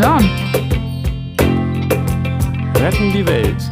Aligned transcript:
John. 0.00 0.30
Retten 2.74 3.12
die 3.12 3.26
Welt. 3.26 3.70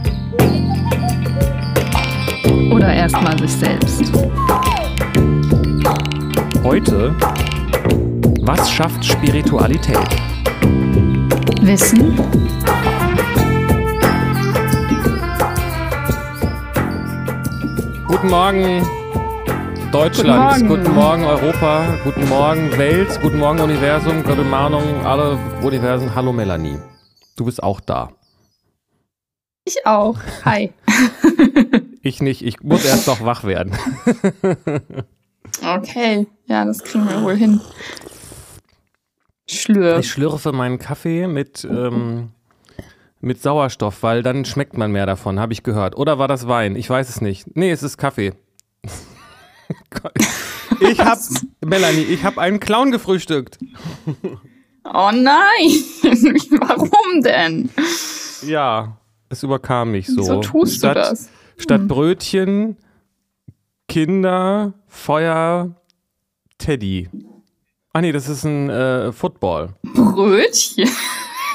Oder 2.71 2.93
erstmal 2.93 3.39
sich 3.39 3.51
selbst. 3.51 4.13
Heute, 6.63 7.15
was 8.43 8.71
schafft 8.71 9.03
Spiritualität? 9.07 9.97
Wissen. 11.63 12.15
Guten 18.07 18.29
Morgen, 18.29 18.87
Deutschland. 19.93 20.69
Guten 20.69 20.83
Morgen. 20.83 20.85
Guten 20.85 20.95
Morgen, 20.95 21.25
Europa. 21.25 21.99
Guten 22.05 22.29
Morgen, 22.29 22.79
Welt. 22.79 23.19
Guten 23.23 23.39
Morgen, 23.39 23.61
Universum. 23.61 24.23
Guten 24.23 24.49
Morgen, 24.51 25.07
alle 25.07 25.39
Universen. 25.63 26.15
Hallo, 26.15 26.33
Melanie. 26.33 26.79
Du 27.37 27.47
bist 27.47 27.63
auch 27.63 27.81
da. 27.81 28.11
Ich 29.65 29.87
auch. 29.87 30.19
Hi. 30.45 30.73
Ich 32.01 32.23
nicht. 32.23 32.43
Ich 32.43 32.63
muss 32.63 32.87
erst 32.87 33.07
noch 33.07 33.23
wach 33.25 33.45
werden. 33.45 33.77
Okay. 35.63 36.27
Ja, 36.47 36.65
das 36.65 36.83
kriegen 36.83 37.07
wir 37.07 37.23
wohl 37.23 37.35
hin. 37.37 37.61
Schlürf. 39.51 39.99
Ich 39.99 40.11
schlürfe 40.11 40.53
meinen 40.53 40.79
Kaffee 40.79 41.27
mit, 41.27 41.65
ähm, 41.65 42.31
mit 43.21 43.43
Sauerstoff, 43.43 44.03
weil 44.03 44.23
dann 44.23 44.45
schmeckt 44.45 44.79
man 44.79 44.93
mehr 44.93 45.05
davon, 45.07 45.39
habe 45.39 45.53
ich 45.53 45.65
gehört. 45.65 45.99
Oder 45.99 46.19
war 46.19 46.29
das 46.29 46.47
Wein? 46.49 46.77
Ich 46.77 46.89
weiß 46.89 47.09
es 47.11 47.21
nicht. 47.21 47.57
Nee, 47.57 47.73
es 47.73 47.83
ist 47.83 47.99
Kaffee. 47.99 48.33
Ich 50.81 51.01
hab, 51.01 51.19
Melanie, 51.65 52.03
ich 52.03 52.25
habe 52.25 52.41
einen 52.41 52.61
Clown 52.61 52.91
gefrühstückt. 52.91 53.59
Oh 54.85 55.11
nein. 55.13 55.35
Warum 56.03 57.23
denn? 57.23 57.71
Ja, 58.47 58.99
es 59.29 59.43
überkam 59.43 59.93
mich 59.93 60.07
so. 60.07 60.19
Wieso 60.19 60.41
tust 60.41 60.77
statt, 60.79 60.97
du 60.97 61.01
das? 61.01 61.29
Statt 61.57 61.89
Brötchen, 61.89 62.77
Kinder, 63.89 64.75
Feuer, 64.87 65.75
Teddy. 66.59 67.09
Ah 67.93 68.01
nee, 68.01 68.13
das 68.13 68.29
ist 68.29 68.45
ein 68.45 68.71
äh, 68.71 69.13
Football. 69.13 69.75
Brötchen. 69.83 70.89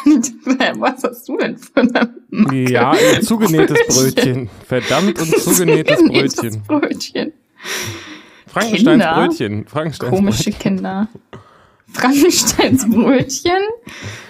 Was 0.79 1.03
hast 1.03 1.29
du 1.29 1.37
denn 1.37 1.57
für 1.57 1.77
eine 1.77 2.13
Macke? 2.29 2.69
Ja, 2.69 2.91
ein 2.91 3.21
zugenähtes 3.21 3.77
Brötchen. 3.87 4.49
Verdammt 4.67 5.19
und 5.19 5.27
zugenähtes 5.39 5.99
Zugenähtes 5.99 6.37
Brötchen. 6.37 6.63
Brötchen. 6.67 7.33
Frankensteins 8.53 9.03
Kinder? 9.03 9.13
Brötchen. 9.15 9.67
Frankensteins 9.67 10.09
Komische 10.11 10.43
Brötchen. 10.51 10.59
Kinder. 10.59 11.07
Frankensteins 11.91 12.89
Brötchen. 12.89 13.59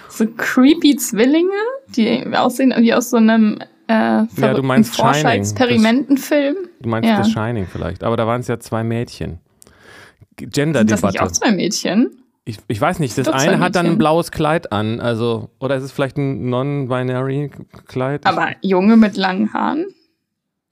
So 0.08 0.26
creepy 0.36 0.96
Zwillinge, 0.96 1.50
die 1.96 2.24
aussehen 2.36 2.72
wie 2.78 2.94
aus 2.94 3.10
so 3.10 3.16
einem 3.16 3.58
äh, 3.86 4.22
du 4.36 4.62
meinst 4.62 4.94
Shining. 4.94 5.12
Forscher-Experimentenfilm. 5.12 6.56
Du 6.80 6.88
meinst 6.88 7.08
Ja. 7.08 7.22
The 7.22 7.30
Shining 7.30 7.66
vielleicht. 7.70 8.02
Aber 8.02 8.16
da 8.16 8.26
waren 8.26 8.40
es 8.40 8.48
ja 8.48 8.58
zwei 8.58 8.82
Mädchen. 8.84 9.40
Sind 10.38 10.38
das 10.38 10.40
nicht 10.40 10.54
Gender-Debatte. 10.54 11.22
auch 11.22 11.30
zwei 11.32 11.52
Mädchen? 11.52 12.10
Ich, 12.46 12.58
ich 12.68 12.80
weiß 12.80 12.98
nicht, 12.98 13.16
das 13.16 13.26
zwei 13.26 13.32
eine 13.34 13.58
hat 13.58 13.74
dann 13.74 13.86
ein 13.86 13.98
blaues 13.98 14.30
Kleid 14.30 14.72
an. 14.72 15.00
Also, 15.00 15.50
oder 15.60 15.76
ist 15.76 15.82
es 15.84 15.92
vielleicht 15.92 16.16
ein 16.18 16.48
non-binary 16.50 17.50
Kleid? 17.86 18.26
Aber 18.26 18.48
Junge 18.62 18.96
mit 18.96 19.16
langen 19.16 19.52
Haaren? 19.54 19.86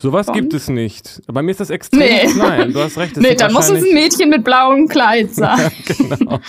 Sowas 0.03 0.27
gibt 0.33 0.53
es 0.53 0.69
nicht. 0.69 1.22
Bei 1.33 1.42
mir 1.42 1.53
ist 1.53 1.61
das 1.61 1.70
extrem 1.70 2.00
Nee. 2.00 2.26
klein. 2.26 2.72
Du 2.72 2.81
hast 2.81 2.99
recht. 2.99 3.16
Nee, 3.21 3.37
dann 3.37 3.53
muss 3.53 3.71
es 3.71 3.84
ein 3.84 3.94
Mädchen 3.94 4.28
mit 4.31 4.43
blauem 4.44 4.88
Kleid 4.88 5.32
sein. 5.34 5.71
genau. 5.87 6.41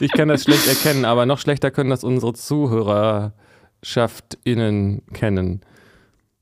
Ich 0.00 0.10
kann 0.12 0.28
das 0.28 0.44
schlecht 0.44 0.66
erkennen, 0.66 1.04
aber 1.04 1.26
noch 1.26 1.38
schlechter 1.38 1.70
können 1.70 1.90
das 1.90 2.02
unsere 2.02 2.32
ZuhörerschaftsInnen 2.32 5.02
kennen. 5.12 5.60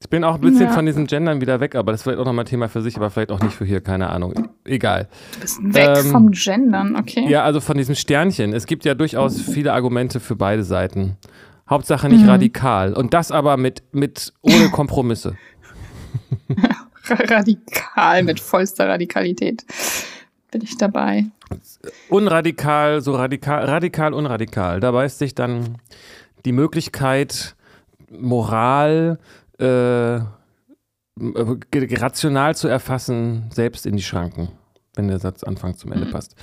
Ich 0.00 0.08
bin 0.10 0.22
auch 0.24 0.34
ein 0.36 0.40
bisschen 0.42 0.66
Ja. 0.66 0.72
von 0.72 0.84
diesen 0.86 1.06
Gendern 1.06 1.40
wieder 1.40 1.58
weg, 1.58 1.74
aber 1.74 1.90
das 1.90 2.00
ist 2.00 2.04
vielleicht 2.04 2.20
auch 2.20 2.24
nochmal 2.26 2.44
Thema 2.44 2.68
für 2.68 2.82
sich, 2.82 2.96
aber 2.96 3.10
vielleicht 3.10 3.32
auch 3.32 3.40
nicht 3.40 3.54
für 3.54 3.64
hier, 3.64 3.80
keine 3.80 4.10
Ahnung. 4.10 4.34
Egal. 4.64 5.08
Du 5.34 5.40
bist 5.40 5.58
weg 5.74 5.88
Ähm, 5.98 6.10
vom 6.12 6.30
Gendern, 6.32 6.96
okay. 6.96 7.26
Ja, 7.28 7.42
also 7.44 7.60
von 7.60 7.76
diesem 7.78 7.94
Sternchen. 7.94 8.52
Es 8.52 8.66
gibt 8.66 8.84
ja 8.84 8.94
durchaus 8.94 9.40
viele 9.40 9.72
Argumente 9.72 10.20
für 10.20 10.36
beide 10.36 10.64
Seiten. 10.64 11.16
Hauptsache 11.68 12.08
nicht 12.08 12.22
Mhm. 12.22 12.28
radikal. 12.28 12.92
Und 12.92 13.14
das 13.14 13.32
aber 13.32 13.56
mit, 13.56 13.82
mit 13.92 14.32
ohne 14.42 14.68
Kompromisse. 14.70 15.34
Radikal, 17.08 18.22
mit 18.24 18.40
vollster 18.40 18.88
Radikalität. 18.88 19.64
Bin 20.50 20.62
ich 20.62 20.76
dabei. 20.76 21.26
Unradikal, 22.08 23.00
so 23.00 23.14
radikal, 23.14 23.64
radikal, 23.64 24.12
unradikal. 24.14 24.80
Da 24.80 24.90
beißt 24.92 25.18
sich 25.18 25.34
dann 25.34 25.78
die 26.44 26.52
Möglichkeit, 26.52 27.54
Moral 28.10 29.18
äh, 29.58 30.20
ge- 31.70 31.96
rational 31.98 32.54
zu 32.54 32.68
erfassen, 32.68 33.50
selbst 33.52 33.86
in 33.86 33.96
die 33.96 34.02
Schranken, 34.02 34.48
wenn 34.94 35.08
der 35.08 35.18
Satz 35.18 35.42
Anfang 35.42 35.76
zum 35.76 35.92
Ende 35.92 36.06
Mhm. 36.06 36.10
passt. 36.12 36.34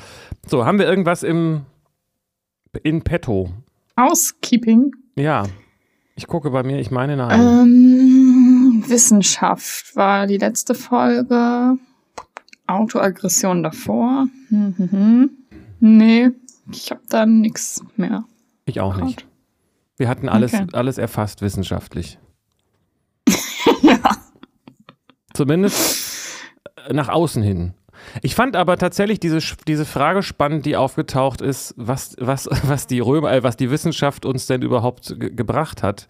So, 0.47 0.65
haben 0.65 0.79
wir 0.79 0.85
irgendwas 0.87 1.23
im 1.23 1.61
in 2.83 3.01
petto? 3.03 3.49
Housekeeping. 3.99 4.91
Ja. 5.15 5.43
Ich 6.15 6.27
gucke 6.27 6.49
bei 6.51 6.63
mir, 6.63 6.79
ich 6.79 6.91
meine 6.91 7.15
nein. 7.17 7.39
Ähm, 7.39 8.12
Wissenschaft 8.93 9.95
war 9.95 10.27
die 10.27 10.37
letzte 10.37 10.75
Folge. 10.75 11.77
Autoaggression 12.67 13.63
davor. 13.63 14.27
Hm, 14.49 14.75
hm, 14.77 14.91
hm. 14.91 15.29
Nee, 15.79 16.29
ich 16.71 16.91
habe 16.91 17.01
da 17.09 17.25
nix 17.25 17.81
mehr. 17.97 18.23
Ich 18.65 18.79
auch 18.79 18.93
gehört. 18.93 19.07
nicht. 19.07 19.27
Wir 19.97 20.07
hatten 20.07 20.29
alles, 20.29 20.53
Okay. 20.53 20.67
alles 20.73 20.97
erfasst 20.97 21.41
wissenschaftlich. 21.41 22.19
ja. 23.81 23.99
Zumindest 25.33 26.29
äh, 26.87 26.93
nach 26.93 27.09
außen 27.09 27.41
hin. 27.41 27.73
Ich 28.21 28.35
fand 28.35 28.55
aber 28.55 28.77
tatsächlich 28.77 29.19
diese, 29.19 29.39
diese 29.67 29.85
Frage 29.85 30.23
spannend, 30.23 30.65
die 30.65 30.75
aufgetaucht 30.77 31.41
ist, 31.41 31.73
was, 31.77 32.15
was, 32.19 32.47
was, 32.63 32.85
die 32.87 32.99
Römer, 32.99 33.31
äh, 33.33 33.43
was 33.43 33.57
die 33.57 33.71
Wissenschaft 33.71 34.25
uns 34.25 34.45
denn 34.45 34.61
überhaupt 34.61 35.19
ge 35.19 35.31
gebracht 35.31 35.81
hat. 35.83 36.07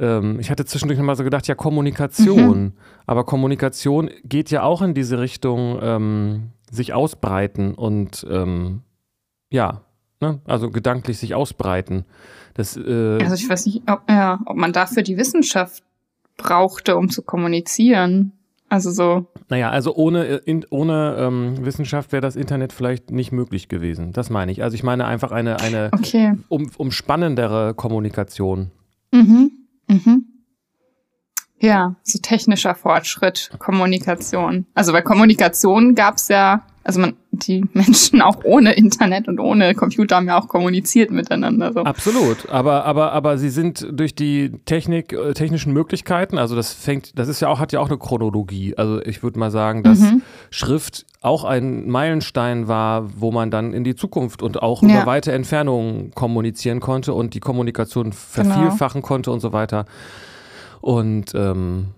Ähm, 0.00 0.40
ich 0.40 0.50
hatte 0.50 0.64
zwischendurch 0.64 0.98
nochmal 0.98 1.16
so 1.16 1.22
gedacht, 1.22 1.46
ja, 1.46 1.54
Kommunikation. 1.54 2.72
Aber 3.06 3.24
Kommunikation 3.24 4.10
geht 4.24 4.50
ja 4.50 4.62
auch 4.62 4.82
in 4.82 4.94
diese 4.94 5.20
Richtung, 5.20 5.78
ähm, 5.82 6.50
sich 6.70 6.94
ausbreiten 6.94 7.74
und 7.74 8.26
ähm, 8.30 8.82
ja, 9.50 9.82
ne? 10.20 10.40
also 10.46 10.70
gedanklich 10.70 11.18
sich 11.18 11.34
ausbreiten. 11.34 12.04
Das, 12.54 12.76
äh, 12.76 13.18
Also 13.22 13.34
ich 13.34 13.48
weiß 13.48 13.66
nicht, 13.66 13.82
ob, 13.90 14.02
ja, 14.08 14.40
ob 14.46 14.56
man 14.56 14.72
dafür 14.72 15.02
die 15.02 15.16
Wissenschaft 15.16 15.82
brauchte, 16.36 16.96
um 16.96 17.10
zu 17.10 17.22
kommunizieren. 17.22 18.32
Also 18.68 18.92
so, 18.92 19.26
Naja, 19.48 19.70
also 19.70 19.96
ohne, 19.96 20.26
äh, 20.26 20.40
in, 20.44 20.64
ohne 20.70 21.16
ähm, 21.18 21.64
Wissenschaft 21.64 22.12
wäre 22.12 22.20
das 22.20 22.36
Internet 22.36 22.72
vielleicht 22.72 23.10
nicht 23.10 23.32
möglich 23.32 23.68
gewesen. 23.68 24.12
Das 24.12 24.30
meine 24.30 24.52
ich. 24.52 24.62
Also 24.62 24.76
ich 24.76 24.84
meine 24.84 25.06
einfach 25.06 25.32
eine, 25.32 25.58
eine 25.58 25.90
okay. 25.92 26.34
um, 26.48 26.70
umspannendere 26.76 27.74
Kommunikation. 27.74 28.70
Mhm. 29.12 29.50
Mhm. 29.90 30.24
Ja, 31.58 31.96
so 32.02 32.18
technischer 32.20 32.74
Fortschritt, 32.74 33.50
Kommunikation. 33.58 34.66
Also 34.74 34.92
bei 34.92 35.02
Kommunikation 35.02 35.94
gab's 35.94 36.28
ja, 36.28 36.64
also 36.82 37.00
man, 37.00 37.14
die 37.30 37.64
Menschen 37.74 38.22
auch 38.22 38.44
ohne 38.44 38.72
Internet 38.72 39.28
und 39.28 39.38
ohne 39.38 39.74
Computer 39.74 40.16
haben 40.16 40.26
ja 40.28 40.40
auch 40.40 40.48
kommuniziert 40.48 41.10
miteinander. 41.10 41.72
So. 41.72 41.80
Absolut. 41.80 42.48
Aber, 42.48 42.84
aber, 42.84 43.12
aber 43.12 43.38
sie 43.38 43.50
sind 43.50 43.86
durch 43.92 44.14
die 44.14 44.50
Technik, 44.64 45.12
äh, 45.12 45.34
technischen 45.34 45.72
Möglichkeiten, 45.72 46.38
also 46.38 46.56
das 46.56 46.72
fängt, 46.72 47.18
das 47.18 47.28
ist 47.28 47.40
ja 47.40 47.48
auch, 47.48 47.58
hat 47.60 47.72
ja 47.72 47.80
auch 47.80 47.88
eine 47.88 47.98
Chronologie. 47.98 48.74
Also 48.76 49.00
ich 49.02 49.22
würde 49.22 49.38
mal 49.38 49.50
sagen, 49.50 49.82
dass 49.82 50.00
Mhm. 50.00 50.22
Schrift 50.50 51.04
auch 51.20 51.44
ein 51.44 51.88
Meilenstein 51.90 52.66
war, 52.66 53.08
wo 53.20 53.30
man 53.30 53.50
dann 53.50 53.74
in 53.74 53.84
die 53.84 53.94
Zukunft 53.94 54.42
und 54.42 54.62
auch 54.62 54.82
Ja. 54.82 54.88
über 54.88 55.06
weite 55.06 55.32
Entfernungen 55.32 56.12
kommunizieren 56.12 56.80
konnte 56.80 57.12
und 57.12 57.34
die 57.34 57.40
Kommunikation 57.40 58.12
vervielfachen 58.12 59.02
konnte 59.02 59.30
und 59.30 59.40
so 59.40 59.52
weiter. 59.52 59.84
Und 60.80 61.34
ähm, 61.34 61.88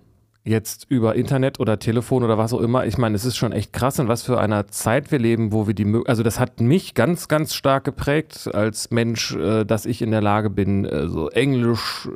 jetzt 0.45 0.87
über 0.89 1.15
Internet 1.15 1.59
oder 1.59 1.79
Telefon 1.79 2.23
oder 2.23 2.37
was 2.37 2.53
auch 2.53 2.59
immer, 2.59 2.85
ich 2.85 2.97
meine, 2.97 3.15
es 3.15 3.23
ist 3.23 3.37
schon 3.37 3.53
echt 3.53 3.71
krass, 3.71 3.97
in 3.99 4.09
was 4.09 4.23
für 4.23 4.39
einer 4.39 4.67
Zeit 4.67 5.11
wir 5.11 5.19
leben, 5.19 5.53
wo 5.53 5.67
wir 5.67 5.73
die, 5.73 5.85
Mö- 5.85 6.05
also 6.05 6.21
das 6.21 6.39
hat 6.39 6.59
mich 6.59 6.93
ganz, 6.95 7.29
ganz 7.29 7.53
stark 7.53 7.85
geprägt 7.85 8.49
als 8.53 8.91
Mensch, 8.91 9.35
äh, 9.35 9.63
dass 9.63 9.85
ich 9.85 10.01
in 10.01 10.11
der 10.11 10.21
Lage 10.21 10.49
bin, 10.49 10.83
äh, 10.83 11.07
so 11.07 11.29
Englisch, 11.29 12.09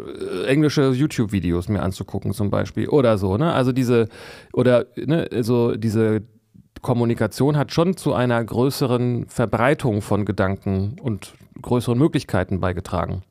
äh, 0.43 0.45
englische 0.47 0.89
YouTube-Videos 0.91 1.69
mir 1.69 1.81
anzugucken 1.81 2.33
zum 2.33 2.49
Beispiel 2.49 2.89
oder 2.89 3.17
so, 3.17 3.37
ne? 3.37 3.53
Also 3.53 3.71
diese, 3.71 4.09
oder, 4.51 4.85
ne, 4.97 5.29
also 5.31 5.75
diese 5.75 6.23
Kommunikation 6.81 7.55
hat 7.55 7.71
schon 7.71 7.95
zu 7.95 8.13
einer 8.13 8.43
größeren 8.43 9.27
Verbreitung 9.29 10.01
von 10.01 10.25
Gedanken 10.25 10.97
und 11.01 11.33
größeren 11.61 11.97
Möglichkeiten 11.97 12.59
beigetragen 12.59 13.23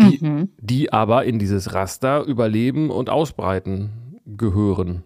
die, 0.00 0.24
Mhm. 0.24 0.48
die 0.60 0.92
aber 0.92 1.24
in 1.24 1.38
dieses 1.38 1.74
Raster 1.74 2.22
überleben 2.24 2.90
und 2.90 3.10
ausbreiten 3.10 3.90
gehören. 4.26 5.04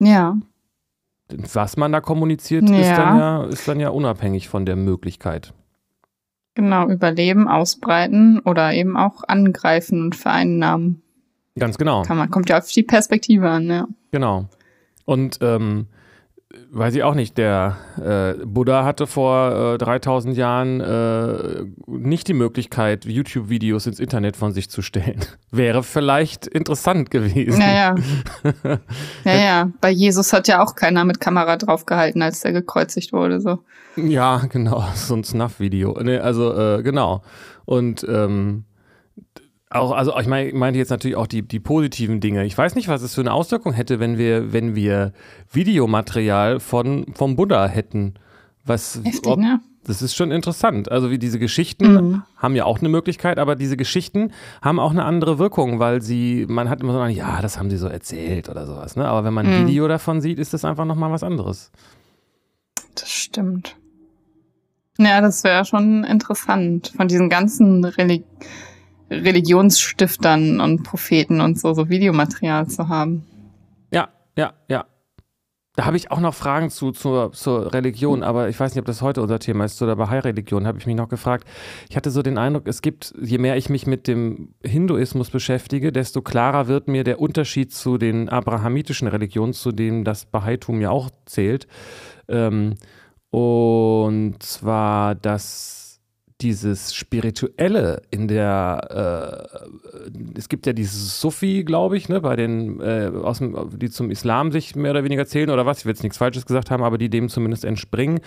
Ja. 0.00 0.36
Was 1.30 1.76
man 1.76 1.92
da 1.92 2.00
kommuniziert, 2.00 2.64
ist, 2.64 2.70
Ja. 2.88 2.96
dann 2.96 3.18
ja, 3.18 3.44
ist 3.44 3.68
dann 3.68 3.80
ja 3.80 3.90
unabhängig 3.90 4.48
von 4.48 4.64
der 4.64 4.76
Möglichkeit. 4.76 5.52
Genau, 6.54 6.88
überleben, 6.88 7.46
ausbreiten 7.46 8.40
oder 8.40 8.72
eben 8.72 8.96
auch 8.96 9.22
angreifen 9.28 10.02
und 10.02 10.16
vereinnahmen. 10.16 11.02
Ganz 11.58 11.76
genau. 11.78 12.02
Kann 12.02 12.16
man, 12.16 12.30
kommt 12.30 12.48
ja 12.48 12.58
auf 12.58 12.68
die 12.70 12.82
Perspektive 12.82 13.48
an, 13.48 13.68
ja. 13.68 13.86
Genau. 14.10 14.46
Und 15.04 15.38
ähm, 15.42 15.86
weiß 16.70 16.94
ich 16.94 17.02
auch 17.02 17.14
nicht, 17.14 17.38
der 17.38 17.76
äh, 17.96 18.44
Buddha 18.44 18.84
hatte 18.84 19.06
vor 19.06 19.74
äh, 19.74 19.78
3000 19.78 20.36
Jahren 20.36 20.80
äh, 20.80 21.64
nicht 21.86 22.28
die 22.28 22.34
Möglichkeit, 22.34 23.04
YouTube-Videos 23.04 23.86
ins 23.86 24.00
Internet 24.00 24.36
von 24.36 24.52
sich 24.52 24.70
zu 24.70 24.82
stellen. 24.82 25.20
Wäre 25.50 25.82
vielleicht 25.82 26.46
interessant 26.46 27.10
gewesen. 27.10 27.60
Ja, 27.60 27.72
ja. 27.72 27.94
ja, 29.24 29.36
ja. 29.36 29.70
Bei 29.80 29.90
Jesus 29.90 30.32
hat 30.32 30.48
ja 30.48 30.62
auch 30.62 30.74
keiner 30.74 31.04
mit 31.04 31.20
Kamera 31.20 31.56
draufgehalten, 31.56 32.22
als 32.22 32.40
der 32.40 32.52
gekreuzigt 32.52 33.12
wurde, 33.12 33.40
so. 33.40 33.58
Ja, 33.96 34.42
genau, 34.48 34.84
so 34.94 35.14
ein 35.14 35.24
Snuff-Video. 35.24 35.98
Nee, 36.02 36.18
also, 36.18 36.54
äh, 36.54 36.82
genau. 36.82 37.22
Und 37.64 38.06
ähm, 38.08 38.64
auch, 39.70 39.92
also 39.92 40.18
ich 40.18 40.26
meine, 40.26 40.48
ich 40.48 40.54
meinte 40.54 40.78
jetzt 40.78 40.90
natürlich 40.90 41.16
auch 41.16 41.26
die, 41.26 41.42
die 41.42 41.60
positiven 41.60 42.20
Dinge. 42.20 42.44
Ich 42.44 42.56
weiß 42.56 42.74
nicht, 42.74 42.88
was 42.88 43.02
es 43.02 43.14
für 43.14 43.20
eine 43.20 43.32
Auswirkung 43.32 43.72
hätte, 43.72 44.00
wenn 44.00 44.16
wir, 44.16 44.52
wenn 44.52 44.74
wir 44.74 45.12
Videomaterial 45.52 46.60
von, 46.60 47.06
vom 47.14 47.36
Buddha 47.36 47.66
hätten. 47.66 48.14
Was, 48.64 49.00
Heftig, 49.04 49.26
ob, 49.26 49.38
ne? 49.38 49.60
Das 49.84 50.02
ist 50.02 50.14
schon 50.14 50.30
interessant. 50.30 50.90
Also 50.90 51.10
wie 51.10 51.18
diese 51.18 51.38
Geschichten 51.38 51.92
mhm. 51.92 52.22
haben 52.36 52.54
ja 52.54 52.64
auch 52.64 52.78
eine 52.78 52.90
Möglichkeit, 52.90 53.38
aber 53.38 53.56
diese 53.56 53.76
Geschichten 53.76 54.32
haben 54.60 54.78
auch 54.78 54.90
eine 54.90 55.04
andere 55.04 55.38
Wirkung, 55.38 55.78
weil 55.78 56.02
sie, 56.02 56.44
man 56.48 56.68
hat 56.68 56.82
immer 56.82 56.92
so, 56.92 57.04
ja, 57.06 57.40
das 57.40 57.58
haben 57.58 57.70
sie 57.70 57.78
so 57.78 57.88
erzählt 57.88 58.50
oder 58.50 58.66
sowas. 58.66 58.96
Ne? 58.96 59.06
Aber 59.08 59.24
wenn 59.24 59.32
man 59.32 59.46
ein 59.46 59.62
mhm. 59.62 59.68
Video 59.68 59.88
davon 59.88 60.20
sieht, 60.20 60.38
ist 60.38 60.52
das 60.52 60.64
einfach 60.64 60.84
nochmal 60.84 61.10
was 61.10 61.22
anderes. 61.22 61.70
Das 62.94 63.10
stimmt. 63.10 63.76
Ja, 64.98 65.20
das 65.20 65.44
wäre 65.44 65.64
schon 65.64 66.04
interessant. 66.04 66.92
Von 66.96 67.08
diesen 67.08 67.30
ganzen 67.30 67.84
Reli 67.84 68.24
Religionsstiftern 69.10 70.60
und 70.60 70.82
Propheten 70.82 71.40
und 71.40 71.58
so, 71.58 71.74
so 71.74 71.88
Videomaterial 71.88 72.68
zu 72.68 72.88
haben. 72.88 73.24
Ja, 73.90 74.08
ja, 74.36 74.52
ja. 74.68 74.84
Da 75.78 75.84
habe 75.84 75.96
ich 75.96 76.10
auch 76.10 76.18
noch 76.18 76.34
Fragen 76.34 76.70
zu, 76.70 76.90
zur, 76.90 77.30
zur 77.30 77.72
Religion, 77.72 78.24
aber 78.24 78.48
ich 78.48 78.58
weiß 78.58 78.74
nicht, 78.74 78.80
ob 78.80 78.86
das 78.86 79.00
heute 79.00 79.22
unser 79.22 79.38
Thema 79.38 79.64
ist. 79.64 79.76
Zu 79.76 79.86
der 79.86 79.94
Bahai-Religion 79.94 80.66
habe 80.66 80.76
ich 80.78 80.86
mich 80.86 80.96
noch 80.96 81.08
gefragt. 81.08 81.46
Ich 81.88 81.96
hatte 81.96 82.10
so 82.10 82.20
den 82.20 82.36
Eindruck, 82.36 82.66
es 82.66 82.82
gibt, 82.82 83.14
je 83.20 83.38
mehr 83.38 83.56
ich 83.56 83.68
mich 83.68 83.86
mit 83.86 84.08
dem 84.08 84.54
Hinduismus 84.64 85.30
beschäftige, 85.30 85.92
desto 85.92 86.20
klarer 86.20 86.66
wird 86.66 86.88
mir 86.88 87.04
der 87.04 87.20
Unterschied 87.20 87.72
zu 87.72 87.96
den 87.96 88.28
abrahamitischen 88.28 89.06
Religionen, 89.06 89.52
zu 89.52 89.70
denen 89.70 90.02
das 90.02 90.24
Bahaitum 90.24 90.80
ja 90.80 90.90
auch 90.90 91.10
zählt. 91.26 91.68
Ähm, 92.26 92.74
und 93.30 94.42
zwar, 94.42 95.14
dass 95.14 95.77
dieses 96.40 96.94
Spirituelle 96.94 98.02
in 98.10 98.28
der, 98.28 99.48
äh, 99.56 100.38
es 100.38 100.48
gibt 100.48 100.66
ja 100.66 100.72
dieses 100.72 101.20
Sufi, 101.20 101.64
glaube 101.64 101.96
ich, 101.96 102.08
ne, 102.08 102.20
bei 102.20 102.36
den, 102.36 102.80
äh, 102.80 103.10
aus 103.22 103.38
dem, 103.38 103.56
die 103.78 103.90
zum 103.90 104.10
Islam 104.10 104.52
sich 104.52 104.76
mehr 104.76 104.92
oder 104.92 105.04
weniger 105.04 105.26
zählen 105.26 105.50
oder 105.50 105.66
was, 105.66 105.80
ich 105.80 105.84
will 105.84 105.92
jetzt 105.92 106.02
nichts 106.02 106.18
Falsches 106.18 106.46
gesagt 106.46 106.70
haben, 106.70 106.84
aber 106.84 106.98
die 106.98 107.10
dem 107.10 107.28
zumindest 107.28 107.64
entspringen. 107.64 108.20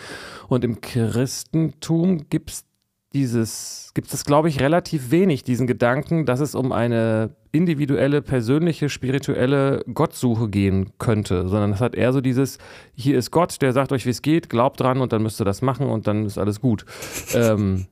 Und 0.49 0.65
im 0.65 0.81
Christentum 0.81 2.29
gibt 2.29 2.51
es 2.51 2.65
dieses, 3.13 3.91
gibt 3.93 4.13
es, 4.13 4.25
glaube 4.25 4.49
ich, 4.49 4.59
relativ 4.59 5.11
wenig, 5.11 5.43
diesen 5.43 5.67
Gedanken, 5.67 6.25
dass 6.25 6.39
es 6.39 6.55
um 6.55 6.71
eine 6.71 7.31
individuelle, 7.51 8.21
persönliche, 8.21 8.89
spirituelle 8.89 9.83
Gottsuche 9.93 10.47
gehen 10.47 10.91
könnte, 10.97 11.49
sondern 11.49 11.73
es 11.73 11.81
hat 11.81 11.95
eher 11.95 12.13
so 12.13 12.21
dieses, 12.21 12.57
hier 12.95 13.17
ist 13.17 13.31
Gott, 13.31 13.61
der 13.61 13.73
sagt 13.73 13.91
euch, 13.91 14.05
wie 14.05 14.11
es 14.11 14.21
geht, 14.21 14.49
glaubt 14.49 14.79
dran 14.79 15.01
und 15.01 15.11
dann 15.11 15.23
müsst 15.23 15.41
ihr 15.41 15.45
das 15.45 15.61
machen 15.61 15.87
und 15.87 16.07
dann 16.07 16.25
ist 16.25 16.37
alles 16.37 16.61
gut. 16.61 16.85
ähm, 17.33 17.87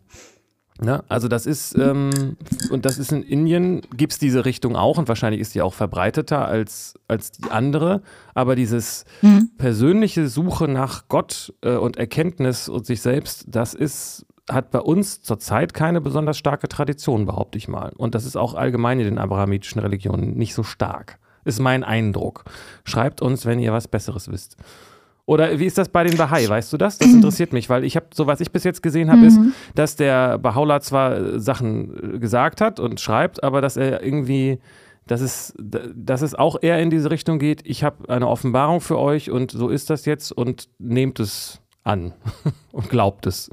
na, 0.81 1.03
also 1.09 1.27
das 1.27 1.45
ist, 1.45 1.77
ähm, 1.77 2.37
und 2.71 2.85
das 2.85 2.97
ist 2.97 3.11
in 3.11 3.21
Indien, 3.21 3.81
gibt 3.97 4.13
es 4.13 4.19
diese 4.19 4.45
Richtung 4.45 4.77
auch 4.77 4.97
und 4.97 5.09
wahrscheinlich 5.09 5.41
ist 5.41 5.53
die 5.53 5.61
auch 5.61 5.73
verbreiteter 5.73 6.47
als, 6.47 6.93
als 7.09 7.31
die 7.31 7.51
andere, 7.51 8.01
aber 8.33 8.55
dieses 8.55 9.03
mhm. 9.21 9.49
persönliche 9.57 10.29
Suche 10.29 10.69
nach 10.69 11.09
Gott 11.09 11.53
äh, 11.61 11.75
und 11.75 11.97
Erkenntnis 11.97 12.69
und 12.69 12.85
sich 12.85 13.01
selbst, 13.01 13.43
das 13.49 13.73
ist 13.73 14.25
hat 14.49 14.71
bei 14.71 14.79
uns 14.79 15.21
zurzeit 15.21 15.73
keine 15.73 16.01
besonders 16.01 16.37
starke 16.37 16.67
Tradition, 16.67 17.25
behaupte 17.25 17.57
ich 17.57 17.67
mal. 17.67 17.91
Und 17.97 18.15
das 18.15 18.25
ist 18.25 18.35
auch 18.35 18.53
allgemein 18.53 18.99
in 18.99 19.05
den 19.05 19.17
abrahamitischen 19.17 19.81
Religionen 19.81 20.35
nicht 20.35 20.53
so 20.53 20.63
stark. 20.63 21.19
Ist 21.45 21.59
mein 21.59 21.83
Eindruck. 21.83 22.43
Schreibt 22.83 23.21
uns, 23.21 23.45
wenn 23.45 23.59
ihr 23.59 23.71
was 23.71 23.87
Besseres 23.87 24.31
wisst. 24.31 24.57
Oder 25.29 25.59
wie 25.59 25.65
ist 25.65 25.77
das 25.77 25.89
bei 25.89 26.03
den 26.03 26.17
Bahai? 26.17 26.49
Weißt 26.49 26.73
du 26.73 26.77
das? 26.77 26.97
Das 26.97 27.07
interessiert 27.07 27.53
mich, 27.53 27.69
weil 27.69 27.83
ich 27.83 27.95
habe, 27.95 28.07
so 28.15 28.25
was 28.25 28.41
ich 28.41 28.51
bis 28.51 28.63
jetzt 28.63 28.81
gesehen 28.81 29.11
habe, 29.11 29.21
mhm. 29.21 29.27
ist, 29.27 29.39
dass 29.75 29.95
der 29.95 30.39
Bahá'u'lláh 30.39 30.79
zwar 30.81 31.39
Sachen 31.39 32.19
gesagt 32.19 32.61
hat 32.61 32.79
und 32.79 32.99
schreibt, 32.99 33.43
aber 33.43 33.61
dass 33.61 33.77
er 33.77 34.01
irgendwie, 34.01 34.57
dass 35.05 35.21
es, 35.21 35.53
dass 35.59 36.23
es 36.23 36.33
auch 36.33 36.57
eher 36.59 36.79
in 36.79 36.89
diese 36.89 37.11
Richtung 37.11 37.37
geht, 37.37 37.61
ich 37.63 37.83
habe 37.83 38.09
eine 38.09 38.27
Offenbarung 38.27 38.81
für 38.81 38.97
euch 38.97 39.29
und 39.29 39.51
so 39.51 39.69
ist 39.69 39.91
das 39.91 40.05
jetzt 40.05 40.31
und 40.31 40.67
nehmt 40.79 41.19
es 41.19 41.61
an 41.83 42.13
und 42.71 42.89
glaubt 42.89 43.27
es. 43.27 43.51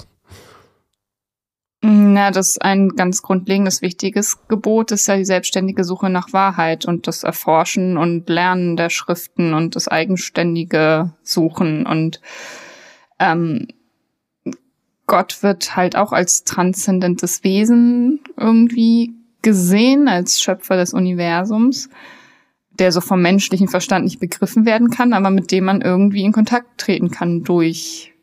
Na, 1.89 2.33
das 2.33 2.49
ist 2.49 2.63
ein 2.63 2.97
ganz 2.97 3.23
grundlegendes, 3.23 3.81
wichtiges 3.81 4.49
Gebot 4.49 4.91
ist 4.91 5.07
ja 5.07 5.17
die 5.17 5.25
selbstständige 5.25 5.85
Suche 5.85 6.11
nach 6.11 6.33
Wahrheit 6.33 6.85
und 6.85 7.07
das 7.07 7.23
Erforschen 7.23 7.97
und 7.97 8.29
Lernen 8.29 8.77
der 8.77 8.91
Schriften 8.91 9.55
und 9.55 9.77
das 9.77 9.87
eigenständige 9.87 11.13
Suchen. 11.23 11.87
Und 11.87 12.21
ähm, 13.21 13.69
Gott 15.07 15.45
wird 15.45 15.77
halt 15.77 15.95
auch 15.95 16.13
als 16.13 16.43
transzendentes 16.43 17.45
Wesen 17.45 18.19
irgendwie 18.37 19.15
gesehen, 19.43 20.09
als 20.09 20.41
Schöpfer 20.41 20.77
des 20.77 20.93
Universums, 20.93 21.89
der 22.73 22.91
so 22.91 23.01
vom 23.01 23.23
menschlichen 23.23 23.69
Verstand 23.69 24.07
nicht 24.07 24.19
begriffen 24.19 24.67
werden 24.67 24.91
kann, 24.91 25.13
aber 25.13 25.31
mit 25.31 25.53
dem 25.53 25.67
man 25.67 25.83
irgendwie 25.83 26.25
in 26.25 26.33
Kontakt 26.33 26.79
treten 26.79 27.13
kann 27.13 27.45
durch 27.45 28.16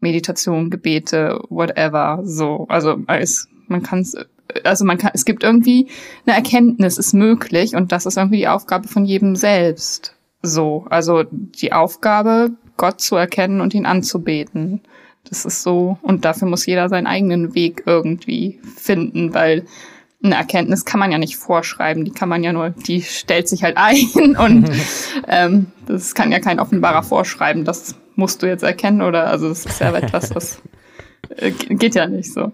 Meditation, 0.00 0.70
Gebete, 0.70 1.40
whatever, 1.48 2.20
so. 2.24 2.66
Also 2.68 2.98
es, 3.06 3.48
man 3.68 3.82
kann 3.82 4.00
es, 4.00 4.16
also 4.64 4.84
man 4.84 4.98
kann, 4.98 5.12
es 5.14 5.24
gibt 5.24 5.42
irgendwie 5.42 5.88
eine 6.26 6.36
Erkenntnis, 6.36 6.98
ist 6.98 7.12
möglich 7.12 7.74
und 7.74 7.92
das 7.92 8.06
ist 8.06 8.16
irgendwie 8.16 8.38
die 8.38 8.48
Aufgabe 8.48 8.88
von 8.88 9.04
jedem 9.04 9.36
selbst. 9.36 10.16
So, 10.42 10.86
also 10.88 11.24
die 11.30 11.72
Aufgabe, 11.72 12.52
Gott 12.76 13.00
zu 13.00 13.16
erkennen 13.16 13.60
und 13.60 13.74
ihn 13.74 13.84
anzubeten. 13.84 14.80
Das 15.28 15.44
ist 15.44 15.62
so, 15.62 15.98
und 16.00 16.24
dafür 16.24 16.48
muss 16.48 16.64
jeder 16.64 16.88
seinen 16.88 17.06
eigenen 17.06 17.54
Weg 17.54 17.82
irgendwie 17.84 18.58
finden, 18.76 19.34
weil 19.34 19.66
eine 20.22 20.34
Erkenntnis 20.34 20.84
kann 20.84 21.00
man 21.00 21.12
ja 21.12 21.18
nicht 21.18 21.36
vorschreiben, 21.36 22.04
die 22.04 22.10
kann 22.10 22.28
man 22.28 22.42
ja 22.42 22.52
nur, 22.52 22.70
die 22.70 23.02
stellt 23.02 23.48
sich 23.48 23.62
halt 23.62 23.76
ein 23.76 24.36
und 24.38 24.70
ähm, 25.28 25.66
das 25.86 26.14
kann 26.14 26.32
ja 26.32 26.40
kein 26.40 26.60
Offenbarer 26.60 27.02
vorschreiben, 27.02 27.64
das 27.64 27.94
musst 28.20 28.42
du 28.42 28.46
jetzt 28.46 28.62
erkennen 28.62 29.02
oder 29.02 29.26
also 29.26 29.48
das 29.48 29.66
ist 29.66 29.80
ja 29.80 29.92
etwas, 29.92 30.34
was 30.34 30.62
äh, 31.36 31.50
geht 31.50 31.96
ja 31.96 32.06
nicht 32.06 32.32
so. 32.32 32.52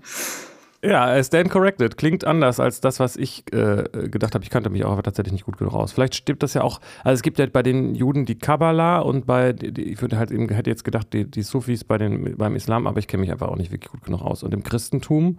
Ja, 0.83 1.23
stand 1.25 1.51
corrected. 1.51 1.97
Klingt 1.97 2.25
anders 2.25 2.61
als 2.61 2.81
das, 2.81 3.01
was 3.01 3.17
ich 3.17 3.45
äh, 3.53 3.85
gedacht 4.09 4.35
habe. 4.35 4.45
Ich 4.45 4.51
kannte 4.51 4.71
mich 4.71 4.85
auch 4.85 4.93
aber 4.93 5.03
tatsächlich 5.03 5.33
nicht 5.33 5.45
gut 5.45 5.59
genug 5.59 5.75
aus. 5.75 5.93
Vielleicht 5.93 6.15
stimmt 6.15 6.43
das 6.43 6.55
ja 6.55 6.63
auch. 6.63 6.81
Also 7.03 7.15
es 7.15 7.23
gibt 7.23 7.39
ja 7.39 7.47
bei 7.47 7.63
den 7.63 7.95
Juden 7.95 8.25
die 8.25 8.39
Kabbalah 8.39 9.01
und 9.01 9.27
bei, 9.27 9.53
die, 9.53 9.83
ich 9.83 10.01
würde 10.01 10.17
halt 10.17 10.31
eben, 10.31 10.49
hätte 10.49 10.71
jetzt 10.71 10.85
gedacht, 10.85 11.13
die, 11.13 11.29
die 11.29 11.43
Sufis 11.43 11.83
bei 11.83 11.99
den, 11.99 12.37
beim 12.37 12.55
Islam, 12.55 12.87
aber 12.87 12.99
ich 13.01 13.09
kenne 13.09 13.23
mich 13.23 13.33
einfach 13.33 13.49
auch 13.49 13.57
nicht 13.57 13.73
wirklich 13.73 13.91
gut 13.91 14.05
genug 14.05 14.23
aus. 14.23 14.45
Und 14.45 14.55
im 14.55 14.63
Christentum 14.63 15.39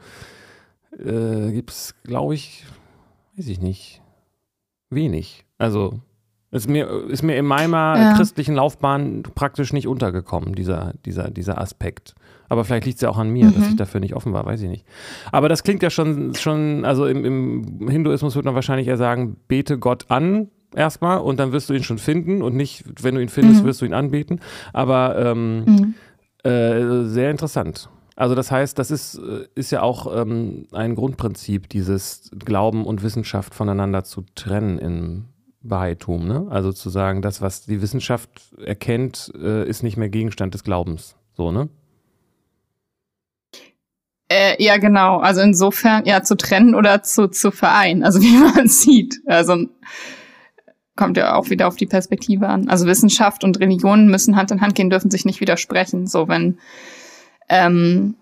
äh, 1.00 1.52
gibt 1.52 1.72
es, 1.72 1.96
glaube 2.04 2.36
ich, 2.36 2.66
weiß 3.38 3.48
ich 3.48 3.62
nicht, 3.62 4.02
wenig. 4.90 5.46
Also 5.58 6.02
ist 6.52 6.70
mir, 6.70 6.88
ist 7.10 7.24
mir 7.24 7.36
in 7.36 7.46
meiner 7.46 7.96
ja. 7.98 8.14
christlichen 8.16 8.56
Laufbahn 8.56 9.24
praktisch 9.36 9.74
nicht 9.74 9.88
untergekommen, 9.88 10.56
dieser, 10.56 10.94
dieser, 11.06 11.30
dieser 11.30 11.60
Aspekt. 11.60 12.16
Aber 12.50 12.64
vielleicht 12.64 12.86
liegt 12.86 12.96
es 12.96 13.02
ja 13.02 13.10
auch 13.10 13.18
an 13.18 13.30
mir, 13.30 13.48
mhm. 13.48 13.56
dass 13.56 13.68
ich 13.68 13.76
dafür 13.76 14.00
nicht 14.00 14.16
offen 14.16 14.32
war, 14.32 14.46
weiß 14.46 14.62
ich 14.62 14.70
nicht. 14.70 14.86
Aber 15.32 15.50
das 15.50 15.64
klingt 15.64 15.84
ja 15.84 15.90
schon, 15.90 16.34
schon 16.36 16.86
also 16.86 17.06
im, 17.06 17.26
im 17.26 17.90
Hinduismus 17.90 18.36
würde 18.36 18.46
man 18.46 18.56
wahrscheinlich 18.56 18.88
eher 18.88 18.98
sagen, 18.98 19.36
bete 19.50 19.78
Gott 19.78 20.06
an 20.10 20.48
erstmal 20.74 21.20
und 21.20 21.38
dann 21.40 21.52
wirst 21.52 21.70
du 21.70 21.74
ihn 21.74 21.84
schon 21.84 21.98
finden 21.98 22.42
und 22.42 22.56
nicht, 22.56 22.86
wenn 23.02 23.16
du 23.16 23.22
ihn 23.22 23.30
findest, 23.30 23.64
mhm. 23.64 23.68
wirst 23.68 23.82
du 23.82 23.86
ihn 23.86 23.94
anbeten. 23.94 24.40
Aber 24.72 25.18
ähm, 25.18 25.66
mhm. 25.66 25.94
äh, 26.50 27.04
sehr 27.06 27.32
interessant. 27.32 27.90
Also 28.16 28.34
das 28.34 28.52
heißt, 28.52 28.80
das 28.80 28.90
ist, 28.90 29.20
ist 29.54 29.72
ja 29.72 29.82
auch 29.82 30.12
ähm, 30.20 30.68
ein 30.72 30.96
Grundprinzip, 30.96 31.70
dieses 31.70 32.32
Glauben 32.34 32.86
und 32.86 33.04
Wissenschaft 33.04 33.54
voneinander 33.54 34.06
zu 34.06 34.24
trennen 34.34 34.80
im 34.80 35.26
Bahaitum. 35.68 36.28
Ne? 36.28 36.48
Also 36.50 36.72
zu 36.72 36.90
sagen, 36.90 37.22
das, 37.22 37.42
was 37.42 37.66
die 37.66 37.82
Wissenschaft 37.82 38.30
erkennt, 38.58 39.32
äh, 39.36 39.68
ist 39.68 39.84
nicht 39.84 39.98
mehr 39.98 40.10
Gegenstand 40.10 40.54
des 40.54 40.64
Glaubens. 40.64 41.16
So, 41.36 41.52
ne? 41.52 41.70
Äh, 44.30 44.62
ja, 44.62 44.78
genau. 44.78 45.20
Also 45.20 45.42
insofern, 45.42 46.06
ja, 46.06 46.24
zu 46.24 46.36
trennen 46.36 46.76
oder 46.76 47.04
zu, 47.04 47.28
zu 47.28 47.52
vereinen. 47.52 48.04
Also 48.04 48.22
wie 48.22 48.38
man 48.38 48.68
sieht. 48.68 49.22
Also 49.26 49.68
kommt 50.96 51.16
ja 51.18 51.36
auch 51.36 51.50
wieder 51.50 51.68
auf 51.68 51.76
die 51.76 51.86
Perspektive 51.86 52.48
an. 52.48 52.70
Also 52.70 52.88
Wissenschaft 52.88 53.44
und 53.44 53.60
Religion 53.60 54.08
müssen 54.08 54.36
Hand 54.36 54.52
in 54.52 54.62
Hand 54.62 54.76
gehen, 54.76 54.90
dürfen 54.90 55.12
sich 55.12 55.26
nicht 55.26 55.42
widersprechen. 55.42 56.08
So, 56.08 56.28
wenn 56.28 56.58
ähm, 57.50 58.16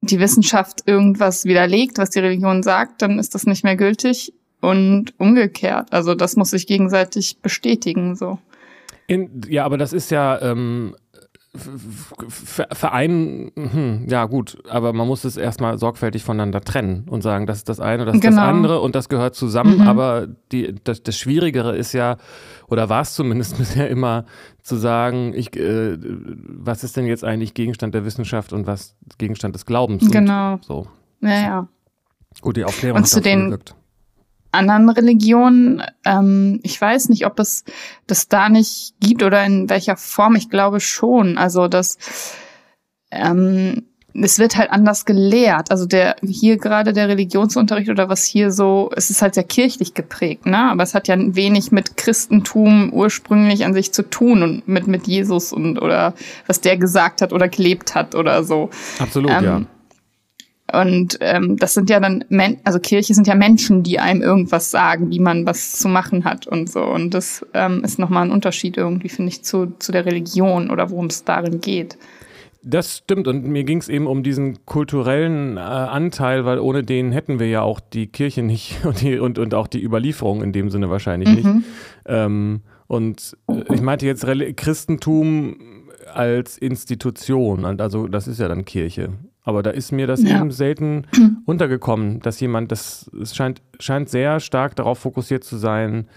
die 0.00 0.20
Wissenschaft 0.20 0.82
irgendwas 0.86 1.44
widerlegt, 1.44 1.98
was 1.98 2.10
die 2.10 2.20
Religion 2.20 2.62
sagt, 2.62 3.02
dann 3.02 3.18
ist 3.18 3.34
das 3.34 3.46
nicht 3.46 3.64
mehr 3.64 3.76
gültig 3.76 4.32
und 4.64 5.14
umgekehrt. 5.18 5.92
Also 5.92 6.14
das 6.14 6.36
muss 6.36 6.50
sich 6.50 6.66
gegenseitig 6.66 7.38
bestätigen, 7.42 8.16
so. 8.16 8.38
In, 9.06 9.42
ja, 9.48 9.64
aber 9.64 9.76
das 9.76 9.92
ist 9.92 10.10
ja 10.10 10.40
ähm, 10.40 10.96
Verein, 11.56 13.52
hm, 13.54 14.06
ja 14.08 14.24
gut, 14.24 14.58
aber 14.68 14.92
man 14.92 15.06
muss 15.06 15.22
es 15.22 15.36
erstmal 15.36 15.78
sorgfältig 15.78 16.24
voneinander 16.24 16.62
trennen 16.62 17.06
und 17.08 17.22
sagen, 17.22 17.46
das 17.46 17.58
ist 17.58 17.68
das 17.68 17.78
eine, 17.78 18.04
das 18.04 18.16
ist 18.16 18.22
genau. 18.22 18.36
das 18.38 18.44
andere 18.44 18.80
und 18.80 18.96
das 18.96 19.08
gehört 19.08 19.36
zusammen. 19.36 19.78
Mhm. 19.78 19.86
Aber 19.86 20.26
die, 20.50 20.74
das, 20.82 21.04
das 21.04 21.16
Schwierigere 21.16 21.76
ist 21.76 21.92
ja, 21.92 22.16
oder 22.66 22.88
war 22.88 23.02
es 23.02 23.14
zumindest 23.14 23.58
bisher 23.58 23.88
immer, 23.88 24.24
zu 24.62 24.76
sagen, 24.76 25.32
ich, 25.34 25.54
äh, 25.56 25.96
was 26.48 26.82
ist 26.82 26.96
denn 26.96 27.06
jetzt 27.06 27.22
eigentlich 27.22 27.54
Gegenstand 27.54 27.94
der 27.94 28.04
Wissenschaft 28.04 28.52
und 28.52 28.66
was 28.66 28.96
Gegenstand 29.18 29.54
des 29.54 29.66
Glaubens? 29.66 30.10
Genau. 30.10 30.54
Und 30.54 30.64
so. 30.64 30.86
Ja, 31.20 31.40
ja. 31.40 31.68
Gut, 32.40 32.56
die 32.56 32.64
Aufklärung 32.64 32.98
und 32.98 33.06
zu 33.06 33.20
den, 33.20 33.44
gewirkt 33.44 33.76
anderen 34.54 34.88
Religionen. 34.88 35.82
Ähm, 36.04 36.60
ich 36.62 36.80
weiß 36.80 37.08
nicht, 37.10 37.26
ob 37.26 37.38
es 37.38 37.64
das 38.06 38.28
da 38.28 38.48
nicht 38.48 38.94
gibt 39.00 39.22
oder 39.22 39.44
in 39.44 39.68
welcher 39.68 39.96
Form. 39.96 40.36
Ich 40.36 40.48
glaube 40.48 40.80
schon. 40.80 41.36
Also 41.38 41.68
das 41.68 41.98
ähm, 43.10 43.84
es 44.22 44.38
wird 44.38 44.56
halt 44.56 44.70
anders 44.70 45.04
gelehrt. 45.04 45.70
Also 45.70 45.86
der 45.86 46.16
hier 46.22 46.56
gerade 46.56 46.92
der 46.92 47.08
Religionsunterricht 47.08 47.90
oder 47.90 48.08
was 48.08 48.24
hier 48.24 48.52
so, 48.52 48.90
es 48.94 49.10
ist 49.10 49.22
halt 49.22 49.34
sehr 49.34 49.44
kirchlich 49.44 49.94
geprägt, 49.94 50.46
ne? 50.46 50.70
Aber 50.70 50.82
es 50.82 50.94
hat 50.94 51.08
ja 51.08 51.16
wenig 51.18 51.72
mit 51.72 51.96
Christentum 51.96 52.92
ursprünglich 52.92 53.64
an 53.64 53.74
sich 53.74 53.92
zu 53.92 54.08
tun 54.08 54.42
und 54.42 54.68
mit 54.68 54.86
mit 54.86 55.06
Jesus 55.06 55.52
und 55.52 55.78
oder 55.78 56.14
was 56.46 56.60
der 56.60 56.76
gesagt 56.76 57.22
hat 57.22 57.32
oder 57.32 57.48
gelebt 57.48 57.94
hat 57.94 58.14
oder 58.14 58.44
so. 58.44 58.70
Absolut, 58.98 59.30
ähm, 59.32 59.44
ja. 59.44 59.62
Und 60.80 61.18
ähm, 61.20 61.56
das 61.56 61.74
sind 61.74 61.90
ja 61.90 62.00
dann, 62.00 62.24
Men 62.28 62.58
also 62.64 62.78
Kirche 62.78 63.14
sind 63.14 63.26
ja 63.26 63.34
Menschen, 63.34 63.82
die 63.82 63.98
einem 63.98 64.22
irgendwas 64.22 64.70
sagen, 64.70 65.10
wie 65.10 65.20
man 65.20 65.46
was 65.46 65.72
zu 65.72 65.88
machen 65.88 66.24
hat 66.24 66.46
und 66.46 66.70
so. 66.70 66.82
Und 66.82 67.14
das 67.14 67.44
ähm, 67.54 67.82
ist 67.84 67.98
nochmal 67.98 68.24
ein 68.24 68.30
Unterschied 68.30 68.76
irgendwie, 68.76 69.08
finde 69.08 69.30
ich, 69.30 69.44
zu, 69.44 69.74
zu 69.78 69.92
der 69.92 70.06
Religion 70.06 70.70
oder 70.70 70.90
worum 70.90 71.06
es 71.06 71.24
darin 71.24 71.60
geht. 71.60 71.98
Das 72.66 72.96
stimmt 72.96 73.28
und 73.28 73.44
mir 73.44 73.64
ging 73.64 73.76
es 73.78 73.90
eben 73.90 74.06
um 74.06 74.22
diesen 74.22 74.64
kulturellen 74.64 75.58
äh, 75.58 75.60
Anteil, 75.60 76.46
weil 76.46 76.58
ohne 76.58 76.82
den 76.82 77.12
hätten 77.12 77.38
wir 77.38 77.46
ja 77.46 77.60
auch 77.60 77.78
die 77.78 78.06
Kirche 78.06 78.42
nicht 78.42 78.78
und, 78.84 79.02
die, 79.02 79.18
und, 79.18 79.38
und 79.38 79.52
auch 79.54 79.66
die 79.66 79.82
Überlieferung 79.82 80.42
in 80.42 80.52
dem 80.52 80.70
Sinne 80.70 80.88
wahrscheinlich 80.88 81.28
mhm. 81.28 81.34
nicht. 81.34 81.66
Ähm, 82.06 82.62
und 82.86 83.36
äh, 83.48 83.74
ich 83.74 83.82
meinte 83.82 84.06
jetzt 84.06 84.26
Reli 84.26 84.54
Christentum 84.54 85.56
als 86.12 86.56
Institution, 86.56 87.64
also 87.64 88.08
das 88.08 88.28
ist 88.28 88.40
ja 88.40 88.48
dann 88.48 88.64
Kirche. 88.64 89.10
Aber 89.44 89.62
da 89.62 89.70
ist 89.70 89.92
mir 89.92 90.06
das 90.06 90.22
ja. 90.22 90.40
eben 90.40 90.50
selten 90.50 91.06
untergekommen, 91.44 92.20
dass 92.20 92.40
jemand, 92.40 92.72
das 92.72 93.10
es 93.20 93.36
scheint, 93.36 93.62
scheint 93.78 94.08
sehr 94.08 94.40
stark 94.40 94.74
darauf 94.74 94.98
fokussiert 94.98 95.44
zu 95.44 95.56
sein, 95.56 96.08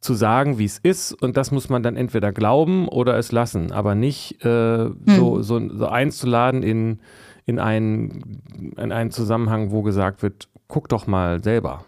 zu 0.00 0.14
sagen, 0.14 0.58
wie 0.58 0.64
es 0.64 0.78
ist, 0.78 1.12
und 1.12 1.36
das 1.36 1.52
muss 1.52 1.68
man 1.68 1.84
dann 1.84 1.96
entweder 1.96 2.32
glauben 2.32 2.88
oder 2.88 3.16
es 3.18 3.30
lassen, 3.30 3.70
aber 3.70 3.94
nicht 3.94 4.44
äh, 4.44 4.86
hm. 4.86 4.96
so, 5.06 5.42
so, 5.42 5.60
so 5.76 5.86
einzuladen 5.86 6.64
in, 6.64 6.98
in, 7.46 7.60
einen, 7.60 8.42
in 8.76 8.90
einen 8.90 9.12
Zusammenhang, 9.12 9.70
wo 9.70 9.82
gesagt 9.82 10.22
wird, 10.22 10.48
guck 10.66 10.88
doch 10.88 11.06
mal 11.06 11.42
selber. 11.42 11.84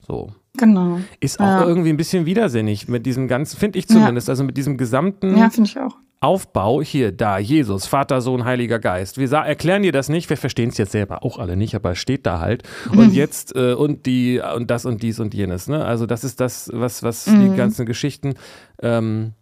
So. 0.00 0.32
Genau. 0.56 1.00
Ist 1.20 1.38
auch 1.38 1.44
ja. 1.44 1.66
irgendwie 1.66 1.90
ein 1.90 1.96
bisschen 1.96 2.24
widersinnig 2.24 2.88
mit 2.88 3.04
diesem 3.04 3.28
ganzen, 3.28 3.58
finde 3.58 3.78
ich 3.78 3.86
zumindest, 3.86 4.28
ja. 4.28 4.32
also 4.32 4.42
mit 4.42 4.56
diesem 4.56 4.76
gesamten. 4.76 5.36
Ja, 5.36 5.50
finde 5.50 5.68
ich 5.68 5.78
auch. 5.78 5.96
Aufbau, 6.22 6.82
hier, 6.82 7.12
da, 7.12 7.38
Jesus, 7.38 7.86
Vater, 7.86 8.20
Sohn, 8.20 8.44
Heiliger 8.44 8.78
Geist. 8.78 9.16
Wir 9.16 9.30
erklären 9.32 9.82
dir 9.82 9.92
das 9.92 10.10
nicht, 10.10 10.28
wir 10.28 10.36
verstehen 10.36 10.68
es 10.68 10.76
jetzt 10.76 10.92
selber 10.92 11.24
auch 11.24 11.38
alle 11.38 11.56
nicht, 11.56 11.74
aber 11.74 11.92
es 11.92 11.98
steht 11.98 12.26
da 12.26 12.40
halt. 12.40 12.62
Und 12.90 13.08
mhm. 13.08 13.14
jetzt, 13.14 13.56
äh, 13.56 13.72
und 13.72 14.04
die, 14.04 14.38
und 14.38 14.70
das 14.70 14.84
und 14.84 15.02
dies 15.02 15.18
und 15.18 15.32
jenes, 15.32 15.66
ne? 15.66 15.82
Also, 15.82 16.04
das 16.04 16.22
ist 16.22 16.38
das, 16.38 16.70
was, 16.74 17.02
was 17.02 17.26
mhm. 17.26 17.52
die 17.52 17.56
ganzen 17.56 17.86
Geschichten, 17.86 18.34
ähm, 18.82 19.32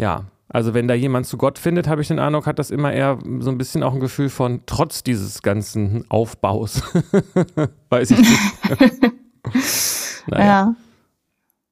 ja, 0.00 0.24
also 0.48 0.74
wenn 0.74 0.88
da 0.88 0.94
jemand 0.94 1.26
zu 1.26 1.38
Gott 1.38 1.58
findet, 1.58 1.86
habe 1.86 2.02
ich 2.02 2.08
den 2.08 2.18
Eindruck, 2.18 2.46
hat 2.46 2.58
das 2.58 2.70
immer 2.70 2.92
eher 2.92 3.18
so 3.38 3.50
ein 3.50 3.56
bisschen 3.56 3.82
auch 3.82 3.94
ein 3.94 4.00
Gefühl 4.00 4.28
von, 4.28 4.60
trotz 4.66 5.02
dieses 5.02 5.40
ganzen 5.40 6.04
Aufbaus. 6.10 6.82
Weiß 7.88 8.10
ich 8.10 8.18
nicht. 8.18 9.12
naja. 10.26 10.44
Ja. 10.44 10.74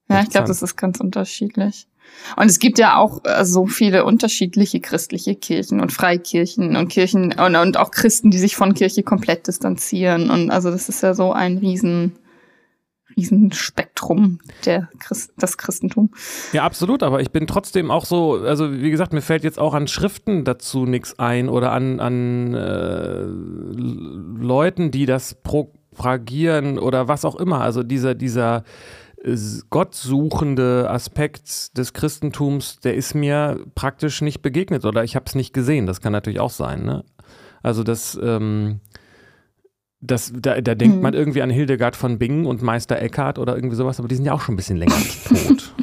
Ja, 0.09 0.23
ich 0.23 0.31
glaube, 0.31 0.49
das 0.49 0.63
ist 0.63 0.77
ganz 0.77 0.99
unterschiedlich. 0.99 1.87
Und 2.37 2.47
es 2.47 2.59
gibt 2.59 2.79
ja 2.79 2.97
auch 2.97 3.25
äh, 3.25 3.45
so 3.45 3.67
viele 3.67 4.05
unterschiedliche 4.05 4.81
christliche 4.81 5.35
Kirchen 5.35 5.81
und 5.81 5.93
Freikirchen 5.93 6.77
und 6.77 6.89
Kirchen 6.89 7.33
und, 7.33 7.57
und 7.57 7.77
auch 7.77 7.91
Christen, 7.91 8.31
die 8.31 8.39
sich 8.39 8.57
von 8.57 8.75
Kirche 8.75 9.03
komplett 9.03 9.47
distanzieren. 9.47 10.31
Und 10.31 10.51
also 10.51 10.71
das 10.71 10.89
ist 10.89 11.03
ja 11.03 11.15
so 11.15 11.33
ein 11.33 11.59
riesen, 11.59 12.17
riesen 13.17 13.53
Spektrum 13.53 14.39
der 14.65 14.89
Christ, 14.99 15.33
das 15.37 15.59
Christentum. 15.59 16.11
Ja, 16.53 16.65
absolut, 16.65 17.03
aber 17.03 17.21
ich 17.21 17.31
bin 17.31 17.47
trotzdem 17.47 17.91
auch 17.91 18.05
so, 18.05 18.35
also 18.35 18.73
wie 18.73 18.91
gesagt, 18.91 19.13
mir 19.13 19.23
fällt 19.23 19.45
jetzt 19.45 19.59
auch 19.59 19.75
an 19.75 19.89
Schriften 19.89 20.45
dazu 20.45 20.87
nichts 20.87 21.19
ein 21.19 21.49
oder 21.49 21.73
an, 21.73 22.01
an 22.01 22.55
äh, 22.55 23.25
Leuten, 24.43 24.91
die 24.91 25.07
das 25.07 25.35
propagieren 25.35 26.79
oder 26.79 27.09
was 27.09 27.25
auch 27.25 27.37
immer. 27.37 27.61
Also 27.61 27.83
dieser, 27.83 28.15
dieser 28.15 28.65
gottsuchende 29.69 30.89
Aspekt 30.89 31.77
des 31.77 31.93
Christentums, 31.93 32.81
der 32.81 32.95
ist 32.95 33.15
mir 33.15 33.61
praktisch 33.75 34.23
nicht 34.23 34.41
begegnet 34.41 34.85
oder 34.85 35.05
ich 35.05 35.15
habe 35.15 35.27
es 35.27 35.35
nicht 35.35 35.53
gesehen. 35.53 35.87
Das 35.87 36.01
kann 36.01 36.13
natürlich 36.13 36.41
auch 36.41 36.51
sein. 36.51 36.85
Ne? 36.85 37.05
Also 37.63 37.83
das, 37.83 38.19
ähm, 38.23 38.81
das, 40.01 40.33
da, 40.35 40.61
da 40.63 40.75
denkt 40.75 40.97
mhm. 40.97 41.03
man 41.03 41.15
irgendwie 41.15 41.43
an 41.43 41.51
Hildegard 41.51 41.97
von 41.97 42.19
Bingen 42.19 42.47
und 42.47 42.63
Meister 42.63 43.01
Eckhart 43.01 43.39
oder 43.39 43.55
irgendwie 43.55 43.77
sowas, 43.77 43.99
aber 43.99 44.09
die 44.09 44.15
sind 44.15 44.25
ja 44.25 44.33
auch 44.33 44.41
schon 44.41 44.55
ein 44.55 44.57
bisschen 44.57 44.79
länger 44.79 44.97
tot. 45.29 45.75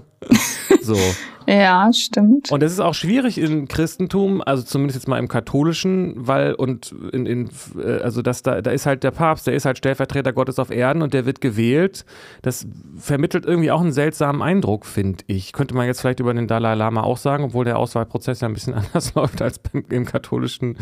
so. 0.82 0.98
Ja, 1.46 1.92
stimmt. 1.92 2.50
Und 2.50 2.62
es 2.62 2.72
ist 2.72 2.80
auch 2.80 2.94
schwierig 2.94 3.38
im 3.38 3.68
Christentum, 3.68 4.42
also 4.44 4.62
zumindest 4.62 4.96
jetzt 4.96 5.08
mal 5.08 5.18
im 5.18 5.28
katholischen, 5.28 6.14
weil 6.16 6.54
und 6.54 6.94
in, 7.12 7.26
in 7.26 7.50
äh, 7.78 8.00
also 8.02 8.22
das 8.22 8.42
da, 8.42 8.62
da 8.62 8.70
ist 8.70 8.86
halt 8.86 9.04
der 9.04 9.10
Papst, 9.10 9.46
der 9.46 9.54
ist 9.54 9.64
halt 9.64 9.78
Stellvertreter 9.78 10.32
Gottes 10.32 10.58
auf 10.58 10.70
Erden 10.70 11.02
und 11.02 11.14
der 11.14 11.26
wird 11.26 11.40
gewählt. 11.40 12.04
Das 12.42 12.66
vermittelt 12.96 13.44
irgendwie 13.44 13.70
auch 13.70 13.80
einen 13.80 13.92
seltsamen 13.92 14.42
Eindruck, 14.42 14.86
finde 14.86 15.24
ich. 15.26 15.52
Könnte 15.52 15.74
man 15.74 15.86
jetzt 15.86 16.00
vielleicht 16.00 16.20
über 16.20 16.32
den 16.32 16.48
Dalai 16.48 16.74
Lama 16.74 17.02
auch 17.02 17.18
sagen, 17.18 17.44
obwohl 17.44 17.64
der 17.64 17.78
Auswahlprozess 17.78 18.40
ja 18.40 18.48
ein 18.48 18.54
bisschen 18.54 18.74
anders 18.74 19.14
läuft 19.14 19.42
als 19.42 19.58
beim, 19.58 19.84
im 19.90 20.04
katholischen, 20.04 20.76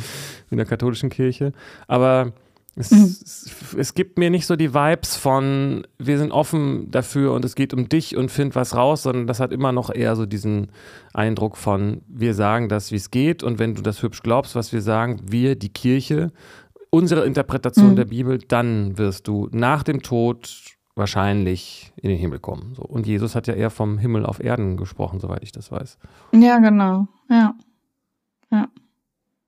in 0.51 0.57
der 0.59 0.67
katholischen 0.67 1.11
Kirche. 1.11 1.53
Aber 1.89 2.33
es, 2.75 2.91
mhm. 2.91 3.79
es, 3.79 3.95
gibt 3.95 4.19
mir 4.19 4.31
nicht 4.31 4.47
so 4.47 4.57
die 4.57 4.73
Vibes 4.73 5.17
von, 5.17 5.87
wir 5.99 6.19
sind 6.19 6.33
offen 6.33 6.91
dafür 6.91 7.35
und 7.35 7.45
es 7.45 7.55
geht 7.55 7.75
um 7.75 7.89
dich 7.89 8.17
und 8.17 8.31
find 8.31 8.55
was 8.55 8.75
raus, 8.75 9.03
sondern 9.03 9.27
das 9.27 9.41
hat 9.41 9.53
immer 9.53 9.73
noch 9.73 9.95
eher 9.95 10.17
so 10.17 10.25
diesen 10.25 10.69
Eindruck 11.13 11.59
von, 11.59 12.01
wir 12.09 12.33
sagen 12.33 12.71
das, 12.71 12.91
wie 12.91 12.97
es 12.97 13.11
geht 13.11 13.43
und 13.43 13.59
wenn 13.59 13.75
du 13.75 13.83
das 13.83 14.03
hübsch 14.03 14.23
glaubst, 14.23 14.55
was 14.55 14.73
wir 14.73 14.81
sagen, 14.81 15.21
wir, 15.25 15.55
die 15.55 15.69
Kirche, 15.69 16.33
unsere 16.89 17.27
Interpretation 17.27 17.91
mhm. 17.91 17.97
der 17.97 18.05
Bibel, 18.07 18.39
dann 18.39 18.97
wirst 18.97 19.29
du 19.29 19.49
nach 19.53 19.83
dem 19.83 20.03
Tod 20.03 20.77
wahrscheinlich 20.95 21.93
in 21.97 22.09
den 22.11 22.19
Himmel 22.19 22.39
kommen. 22.39 22.75
So. 22.75 22.83
Und 22.83 23.07
Jesus 23.07 23.35
hat 23.35 23.47
ja 23.47 23.55
eher 23.55 23.71
vom 23.71 23.99
Himmel 23.99 24.25
auf 24.25 24.43
Erden 24.43 24.77
gesprochen, 24.77 25.21
soweit 25.21 25.43
ich 25.43 25.53
das 25.53 25.71
weiß. 25.71 25.99
Ja, 26.33 26.59
genau. 26.59 27.07
Ja. 27.31 27.55
Ja. 28.51 28.69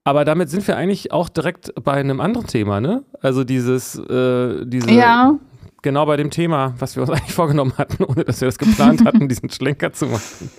Aber 0.07 0.23
damit 0.23 0.51
sind 0.51 0.65
wir 0.67 0.77
eigentlich 0.77 1.11
auch 1.11 1.29
direkt 1.29 1.73
bei 1.83 1.93
einem 1.93 2.21
anderen 2.21 2.45
Thema, 2.45 2.79
ne? 2.79 3.03
Also 3.21 3.43
dieses, 3.43 3.95
äh, 3.97 4.63
diese, 4.65 4.91
ja. 4.91 5.37
genau 5.81 6.05
bei 6.05 6.15
dem 6.15 6.29
Thema, 6.29 6.75
was 6.77 6.95
wir 6.95 7.01
uns 7.01 7.09
eigentlich 7.11 7.33
vorgenommen 7.33 7.73
hatten, 7.77 8.03
ohne 8.03 8.23
dass 8.23 8.39
wir 8.39 8.47
das 8.47 8.59
geplant 8.59 9.03
hatten, 9.05 9.27
diesen 9.27 9.49
Schlenker 9.49 9.91
zu 9.93 10.05
machen. 10.05 10.51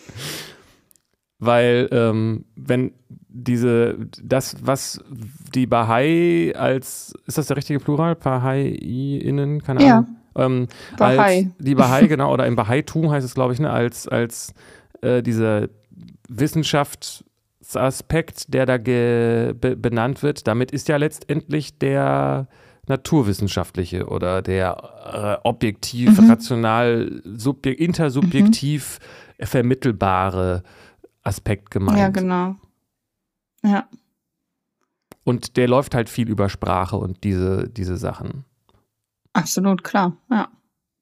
Weil 1.39 1.89
ähm, 1.93 2.45
wenn 2.57 2.93
diese, 3.09 3.97
das, 4.21 4.57
was 4.63 5.05
die 5.55 5.67
Bahai 5.67 6.53
als, 6.57 7.15
ist 7.27 7.39
das 7.39 7.47
der 7.47 7.57
richtige 7.57 7.79
Plural? 7.79 8.17
Bahai-Innen, 8.17 9.63
keine 9.63 9.81
Ahnung. 9.81 10.17
Ja. 10.35 10.45
Ähm, 10.45 10.67
Bahai. 10.99 11.51
Die 11.61 11.77
Bahai, 11.77 12.07
genau, 12.09 12.33
oder 12.33 12.47
im 12.47 12.57
Bahai-Tum 12.57 13.13
heißt 13.13 13.25
es, 13.25 13.35
glaube 13.35 13.53
ich, 13.53 13.61
ne, 13.61 13.71
als, 13.71 14.09
als 14.09 14.55
äh, 15.03 15.23
diese 15.23 15.71
Wissenschaft 16.29 17.25
Aspekt, 17.75 18.53
der 18.55 18.67
da 18.67 18.77
be 18.79 19.77
benannt 19.77 20.23
wird, 20.23 20.47
damit 20.47 20.71
ist 20.71 20.89
ja 20.89 20.97
letztendlich 20.97 21.79
der 21.79 22.49
naturwissenschaftliche 22.87 24.07
oder 24.07 24.43
der 24.43 25.41
äh, 25.43 25.49
objektiv, 25.49 26.21
mhm. 26.21 26.31
rational, 26.31 27.23
intersubjektiv 27.25 29.01
mhm. 29.39 29.47
vermittelbare 29.47 30.63
Aspekt 31.23 31.71
gemeint. 31.71 31.99
Ja, 31.99 32.09
genau. 32.09 32.55
Ja. 33.65 33.89
Und 35.25 35.57
der 35.57 35.67
läuft 35.67 35.97
halt 35.97 36.09
viel 36.09 36.29
über 36.29 36.49
Sprache 36.49 36.97
und 36.97 37.25
diese, 37.25 37.69
diese 37.69 37.97
Sachen. 37.97 38.45
Absolut, 39.33 39.83
klar, 39.83 40.17
ja. 40.31 40.49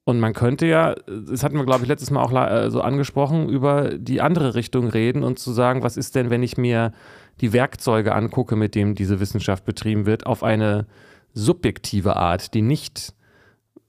Und 0.07 0.21
man 0.21 0.35
könnte 0.35 0.67
ja, 0.67 0.95
das 1.07 1.43
hatten 1.43 1.57
wir, 1.57 1.65
glaube 1.65 1.83
ich, 1.83 1.89
letztes 1.89 2.11
Mal 2.11 2.23
auch 2.23 2.33
äh, 2.33 2.71
so 2.71 2.83
angesprochen, 2.83 3.49
über 3.49 3.97
die 3.97 4.21
andere 4.21 4.55
Richtung 4.55 4.89
reden 4.89 5.23
und 5.23 5.39
zu 5.39 5.53
sagen, 5.53 5.83
was 5.83 5.97
ist 5.97 6.15
denn, 6.15 6.29
wenn 6.29 6.43
ich 6.43 6.59
mir 6.59 6.93
die 7.41 7.53
Werkzeuge 7.53 8.15
angucke, 8.15 8.55
mit 8.55 8.75
denen 8.75 8.95
diese 8.95 9.19
Wissenschaft 9.19 9.65
betrieben 9.65 10.05
wird, 10.05 10.27
auf 10.27 10.43
eine 10.43 10.87
subjektive 11.33 12.17
Art, 12.17 12.53
die 12.53 12.63
nicht 12.63 13.15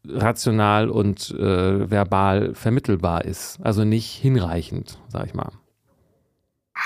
rational 0.08 0.90
und 0.90 1.32
äh, 1.32 1.90
verbal 1.90 2.54
vermittelbar 2.54 3.26
ist. 3.26 3.60
Also 3.62 3.84
nicht 3.84 4.16
hinreichend, 4.16 5.00
sag 5.10 5.26
ich 5.26 5.34
mal. 5.34 5.52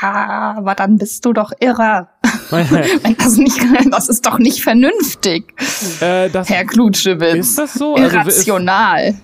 Aber 0.02 0.76
dann 0.76 0.98
bist 0.98 1.26
du 1.26 1.34
doch 1.34 1.52
irre. 1.60 2.08
Das 3.18 3.38
nicht, 3.38 3.60
das 3.92 4.10
ist 4.10 4.26
doch 4.26 4.40
nicht 4.40 4.62
vernünftig. 4.62 5.54
Äh, 6.02 6.30
Herr 6.30 6.66
Klutschewitz. 6.66 7.50
Ist 7.50 7.58
das 7.58 7.74
so? 7.74 7.96
Also 7.96 8.18
Irrational. 8.18 9.06
Also, 9.06 9.18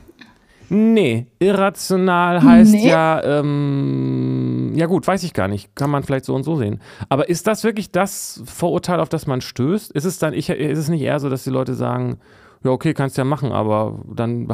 nee, 0.69 1.27
irrational 1.39 2.43
heißt 2.43 2.71
nee. 2.71 2.87
ja, 2.87 3.23
ähm, 3.23 4.73
ja 4.75 4.85
gut, 4.85 5.07
weiß 5.07 5.23
ich 5.23 5.33
gar 5.33 5.47
nicht. 5.47 5.75
Kann 5.75 5.89
man 5.89 6.03
vielleicht 6.03 6.25
so 6.25 6.35
und 6.35 6.43
so 6.43 6.55
sehen. 6.55 6.81
Aber 7.09 7.29
ist 7.29 7.47
das 7.47 7.63
wirklich 7.63 7.91
das 7.91 8.41
Vorurteil, 8.45 8.99
auf 8.99 9.09
das 9.09 9.27
man 9.27 9.41
stößt? 9.41 9.91
Ist 9.91 10.05
es 10.05 10.19
dann, 10.19 10.33
ich, 10.33 10.49
ist 10.49 10.79
es 10.79 10.89
nicht 10.89 11.01
eher 11.01 11.19
so, 11.19 11.29
dass 11.29 11.43
die 11.43 11.49
Leute 11.49 11.73
sagen, 11.73 12.19
ja, 12.63 12.71
okay, 12.71 12.93
kannst 12.93 13.17
ja 13.17 13.23
machen, 13.23 13.51
aber 13.51 13.99
dann, 14.11 14.49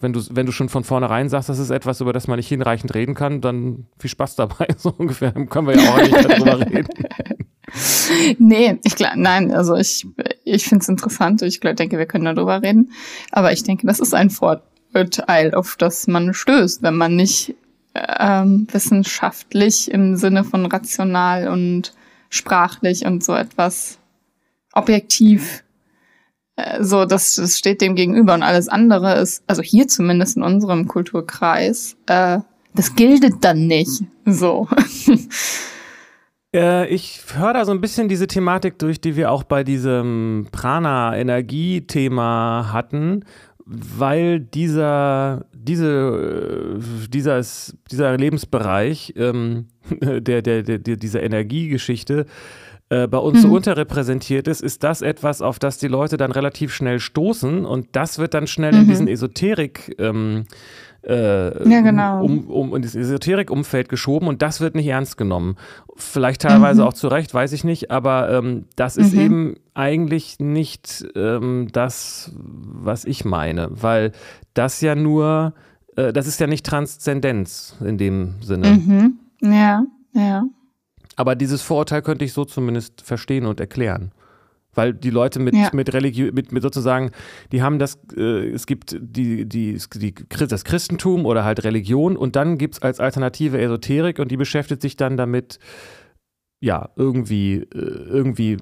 wenn 0.00 0.12
du, 0.12 0.20
wenn 0.30 0.46
du 0.46 0.52
schon 0.52 0.68
von 0.68 0.84
vornherein 0.84 1.28
sagst, 1.28 1.48
das 1.48 1.58
ist 1.58 1.70
etwas, 1.70 2.00
über 2.00 2.12
das 2.12 2.28
man 2.28 2.36
nicht 2.36 2.48
hinreichend 2.48 2.94
reden 2.94 3.14
kann, 3.14 3.40
dann 3.40 3.86
viel 3.98 4.10
Spaß 4.10 4.36
dabei, 4.36 4.66
so 4.76 4.94
ungefähr. 4.96 5.32
Dann 5.32 5.48
können 5.48 5.68
wir 5.68 5.76
ja 5.76 5.90
auch 5.90 6.00
nicht 6.00 6.14
darüber 6.14 6.60
reden. 6.66 6.88
Nee, 8.38 8.78
ich 8.84 8.96
glaube, 8.96 9.20
nein, 9.20 9.52
also 9.52 9.74
ich, 9.74 10.06
ich 10.44 10.64
finde 10.64 10.82
es 10.82 10.88
interessant. 10.88 11.42
Ich 11.42 11.60
glaub, 11.60 11.76
denke, 11.76 11.98
wir 11.98 12.06
können 12.06 12.24
darüber 12.24 12.62
reden. 12.62 12.92
Aber 13.30 13.52
ich 13.52 13.62
denke, 13.62 13.86
das 13.86 14.00
ist 14.00 14.14
ein 14.14 14.30
Vorurteil, 14.30 15.54
auf 15.54 15.76
das 15.76 16.06
man 16.06 16.34
stößt, 16.34 16.82
wenn 16.82 16.96
man 16.96 17.16
nicht 17.16 17.54
ähm, 17.94 18.66
wissenschaftlich 18.70 19.90
im 19.90 20.16
Sinne 20.16 20.44
von 20.44 20.66
rational 20.66 21.48
und 21.48 21.92
sprachlich 22.30 23.04
und 23.06 23.24
so 23.24 23.34
etwas 23.34 23.98
objektiv 24.72 25.64
äh, 26.58 26.82
so, 26.82 27.04
das, 27.04 27.36
das 27.36 27.56
steht 27.56 27.80
dem 27.80 27.94
gegenüber 27.94 28.34
und 28.34 28.42
alles 28.42 28.68
andere 28.68 29.14
ist, 29.18 29.42
also 29.46 29.62
hier 29.62 29.88
zumindest 29.88 30.36
in 30.36 30.42
unserem 30.42 30.88
Kulturkreis, 30.88 31.96
äh, 32.06 32.40
das 32.74 32.94
gilt 32.94 33.44
dann 33.44 33.66
nicht. 33.66 34.02
So. 34.24 34.68
Äh, 36.54 36.86
ich 36.88 37.20
höre 37.34 37.52
da 37.52 37.64
so 37.64 37.72
ein 37.72 37.80
bisschen 37.80 38.08
diese 38.08 38.26
Thematik 38.26 38.78
durch, 38.78 39.00
die 39.00 39.16
wir 39.16 39.30
auch 39.30 39.44
bei 39.44 39.64
diesem 39.64 40.46
Prana-Energie-Thema 40.50 42.72
hatten, 42.72 43.24
weil 43.66 44.40
dieser, 44.40 45.44
diese, 45.52 46.78
äh, 46.78 47.08
dieses, 47.08 47.76
dieser 47.90 48.16
Lebensbereich 48.16 49.12
ähm, 49.16 49.66
der, 50.00 50.40
der, 50.40 50.62
der, 50.62 50.78
dieser 50.78 51.22
Energiegeschichte 51.22 52.24
äh, 52.88 53.06
bei 53.06 53.18
uns 53.18 53.38
mhm. 53.38 53.42
so 53.42 53.54
unterrepräsentiert 53.54 54.48
ist, 54.48 54.62
ist 54.62 54.82
das 54.82 55.02
etwas, 55.02 55.42
auf 55.42 55.58
das 55.58 55.76
die 55.76 55.88
Leute 55.88 56.16
dann 56.16 56.32
relativ 56.32 56.72
schnell 56.72 57.00
stoßen 57.00 57.66
und 57.66 57.88
das 57.92 58.18
wird 58.18 58.32
dann 58.32 58.46
schnell 58.46 58.72
mhm. 58.72 58.80
in 58.80 58.88
diesen 58.88 59.08
Esoterik 59.08 59.94
ähm, 59.98 60.46
äh, 61.02 61.68
ja, 61.68 61.80
genau. 61.80 62.22
um, 62.24 62.50
um, 62.50 62.74
in 62.74 62.82
das 62.82 62.94
Esoterik-Umfeld 62.94 63.88
geschoben 63.88 64.26
und 64.26 64.42
das 64.42 64.60
wird 64.60 64.74
nicht 64.74 64.86
ernst 64.88 65.16
genommen. 65.16 65.56
Vielleicht 65.96 66.42
teilweise 66.42 66.82
mhm. 66.82 66.88
auch 66.88 66.92
zu 66.92 67.08
Recht, 67.08 67.32
weiß 67.32 67.52
ich 67.52 67.64
nicht, 67.64 67.90
aber 67.90 68.30
ähm, 68.30 68.64
das 68.76 68.96
ist 68.96 69.14
mhm. 69.14 69.20
eben 69.20 69.54
eigentlich 69.74 70.40
nicht 70.40 71.06
ähm, 71.14 71.68
das, 71.72 72.32
was 72.34 73.04
ich 73.04 73.24
meine, 73.24 73.68
weil 73.70 74.12
das 74.54 74.80
ja 74.80 74.94
nur, 74.94 75.54
äh, 75.96 76.12
das 76.12 76.26
ist 76.26 76.40
ja 76.40 76.46
nicht 76.46 76.66
Transzendenz 76.66 77.76
in 77.84 77.96
dem 77.96 78.34
Sinne. 78.40 78.68
Mhm. 78.68 79.18
Ja, 79.40 79.84
ja. 80.14 80.44
Aber 81.14 81.36
dieses 81.36 81.62
Vorurteil 81.62 82.02
könnte 82.02 82.24
ich 82.24 82.32
so 82.32 82.44
zumindest 82.44 83.02
verstehen 83.02 83.46
und 83.46 83.60
erklären. 83.60 84.12
Weil 84.78 84.94
die 84.94 85.10
Leute 85.10 85.40
mit, 85.40 85.56
ja. 85.56 85.70
mit 85.72 85.92
Religion, 85.92 86.32
mit, 86.32 86.52
mit 86.52 86.62
sozusagen, 86.62 87.10
die 87.50 87.62
haben 87.62 87.80
das, 87.80 87.98
äh, 88.16 88.48
es 88.48 88.64
gibt 88.64 88.96
die, 89.00 89.44
die, 89.44 89.76
die, 89.96 90.14
das 90.48 90.64
Christentum 90.64 91.26
oder 91.26 91.44
halt 91.44 91.64
Religion 91.64 92.16
und 92.16 92.36
dann 92.36 92.58
gibt 92.58 92.74
es 92.74 92.82
als 92.82 93.00
Alternative 93.00 93.60
Esoterik 93.60 94.20
und 94.20 94.30
die 94.30 94.36
beschäftigt 94.36 94.80
sich 94.80 94.94
dann 94.94 95.16
damit, 95.16 95.58
ja, 96.60 96.90
irgendwie, 96.94 97.56
äh, 97.56 97.66
irgendwie 97.74 98.56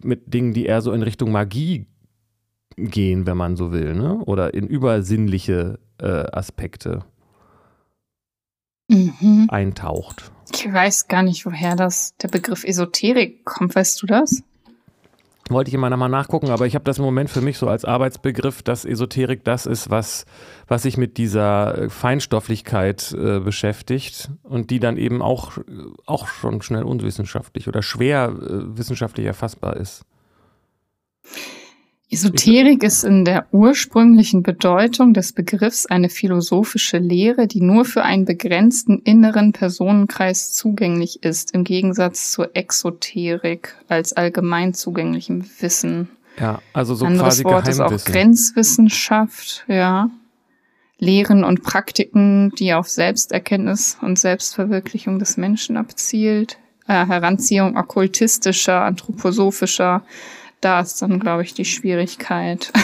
mit 0.00 0.32
Dingen, 0.32 0.54
die 0.54 0.66
eher 0.66 0.80
so 0.80 0.92
in 0.92 1.02
Richtung 1.02 1.32
Magie 1.32 1.86
gehen, 2.76 3.26
wenn 3.26 3.36
man 3.36 3.56
so 3.56 3.72
will, 3.72 3.94
ne? 3.94 4.14
Oder 4.26 4.54
in 4.54 4.68
übersinnliche 4.68 5.80
äh, 6.00 6.06
Aspekte 6.06 7.04
mhm. 8.88 9.46
eintaucht. 9.48 10.30
Ich 10.54 10.72
weiß 10.72 11.08
gar 11.08 11.24
nicht, 11.24 11.44
woher 11.46 11.74
das 11.74 12.16
der 12.18 12.28
Begriff 12.28 12.62
Esoterik 12.62 13.44
kommt. 13.44 13.74
Weißt 13.74 14.00
du 14.00 14.06
das? 14.06 14.44
Wollte 15.50 15.68
ich 15.68 15.74
immer 15.74 15.88
nochmal 15.88 16.10
nachgucken, 16.10 16.50
aber 16.50 16.66
ich 16.66 16.74
habe 16.74 16.84
das 16.84 16.98
im 16.98 17.04
Moment 17.04 17.30
für 17.30 17.40
mich 17.40 17.56
so 17.56 17.68
als 17.68 17.84
Arbeitsbegriff, 17.84 18.62
dass 18.62 18.84
Esoterik 18.84 19.44
das 19.44 19.64
ist, 19.64 19.88
was, 19.88 20.26
was 20.66 20.82
sich 20.82 20.96
mit 20.96 21.16
dieser 21.16 21.78
äh, 21.78 21.88
Feinstofflichkeit 21.88 23.12
äh, 23.12 23.40
beschäftigt 23.40 24.30
und 24.42 24.70
die 24.70 24.78
dann 24.78 24.98
eben 24.98 25.22
auch, 25.22 25.52
auch 26.06 26.26
schon 26.28 26.60
schnell 26.60 26.82
unwissenschaftlich 26.82 27.66
oder 27.66 27.82
schwer 27.82 28.28
äh, 28.28 28.76
wissenschaftlich 28.76 29.26
erfassbar 29.26 29.76
ist. 29.76 30.04
Esoterik 32.10 32.82
ist 32.82 33.04
in 33.04 33.26
der 33.26 33.46
ursprünglichen 33.52 34.42
Bedeutung 34.42 35.12
des 35.12 35.32
Begriffs 35.34 35.84
eine 35.84 36.08
philosophische 36.08 36.96
Lehre, 36.96 37.46
die 37.46 37.60
nur 37.60 37.84
für 37.84 38.02
einen 38.02 38.24
begrenzten 38.24 39.00
inneren 39.00 39.52
Personenkreis 39.52 40.52
zugänglich 40.54 41.22
ist, 41.22 41.52
im 41.54 41.64
Gegensatz 41.64 42.32
zur 42.32 42.56
Exoterik 42.56 43.76
als 43.88 44.14
allgemein 44.14 44.72
zugänglichem 44.72 45.44
Wissen. 45.60 46.08
Ja, 46.40 46.62
also 46.72 46.94
so 46.94 47.04
Anderes 47.04 47.42
quasi 47.42 47.44
Wort 47.44 47.68
ist 47.68 47.80
auch 47.80 48.04
Grenzwissenschaft, 48.04 49.64
ja. 49.68 50.08
Lehren 51.00 51.44
und 51.44 51.62
Praktiken, 51.62 52.52
die 52.58 52.72
auf 52.72 52.88
Selbsterkenntnis 52.88 53.98
und 54.00 54.18
Selbstverwirklichung 54.18 55.18
des 55.18 55.36
Menschen 55.36 55.76
abzielt. 55.76 56.58
Äh, 56.88 57.06
Heranziehung 57.06 57.76
okkultistischer, 57.76 58.82
anthroposophischer 58.82 60.02
da 60.60 60.80
ist 60.80 61.00
dann, 61.00 61.20
glaube 61.20 61.42
ich, 61.42 61.54
die 61.54 61.64
Schwierigkeit. 61.64 62.72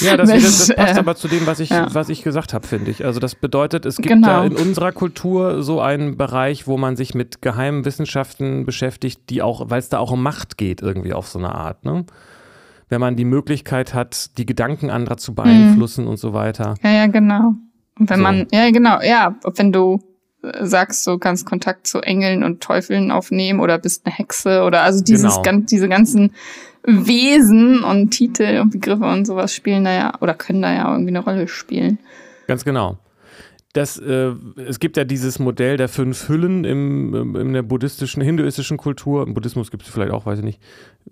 Ja, 0.00 0.16
das, 0.16 0.28
Wenn, 0.28 0.42
das, 0.42 0.66
das 0.66 0.76
passt 0.76 0.96
äh, 0.96 0.98
aber 0.98 1.16
zu 1.16 1.28
dem, 1.28 1.46
was 1.46 1.60
ich, 1.60 1.70
ja. 1.70 1.92
was 1.94 2.10
ich 2.10 2.22
gesagt 2.22 2.52
habe, 2.52 2.66
finde 2.66 2.90
ich. 2.90 3.04
Also 3.04 3.20
das 3.20 3.34
bedeutet, 3.34 3.86
es 3.86 3.96
gibt 3.96 4.08
genau. 4.08 4.26
da 4.26 4.44
in 4.44 4.54
unserer 4.54 4.92
Kultur 4.92 5.62
so 5.62 5.80
einen 5.80 6.16
Bereich, 6.18 6.66
wo 6.66 6.76
man 6.76 6.94
sich 6.96 7.14
mit 7.14 7.40
geheimen 7.40 7.86
Wissenschaften 7.86 8.66
beschäftigt, 8.66 9.30
die 9.30 9.40
auch, 9.40 9.70
weil 9.70 9.78
es 9.78 9.88
da 9.88 9.98
auch 9.98 10.10
um 10.10 10.22
Macht 10.22 10.58
geht, 10.58 10.82
irgendwie 10.82 11.14
auf 11.14 11.28
so 11.28 11.38
eine 11.38 11.54
Art, 11.54 11.84
ne? 11.84 12.04
Wenn 12.90 13.00
man 13.00 13.16
die 13.16 13.24
Möglichkeit 13.24 13.94
hat, 13.94 14.36
die 14.38 14.46
Gedanken 14.46 14.90
anderer 14.90 15.16
zu 15.16 15.34
beeinflussen 15.34 16.04
mhm. 16.04 16.10
und 16.10 16.16
so 16.18 16.32
weiter. 16.34 16.74
Ja, 16.82 16.90
ja, 16.90 17.06
genau. 17.06 17.54
Und 17.98 18.10
wenn 18.10 18.16
so. 18.16 18.22
man, 18.22 18.46
ja, 18.52 18.70
genau, 18.70 19.00
ja, 19.00 19.36
wenn 19.56 19.72
du 19.72 20.00
sagst, 20.60 21.06
du 21.06 21.18
kannst 21.18 21.46
Kontakt 21.46 21.86
zu 21.86 22.00
Engeln 22.00 22.44
und 22.44 22.62
Teufeln 22.62 23.10
aufnehmen 23.10 23.60
oder 23.60 23.78
bist 23.78 24.06
eine 24.06 24.14
Hexe 24.14 24.62
oder 24.62 24.82
also 24.82 25.02
dieses 25.02 25.32
genau. 25.32 25.42
ganz, 25.42 25.70
diese 25.70 25.88
ganzen 25.88 26.32
Wesen 26.88 27.84
und 27.84 28.10
Titel 28.10 28.60
und 28.60 28.70
Begriffe 28.70 29.04
und 29.04 29.26
sowas 29.26 29.54
spielen 29.54 29.84
da 29.84 29.92
ja 29.92 30.12
oder 30.20 30.34
können 30.34 30.62
da 30.62 30.72
ja 30.72 30.90
irgendwie 30.90 31.10
eine 31.10 31.20
Rolle 31.20 31.46
spielen. 31.46 31.98
Ganz 32.46 32.64
genau. 32.64 32.98
Das, 33.74 33.98
äh, 33.98 34.32
es 34.56 34.80
gibt 34.80 34.96
ja 34.96 35.04
dieses 35.04 35.38
Modell 35.38 35.76
der 35.76 35.88
fünf 35.88 36.28
Hüllen 36.28 36.64
im, 36.64 37.36
in 37.36 37.52
der 37.52 37.62
buddhistischen, 37.62 38.22
hinduistischen 38.22 38.78
Kultur. 38.78 39.26
Im 39.26 39.34
Buddhismus 39.34 39.70
gibt 39.70 39.82
es 39.82 39.90
vielleicht 39.90 40.12
auch, 40.12 40.24
weiß 40.24 40.38
ich 40.38 40.44
nicht, 40.44 40.60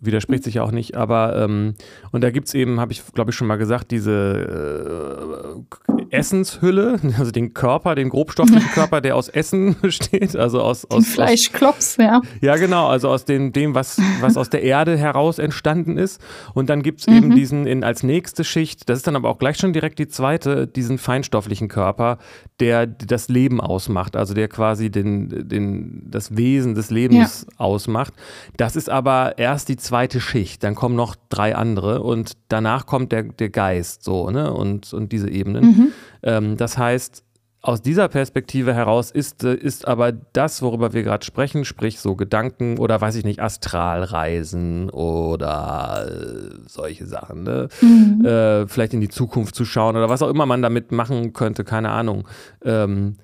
widerspricht 0.01 0.45
sich 0.45 0.55
ja 0.55 0.63
auch 0.63 0.71
nicht. 0.71 0.97
Aber, 0.97 1.37
ähm, 1.37 1.75
und 2.13 2.23
da 2.23 2.31
gibt 2.31 2.49
es 2.49 2.55
eben, 2.55 2.81
habe 2.81 2.93
ich 2.93 3.03
glaube 3.15 3.31
ich 3.31 3.37
schon 3.37 3.47
mal 3.49 3.57
gesagt, 3.57 3.91
diese 3.91 5.65
äh, 5.93 6.17
Essenshülle, 6.17 6.99
also 7.19 7.31
den 7.31 7.55
Körper, 7.55 7.95
den 7.95 8.09
grobstofflichen 8.09 8.71
Körper, 8.75 9.01
der 9.01 9.17
aus 9.17 9.29
Essen 9.29 9.77
besteht, 9.83 10.37
also 10.37 10.61
aus, 10.61 10.85
aus 10.91 11.07
Fleischklops, 11.07 11.97
ja. 11.99 12.21
Ja, 12.41 12.57
genau, 12.57 12.89
also 12.89 13.09
aus 13.09 13.25
dem, 13.25 13.53
dem 13.53 13.75
was, 13.75 14.01
was 14.21 14.37
aus 14.37 14.51
der 14.51 14.63
Erde 14.63 14.97
heraus 14.97 15.39
entstanden 15.39 15.99
ist. 15.99 16.21
Und 16.55 16.71
dann 16.71 16.83
gibt 16.83 17.01
es 17.01 17.07
mhm. 17.07 17.17
eben 17.17 17.35
diesen 17.35 17.67
in, 17.67 17.85
als 17.85 18.03
nächste 18.03 18.45
Schicht, 18.45 18.89
das 18.89 18.99
ist 18.99 19.07
dann 19.07 19.17
aber 19.17 19.29
auch 19.29 19.39
gleich 19.39 19.57
schon 19.57 19.73
direkt 19.73 19.99
die 19.99 20.09
zweite, 20.09 20.67
diesen 20.67 20.99
feinstofflichen 20.99 21.69
Körper, 21.69 22.19
der 22.61 22.87
das 22.87 23.29
Leben 23.29 23.61
ausmacht, 23.61 24.17
also 24.17 24.35
der 24.35 24.49
quasi 24.49 24.91
den, 24.91 25.49
den, 25.49 26.03
das 26.11 26.37
Wesen 26.37 26.75
des 26.75 26.91
Lebens 26.91 27.47
ja. 27.49 27.59
ausmacht. 27.59 28.15
Das 28.57 28.77
ist 28.77 28.91
aber 28.91 29.39
erst 29.39 29.69
die 29.69 29.77
zweite 29.87 30.21
Schicht, 30.21 30.65
dann 30.65 30.75
kommen 30.75 30.97
noch 30.97 31.17
drei 31.29 31.55
andere 31.55 32.03
und 32.03 32.33
danach 32.49 32.87
kommt 32.87 33.13
der, 33.13 33.23
der 33.23 33.51
Geist 33.51 34.03
so, 34.03 34.31
ne? 34.31 34.53
Und, 34.53 34.93
und 34.93 35.13
diese 35.13 35.31
Ebenen. 35.31 35.65
Mhm. 35.65 35.93
Ähm, 36.23 36.57
das 36.57 36.77
heißt, 36.77 37.23
aus 37.63 37.83
dieser 37.83 38.09
Perspektive 38.09 38.75
heraus 38.75 39.11
ist, 39.11 39.45
äh, 39.45 39.55
ist 39.55 39.89
aber 39.89 40.13
das, 40.13 40.63
worüber 40.63 40.93
wir 40.93 41.03
gerade 41.03 41.25
sprechen, 41.25 41.65
sprich 41.65 42.01
so 42.01 42.15
Gedanken 42.15 42.79
oder 42.79 43.01
weiß 43.01 43.17
ich 43.17 43.25
nicht, 43.25 43.41
Astralreisen 43.41 44.91
oder 44.91 46.07
äh, 46.09 46.69
solche 46.69 47.07
Sachen, 47.07 47.45
ne? 47.45 47.69
Mhm. 47.81 48.25
Äh, 48.25 48.69
vielleicht 48.69 48.95
in 48.95 49.01
die 49.01 49.09
Zukunft 49.09 49.55
zu 49.55 49.65
schauen 49.65 49.97
oder 49.97 50.09
was 50.09 50.23
auch 50.23 50.31
immer 50.31 50.47
man 50.47 50.63
damit 50.63 50.93
machen 50.93 51.33
könnte, 51.33 51.65
keine 51.65 51.91
Ahnung. 51.91 52.29
Ähm, 52.65 53.17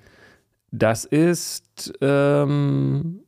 das 0.71 1.05
ist 1.05 1.93
ähm, 2.01 3.22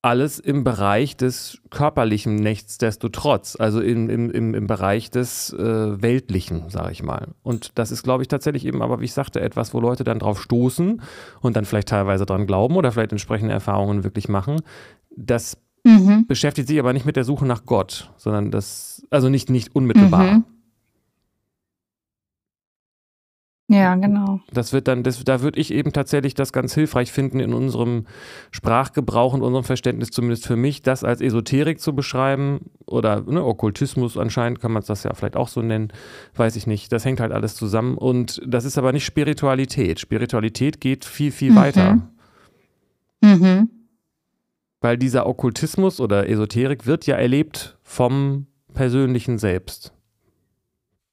alles 0.00 0.38
im 0.38 0.62
Bereich 0.62 1.16
des 1.16 1.58
körperlichen 1.70 2.36
nichtsdestotrotz, 2.36 3.56
also 3.58 3.80
im, 3.80 4.08
im, 4.08 4.54
im 4.54 4.66
Bereich 4.66 5.10
des 5.10 5.52
äh, 5.52 6.00
Weltlichen, 6.00 6.70
sage 6.70 6.92
ich 6.92 7.02
mal. 7.02 7.28
Und 7.42 7.72
das 7.74 7.90
ist, 7.90 8.04
glaube 8.04 8.22
ich, 8.22 8.28
tatsächlich 8.28 8.64
eben 8.64 8.80
aber, 8.80 9.00
wie 9.00 9.06
ich 9.06 9.12
sagte, 9.12 9.40
etwas, 9.40 9.74
wo 9.74 9.80
Leute 9.80 10.04
dann 10.04 10.20
drauf 10.20 10.40
stoßen 10.40 11.02
und 11.40 11.56
dann 11.56 11.64
vielleicht 11.64 11.88
teilweise 11.88 12.26
dran 12.26 12.46
glauben 12.46 12.76
oder 12.76 12.92
vielleicht 12.92 13.12
entsprechende 13.12 13.52
Erfahrungen 13.52 14.04
wirklich 14.04 14.28
machen. 14.28 14.60
Das 15.16 15.58
mhm. 15.82 16.26
beschäftigt 16.28 16.68
sich 16.68 16.78
aber 16.78 16.92
nicht 16.92 17.06
mit 17.06 17.16
der 17.16 17.24
Suche 17.24 17.44
nach 17.44 17.64
Gott, 17.64 18.12
sondern 18.16 18.52
das, 18.52 19.04
also 19.10 19.28
nicht, 19.28 19.50
nicht 19.50 19.74
unmittelbar. 19.74 20.32
Mhm. 20.32 20.44
Ja, 23.70 23.96
genau. 23.96 24.40
Das 24.50 24.72
wird 24.72 24.88
dann, 24.88 25.02
das, 25.02 25.22
da 25.24 25.42
würde 25.42 25.60
ich 25.60 25.74
eben 25.74 25.92
tatsächlich 25.92 26.32
das 26.32 26.54
ganz 26.54 26.72
hilfreich 26.72 27.12
finden, 27.12 27.38
in 27.38 27.52
unserem 27.52 28.06
Sprachgebrauch 28.50 29.34
und 29.34 29.42
unserem 29.42 29.64
Verständnis, 29.64 30.10
zumindest 30.10 30.46
für 30.46 30.56
mich, 30.56 30.80
das 30.80 31.04
als 31.04 31.20
Esoterik 31.20 31.78
zu 31.78 31.94
beschreiben 31.94 32.70
oder 32.86 33.20
ne, 33.20 33.44
Okkultismus 33.44 34.16
anscheinend, 34.16 34.60
kann 34.60 34.72
man 34.72 34.82
das 34.86 35.02
ja 35.02 35.12
vielleicht 35.12 35.36
auch 35.36 35.48
so 35.48 35.60
nennen, 35.60 35.92
weiß 36.34 36.56
ich 36.56 36.66
nicht. 36.66 36.90
Das 36.92 37.04
hängt 37.04 37.20
halt 37.20 37.30
alles 37.30 37.56
zusammen 37.56 37.98
und 37.98 38.40
das 38.46 38.64
ist 38.64 38.78
aber 38.78 38.92
nicht 38.92 39.04
Spiritualität. 39.04 40.00
Spiritualität 40.00 40.80
geht 40.80 41.04
viel, 41.04 41.30
viel 41.30 41.50
mhm. 41.50 41.56
weiter. 41.56 41.98
Mhm. 43.20 43.68
Weil 44.80 44.96
dieser 44.96 45.26
Okkultismus 45.26 46.00
oder 46.00 46.26
Esoterik 46.26 46.86
wird 46.86 47.06
ja 47.06 47.16
erlebt 47.16 47.76
vom 47.82 48.46
persönlichen 48.72 49.36
Selbst. 49.36 49.92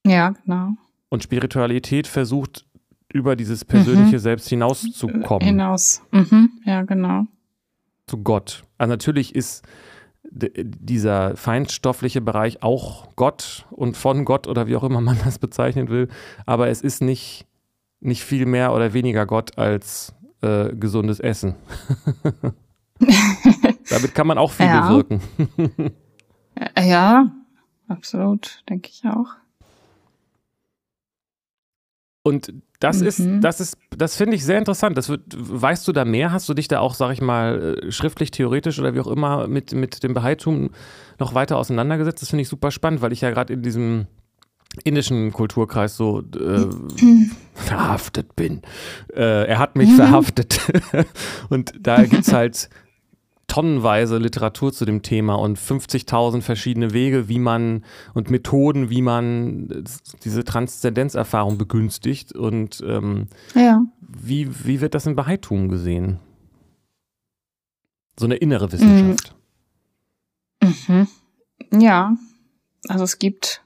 Ja, 0.05 0.29
genau. 0.29 0.75
Und 1.15 1.23
Spiritualität 1.23 2.07
versucht, 2.07 2.65
über 3.07 3.37
dieses 3.37 3.63
persönliche 3.63 4.17
mhm. 4.17 4.19
Selbst 4.19 4.49
hinauszukommen. 4.49 5.47
Hinaus. 5.47 6.01
Mhm. 6.11 6.49
Ja, 6.65 6.81
genau. 6.81 7.23
Zu 8.05 8.17
Gott. 8.17 8.63
Also 8.77 8.91
natürlich 8.91 9.33
ist 9.33 9.63
dieser 10.29 11.37
feinstoffliche 11.37 12.19
Bereich 12.19 12.63
auch 12.63 13.15
Gott 13.15 13.65
und 13.71 13.95
von 13.95 14.25
Gott 14.25 14.45
oder 14.45 14.67
wie 14.67 14.75
auch 14.75 14.83
immer 14.83 14.99
man 14.99 15.17
das 15.23 15.39
bezeichnen 15.39 15.87
will. 15.87 16.09
Aber 16.45 16.67
es 16.67 16.81
ist 16.81 17.01
nicht, 17.01 17.47
nicht 18.01 18.25
viel 18.25 18.45
mehr 18.45 18.73
oder 18.73 18.91
weniger 18.91 19.25
Gott 19.25 19.57
als 19.57 20.13
äh, 20.41 20.75
gesundes 20.75 21.21
Essen. 21.21 21.55
Damit 23.89 24.13
kann 24.13 24.27
man 24.27 24.37
auch 24.37 24.51
viel 24.51 24.65
ja. 24.65 24.89
bewirken. 24.89 25.21
ja, 26.77 27.31
absolut, 27.87 28.63
denke 28.67 28.89
ich 28.91 29.05
auch. 29.05 29.29
Und 32.25 32.51
das 32.79 33.01
mhm. 33.01 33.07
ist, 33.07 33.21
das 33.41 33.61
ist, 33.61 33.77
das 33.95 34.15
finde 34.15 34.35
ich 34.35 34.43
sehr 34.43 34.57
interessant. 34.57 34.97
Das 34.97 35.09
wird, 35.09 35.21
weißt 35.37 35.87
du 35.87 35.91
da 35.91 36.05
mehr? 36.05 36.31
Hast 36.31 36.49
du 36.49 36.55
dich 36.55 36.67
da 36.67 36.79
auch, 36.79 36.95
sag 36.95 37.11
ich 37.13 37.21
mal, 37.21 37.77
äh, 37.83 37.91
schriftlich, 37.91 38.31
theoretisch 38.31 38.79
oder 38.79 38.95
wie 38.95 38.99
auch 38.99 39.07
immer 39.07 39.47
mit, 39.47 39.73
mit 39.73 40.01
dem 40.01 40.15
Behaitum 40.15 40.71
noch 41.19 41.35
weiter 41.35 41.55
auseinandergesetzt? 41.57 42.23
Das 42.23 42.29
finde 42.29 42.41
ich 42.41 42.49
super 42.49 42.71
spannend, 42.71 43.03
weil 43.03 43.13
ich 43.13 43.21
ja 43.21 43.29
gerade 43.29 43.53
in 43.53 43.61
diesem 43.61 44.07
indischen 44.83 45.33
Kulturkreis 45.33 45.97
so 45.97 46.21
äh, 46.21 46.65
verhaftet 47.53 48.35
bin. 48.35 48.63
Äh, 49.15 49.45
er 49.45 49.59
hat 49.59 49.75
mich 49.75 49.91
mhm. 49.91 49.95
verhaftet. 49.97 50.59
Und 51.49 51.75
da 51.79 52.05
gibt 52.05 52.23
es 52.23 52.33
halt 52.33 52.71
tonnenweise 53.47 54.17
Literatur 54.17 54.73
zu 54.73 54.85
dem 54.85 55.01
Thema 55.01 55.35
und 55.35 55.57
50.000 55.57 56.41
verschiedene 56.41 56.93
Wege, 56.93 57.27
wie 57.29 57.39
man 57.39 57.83
und 58.13 58.29
Methoden, 58.29 58.89
wie 58.89 59.01
man 59.01 59.83
diese 60.23 60.43
Transzendenzerfahrung 60.43 61.57
begünstigt. 61.57 62.33
Und 62.33 62.83
ähm, 62.85 63.27
ja. 63.53 63.83
wie, 63.99 64.65
wie 64.65 64.81
wird 64.81 64.95
das 64.95 65.05
im 65.05 65.15
Bahaitum 65.15 65.69
gesehen? 65.69 66.19
So 68.17 68.25
eine 68.25 68.35
innere 68.35 68.71
Wissenschaft. 68.71 69.35
Mhm. 70.61 71.07
Ja, 71.71 72.15
also 72.87 73.03
es 73.03 73.19
gibt 73.19 73.64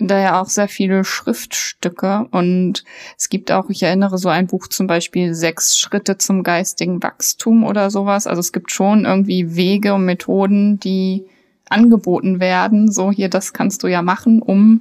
da 0.00 0.18
ja 0.18 0.40
auch 0.40 0.48
sehr 0.48 0.68
viele 0.68 1.04
Schriftstücke 1.04 2.26
und 2.30 2.84
es 3.16 3.28
gibt 3.28 3.50
auch, 3.52 3.70
ich 3.70 3.82
erinnere 3.82 4.18
so 4.18 4.28
ein 4.28 4.46
Buch 4.46 4.68
zum 4.68 4.86
Beispiel 4.86 5.34
Sechs 5.34 5.78
Schritte 5.78 6.18
zum 6.18 6.42
geistigen 6.42 7.02
Wachstum 7.02 7.64
oder 7.64 7.90
sowas. 7.90 8.26
Also 8.26 8.40
es 8.40 8.52
gibt 8.52 8.70
schon 8.70 9.04
irgendwie 9.04 9.56
Wege 9.56 9.94
und 9.94 10.04
Methoden, 10.04 10.78
die 10.78 11.26
angeboten 11.68 12.40
werden. 12.40 12.90
So 12.90 13.10
hier, 13.10 13.28
das 13.28 13.52
kannst 13.52 13.82
du 13.82 13.88
ja 13.88 14.02
machen, 14.02 14.42
um 14.42 14.80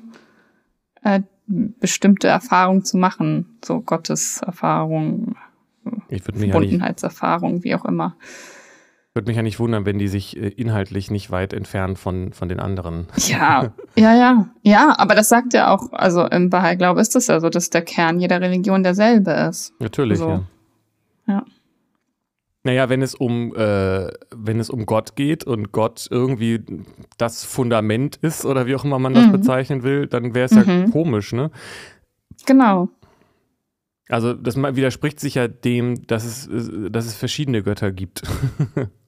äh, 1.03 1.21
bestimmte 1.47 2.27
Erfahrungen 2.27 2.84
zu 2.84 2.97
machen. 2.97 3.58
So 3.63 3.82
Gottes 3.82 4.41
Erfahrung, 4.41 5.36
Verbundenheitserfahrung, 6.10 7.63
wie 7.63 7.75
auch 7.75 7.86
immer. 7.86 8.15
Würde 9.17 9.30
mich 9.30 9.36
ja 9.36 9.41
nicht 9.41 9.60
wundern, 9.60 9.88
wenn 9.88 9.97
die 9.97 10.10
sich 10.10 10.38
äh, 10.38 10.49
inhaltlich 10.49 11.10
nicht 11.10 11.32
weit 11.32 11.51
entfernen 11.51 11.95
von, 11.95 12.34
von 12.34 12.49
den 12.49 12.60
anderen. 12.60 13.08
Ja, 13.27 13.73
ja, 13.95 14.15
ja. 14.15 14.47
Ja, 14.62 14.93
aber 14.95 15.15
das 15.15 15.27
sagt 15.27 15.56
ja 15.56 15.73
auch, 15.73 15.91
also 15.91 16.23
im 16.27 16.51
Bahai-Glaube 16.51 17.01
ist 17.01 17.15
es 17.15 17.25
ja 17.25 17.39
so, 17.39 17.49
dass 17.49 17.71
der 17.71 17.82
Kern 17.82 18.19
jeder 18.19 18.41
Religion 18.41 18.84
derselbe 18.84 19.32
ist. 19.32 19.73
Natürlich, 19.80 20.19
so. 20.19 20.30
ja. 20.30 20.43
Ja. 21.27 21.45
Naja, 22.62 22.89
wenn 22.89 23.01
es 23.01 23.15
um, 23.15 23.56
äh, 23.56 24.08
wenn 24.36 24.60
es 24.60 24.69
um 24.69 24.86
Gott 24.86 25.15
geht 25.15 25.45
und 25.45 25.71
Gott 25.71 26.08
irgendwie 26.12 26.63
das 27.17 27.43
Fundament 27.43 28.17
ist 28.17 28.45
oder 28.45 28.67
wie 28.67 28.75
auch 28.75 28.86
immer 28.86 28.99
man 28.99 29.15
das 29.15 29.25
mhm. 29.25 29.32
bezeichnen 29.32 29.82
will, 29.82 30.06
dann 30.06 30.36
wäre 30.36 30.45
es 30.45 30.51
mhm. 30.51 30.63
ja 30.67 30.89
komisch, 30.91 31.34
ne? 31.34 31.49
Genau. 32.45 32.89
Also 34.10 34.34
das 34.34 34.58
widerspricht 34.58 35.19
sich 35.19 35.34
ja 35.36 35.47
dem, 35.47 36.06
dass 36.06 36.23
es, 36.23 36.47
dass 36.91 37.08
es 37.08 37.15
verschiedene 37.15 37.63
Götter 37.63 37.91
gibt. 37.91 38.21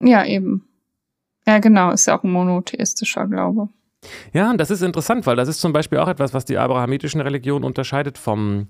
Ja, 0.00 0.24
eben. 0.24 0.68
Ja, 1.46 1.58
genau, 1.58 1.90
ist 1.90 2.06
ja 2.06 2.18
auch 2.18 2.24
ein 2.24 2.30
monotheistischer 2.30 3.26
Glaube. 3.26 3.68
Ja, 4.32 4.50
und 4.50 4.60
das 4.60 4.70
ist 4.70 4.82
interessant, 4.82 5.26
weil 5.26 5.36
das 5.36 5.48
ist 5.48 5.60
zum 5.60 5.72
Beispiel 5.72 5.98
auch 5.98 6.08
etwas, 6.08 6.34
was 6.34 6.44
die 6.44 6.58
abrahamitischen 6.58 7.20
Religionen 7.20 7.64
unterscheidet 7.64 8.18
vom, 8.18 8.68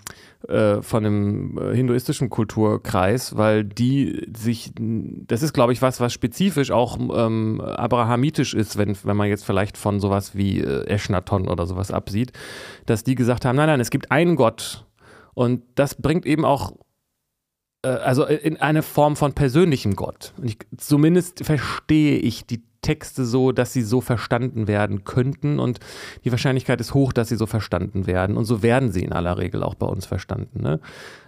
äh, 0.48 0.80
von 0.82 1.02
dem 1.02 1.58
äh, 1.58 1.74
hinduistischen 1.74 2.30
Kulturkreis, 2.30 3.36
weil 3.36 3.64
die 3.64 4.28
sich, 4.36 4.72
das 4.76 5.42
ist, 5.42 5.52
glaube 5.52 5.72
ich, 5.72 5.82
was, 5.82 6.00
was 6.00 6.12
spezifisch 6.12 6.70
auch 6.70 6.98
ähm, 6.98 7.60
abrahamitisch 7.60 8.54
ist, 8.54 8.76
wenn, 8.76 8.96
wenn 9.04 9.16
man 9.16 9.28
jetzt 9.28 9.44
vielleicht 9.44 9.76
von 9.76 10.00
sowas 10.00 10.36
wie 10.36 10.60
äh, 10.60 10.86
Eshnaton 10.86 11.48
oder 11.48 11.66
sowas 11.66 11.90
absieht, 11.90 12.32
dass 12.86 13.04
die 13.04 13.14
gesagt 13.14 13.44
haben, 13.44 13.56
nein, 13.56 13.68
nein, 13.68 13.80
es 13.80 13.90
gibt 13.90 14.10
einen 14.10 14.36
Gott. 14.36 14.86
Und 15.34 15.62
das 15.74 15.96
bringt 15.96 16.26
eben 16.26 16.44
auch 16.44 16.74
also 17.88 18.24
in 18.24 18.60
eine 18.60 18.82
Form 18.82 19.16
von 19.16 19.32
persönlichem 19.32 19.96
Gott. 19.96 20.32
Ich, 20.42 20.58
zumindest 20.76 21.44
verstehe 21.44 22.18
ich 22.18 22.46
die 22.46 22.62
Texte 22.84 23.24
so, 23.24 23.50
dass 23.50 23.72
sie 23.72 23.82
so 23.82 24.00
verstanden 24.00 24.68
werden 24.68 25.04
könnten 25.04 25.58
und 25.58 25.80
die 26.24 26.30
Wahrscheinlichkeit 26.30 26.80
ist 26.80 26.92
hoch, 26.92 27.12
dass 27.14 27.30
sie 27.30 27.36
so 27.36 27.46
verstanden 27.46 28.06
werden 28.06 28.36
und 28.36 28.44
so 28.44 28.62
werden 28.62 28.92
sie 28.92 29.02
in 29.02 29.12
aller 29.12 29.38
Regel 29.38 29.62
auch 29.62 29.74
bei 29.74 29.86
uns 29.86 30.04
verstanden. 30.04 30.62
Ne? 30.62 30.80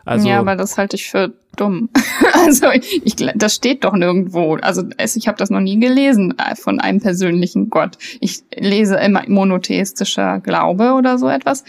Also, 0.04 0.28
ja, 0.28 0.38
aber 0.38 0.54
das 0.54 0.76
halte 0.76 0.96
ich 0.96 1.08
für 1.10 1.32
dumm. 1.56 1.88
also 2.46 2.70
ich, 2.70 3.16
das 3.16 3.54
steht 3.54 3.84
doch 3.84 3.94
nirgendwo. 3.94 4.56
Also 4.56 4.84
ich 4.98 5.26
habe 5.26 5.38
das 5.38 5.48
noch 5.48 5.60
nie 5.60 5.80
gelesen 5.80 6.34
äh, 6.38 6.54
von 6.54 6.78
einem 6.78 7.00
persönlichen 7.00 7.70
Gott. 7.70 7.96
Ich 8.20 8.44
lese 8.54 8.96
immer 8.96 9.22
monotheistischer 9.26 10.40
Glaube 10.40 10.92
oder 10.92 11.18
so 11.18 11.28
etwas. 11.28 11.64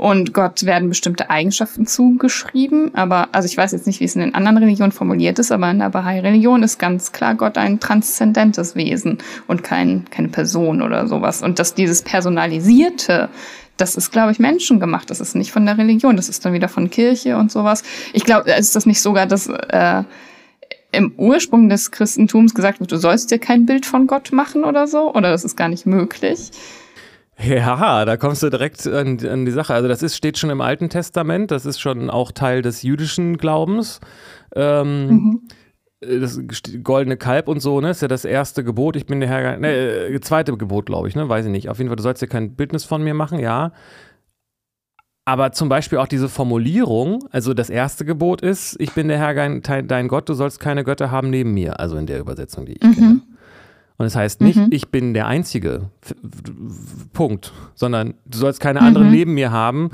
Und 0.00 0.32
Gott 0.32 0.64
werden 0.64 0.88
bestimmte 0.88 1.28
Eigenschaften 1.28 1.86
zugeschrieben. 1.86 2.94
Aber, 2.94 3.28
also 3.32 3.44
ich 3.44 3.54
weiß 3.54 3.72
jetzt 3.72 3.86
nicht, 3.86 4.00
wie 4.00 4.06
es 4.06 4.14
in 4.14 4.22
den 4.22 4.34
anderen 4.34 4.56
Religionen 4.56 4.92
formuliert 4.92 5.38
ist, 5.38 5.52
aber 5.52 5.70
in 5.70 5.78
der 5.78 5.90
Bahai-Religion 5.90 6.62
ist 6.62 6.78
ganz 6.78 7.12
klar 7.12 7.34
Gott 7.34 7.58
ein 7.58 7.80
transzendentes 7.80 8.74
Wesen 8.74 9.18
und 9.46 9.62
kein, 9.62 10.06
keine 10.08 10.28
Person 10.28 10.80
oder 10.80 11.06
sowas. 11.06 11.42
Und 11.42 11.58
dass 11.58 11.74
dieses 11.74 12.00
Personalisierte 12.00 13.28
das 13.76 13.94
ist, 13.94 14.10
glaube 14.10 14.32
ich, 14.32 14.38
menschengemacht. 14.38 15.10
Das 15.10 15.20
ist 15.20 15.34
nicht 15.34 15.52
von 15.52 15.66
der 15.66 15.76
Religion. 15.76 16.16
Das 16.16 16.30
ist 16.30 16.46
dann 16.46 16.54
wieder 16.54 16.68
von 16.68 16.88
Kirche 16.88 17.36
und 17.36 17.52
sowas. 17.52 17.82
Ich 18.14 18.24
glaube, 18.24 18.50
ist 18.52 18.76
das 18.76 18.86
nicht 18.86 19.02
sogar, 19.02 19.26
dass 19.26 19.48
äh, 19.48 20.04
im 20.92 21.12
Ursprung 21.18 21.68
des 21.68 21.90
Christentums 21.90 22.54
gesagt 22.54 22.80
wird, 22.80 22.90
du 22.90 22.96
sollst 22.96 23.30
dir 23.30 23.38
kein 23.38 23.66
Bild 23.66 23.84
von 23.84 24.06
Gott 24.06 24.32
machen 24.32 24.64
oder 24.64 24.86
so? 24.86 25.14
Oder 25.14 25.30
das 25.30 25.44
ist 25.44 25.56
gar 25.56 25.68
nicht 25.68 25.84
möglich? 25.84 26.50
Ja, 27.42 28.04
da 28.04 28.16
kommst 28.16 28.42
du 28.42 28.50
direkt 28.50 28.86
an, 28.86 29.18
an, 29.26 29.44
die 29.44 29.52
Sache. 29.52 29.74
Also 29.74 29.88
das 29.88 30.02
ist, 30.02 30.16
steht 30.16 30.38
schon 30.38 30.50
im 30.50 30.60
Alten 30.60 30.88
Testament, 30.88 31.50
das 31.50 31.66
ist 31.66 31.80
schon 31.80 32.10
auch 32.10 32.32
Teil 32.32 32.62
des 32.62 32.82
jüdischen 32.82 33.38
Glaubens. 33.38 34.00
Ähm, 34.54 35.08
mhm. 35.08 35.40
Das 36.00 36.40
goldene 36.82 37.18
Kalb 37.18 37.46
und 37.46 37.60
so, 37.60 37.80
ne, 37.80 37.90
ist 37.90 38.00
ja 38.00 38.08
das 38.08 38.24
erste 38.24 38.64
Gebot. 38.64 38.96
Ich 38.96 39.06
bin 39.06 39.20
der 39.20 39.28
Herr, 39.28 39.58
ne, 39.58 39.68
äh, 39.68 40.20
zweite 40.20 40.56
Gebot, 40.56 40.86
glaube 40.86 41.08
ich, 41.08 41.14
ne, 41.14 41.28
weiß 41.28 41.44
ich 41.44 41.52
nicht. 41.52 41.68
Auf 41.68 41.78
jeden 41.78 41.88
Fall, 41.88 41.96
du 41.96 42.02
sollst 42.02 42.22
dir 42.22 42.26
kein 42.26 42.54
Bildnis 42.56 42.84
von 42.84 43.02
mir 43.02 43.12
machen, 43.12 43.38
ja. 43.38 43.72
aber 45.26 45.52
zum 45.52 45.68
Beispiel 45.68 45.98
auch 45.98 46.08
diese 46.08 46.30
Formulierung, 46.30 47.24
also 47.30 47.52
das 47.52 47.68
erste 47.68 48.06
Gebot 48.06 48.40
ist, 48.40 48.76
ich 48.80 48.92
bin 48.92 49.08
der 49.08 49.18
Herr 49.18 49.34
dein 49.34 50.08
Gott, 50.08 50.28
du 50.28 50.34
sollst 50.34 50.58
keine 50.58 50.84
Götter 50.84 51.10
haben 51.10 51.28
neben 51.28 51.52
mir, 51.52 51.78
also 51.78 51.96
in 51.96 52.06
der 52.06 52.18
Übersetzung, 52.18 52.64
die 52.64 52.72
ich 52.72 52.82
mhm. 52.82 52.94
kenne. 52.94 53.20
Und 54.00 54.06
es 54.06 54.14
das 54.14 54.22
heißt 54.22 54.40
nicht, 54.40 54.56
mhm. 54.56 54.68
ich 54.70 54.88
bin 54.88 55.12
der 55.12 55.26
Einzige, 55.26 55.90
Punkt, 57.12 57.52
sondern 57.74 58.14
du 58.24 58.38
sollst 58.38 58.58
keine 58.58 58.80
anderen 58.80 59.08
mhm. 59.08 59.12
neben 59.12 59.34
mir 59.34 59.50
haben, 59.50 59.90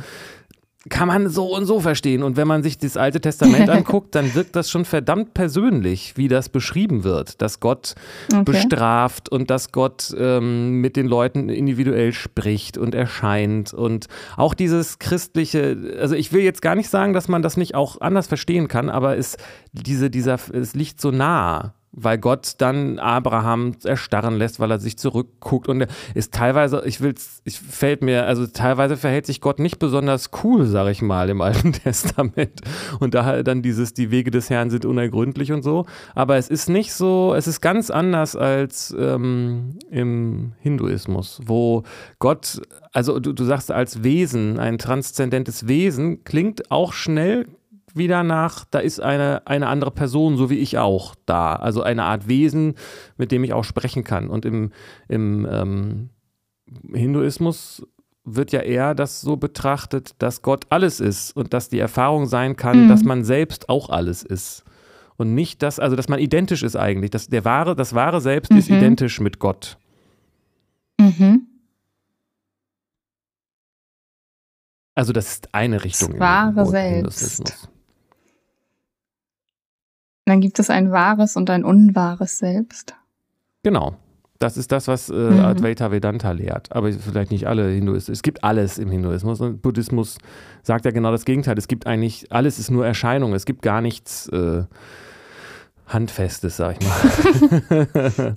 kann 0.88 1.08
man 1.08 1.28
so 1.28 1.52
und 1.56 1.66
so 1.66 1.80
verstehen. 1.80 2.22
Und 2.22 2.36
wenn 2.36 2.46
man 2.46 2.62
sich 2.62 2.78
das 2.78 2.96
Alte 2.96 3.20
Testament 3.20 3.68
anguckt, 3.68 4.14
dann 4.14 4.32
wirkt 4.36 4.54
das 4.54 4.70
schon 4.70 4.84
verdammt 4.84 5.34
persönlich, 5.34 6.16
wie 6.16 6.28
das 6.28 6.48
beschrieben 6.48 7.02
wird, 7.02 7.42
dass 7.42 7.58
Gott 7.58 7.96
okay. 8.32 8.44
bestraft 8.44 9.28
und 9.28 9.50
dass 9.50 9.72
Gott 9.72 10.14
ähm, 10.16 10.80
mit 10.80 10.94
den 10.94 11.08
Leuten 11.08 11.48
individuell 11.48 12.12
spricht 12.12 12.78
und 12.78 12.94
erscheint. 12.94 13.74
Und 13.74 14.06
auch 14.36 14.54
dieses 14.54 15.00
christliche, 15.00 15.96
also 16.00 16.14
ich 16.14 16.32
will 16.32 16.42
jetzt 16.42 16.62
gar 16.62 16.76
nicht 16.76 16.90
sagen, 16.90 17.12
dass 17.12 17.26
man 17.26 17.42
das 17.42 17.56
nicht 17.56 17.74
auch 17.74 18.00
anders 18.00 18.28
verstehen 18.28 18.68
kann, 18.68 18.88
aber 18.88 19.16
es, 19.16 19.36
diese, 19.72 20.10
dieser, 20.10 20.38
es 20.52 20.74
liegt 20.74 21.00
so 21.00 21.10
nah 21.10 21.74
weil 21.96 22.18
Gott 22.18 22.56
dann 22.58 22.98
Abraham 22.98 23.72
erstarren 23.82 24.36
lässt, 24.36 24.60
weil 24.60 24.70
er 24.70 24.78
sich 24.78 24.98
zurückguckt 24.98 25.68
und 25.68 25.80
er 25.80 25.88
ist 26.14 26.34
teilweise, 26.34 26.82
ich 26.84 27.00
will's, 27.00 27.40
ich 27.44 27.58
fällt 27.58 28.02
mir, 28.02 28.26
also 28.26 28.46
teilweise 28.46 28.98
verhält 28.98 29.24
sich 29.24 29.40
Gott 29.40 29.58
nicht 29.58 29.78
besonders 29.78 30.30
cool, 30.44 30.66
sag 30.66 30.88
ich 30.88 31.00
mal, 31.00 31.30
im 31.30 31.40
Alten 31.40 31.72
Testament. 31.84 32.60
Und 33.00 33.14
da 33.14 33.42
dann 33.42 33.62
dieses, 33.62 33.94
die 33.94 34.10
Wege 34.10 34.30
des 34.30 34.50
Herrn 34.50 34.68
sind 34.68 34.84
unergründlich 34.84 35.52
und 35.52 35.62
so, 35.62 35.86
aber 36.14 36.36
es 36.36 36.48
ist 36.48 36.68
nicht 36.68 36.92
so, 36.92 37.34
es 37.34 37.46
ist 37.46 37.62
ganz 37.62 37.90
anders 37.90 38.36
als 38.36 38.94
ähm, 38.98 39.78
im 39.90 40.52
Hinduismus, 40.60 41.40
wo 41.46 41.82
Gott, 42.18 42.60
also 42.92 43.18
du, 43.18 43.32
du 43.32 43.44
sagst 43.44 43.72
als 43.72 44.04
Wesen, 44.04 44.58
ein 44.58 44.76
transzendentes 44.76 45.66
Wesen, 45.66 46.24
klingt 46.24 46.70
auch 46.70 46.92
schnell 46.92 47.46
wieder 47.96 48.22
nach, 48.22 48.64
da 48.70 48.78
ist 48.78 49.00
eine, 49.00 49.46
eine 49.46 49.68
andere 49.68 49.90
Person, 49.90 50.36
so 50.36 50.50
wie 50.50 50.58
ich 50.58 50.78
auch 50.78 51.14
da. 51.26 51.54
Also 51.54 51.82
eine 51.82 52.04
Art 52.04 52.28
Wesen, 52.28 52.74
mit 53.16 53.32
dem 53.32 53.44
ich 53.44 53.52
auch 53.52 53.64
sprechen 53.64 54.04
kann. 54.04 54.28
Und 54.28 54.44
im, 54.44 54.72
im 55.08 55.46
ähm, 55.50 56.10
Hinduismus 56.92 57.86
wird 58.24 58.52
ja 58.52 58.60
eher 58.60 58.94
das 58.94 59.20
so 59.20 59.36
betrachtet, 59.36 60.14
dass 60.18 60.42
Gott 60.42 60.66
alles 60.68 61.00
ist 61.00 61.34
und 61.36 61.54
dass 61.54 61.68
die 61.68 61.78
Erfahrung 61.78 62.26
sein 62.26 62.56
kann, 62.56 62.84
mhm. 62.84 62.88
dass 62.88 63.04
man 63.04 63.24
selbst 63.24 63.68
auch 63.68 63.88
alles 63.88 64.22
ist. 64.22 64.64
Und 65.16 65.34
nicht 65.34 65.62
das, 65.62 65.78
also 65.78 65.96
dass 65.96 66.08
man 66.08 66.18
identisch 66.18 66.62
ist 66.62 66.76
eigentlich. 66.76 67.10
Das, 67.10 67.28
der 67.28 67.44
wahre, 67.44 67.74
das 67.74 67.94
wahre 67.94 68.20
Selbst 68.20 68.50
mhm. 68.52 68.58
ist 68.58 68.68
identisch 68.68 69.20
mit 69.20 69.38
Gott. 69.38 69.78
Mhm. 70.98 71.46
Also 74.94 75.12
das 75.12 75.30
ist 75.30 75.54
eine 75.54 75.84
Richtung. 75.84 76.12
Das 76.12 76.20
wahre 76.20 76.66
Selbst. 76.66 77.68
Dann 80.26 80.40
gibt 80.40 80.58
es 80.58 80.68
ein 80.70 80.90
wahres 80.90 81.36
und 81.36 81.48
ein 81.50 81.64
unwahres 81.64 82.38
Selbst. 82.38 82.94
Genau. 83.62 83.96
Das 84.38 84.58
ist 84.58 84.70
das, 84.70 84.86
was 84.86 85.08
äh, 85.08 85.14
mhm. 85.14 85.40
Advaita 85.40 85.90
Vedanta 85.90 86.32
lehrt. 86.32 86.70
Aber 86.72 86.92
vielleicht 86.92 87.30
nicht 87.30 87.46
alle 87.46 87.70
Hinduisten. 87.70 88.12
Es 88.12 88.22
gibt 88.22 88.44
alles 88.44 88.76
im 88.78 88.90
Hinduismus. 88.90 89.40
Und 89.40 89.62
Buddhismus 89.62 90.18
sagt 90.62 90.84
ja 90.84 90.90
genau 90.90 91.10
das 91.10 91.24
Gegenteil. 91.24 91.56
Es 91.56 91.68
gibt 91.68 91.86
eigentlich, 91.86 92.30
alles 92.32 92.58
ist 92.58 92.70
nur 92.70 92.84
Erscheinung. 92.86 93.32
Es 93.32 93.46
gibt 93.46 93.62
gar 93.62 93.80
nichts 93.80 94.28
äh, 94.28 94.64
Handfestes, 95.86 96.56
sag 96.56 96.76
ich 96.80 96.86
mal. 96.86 98.34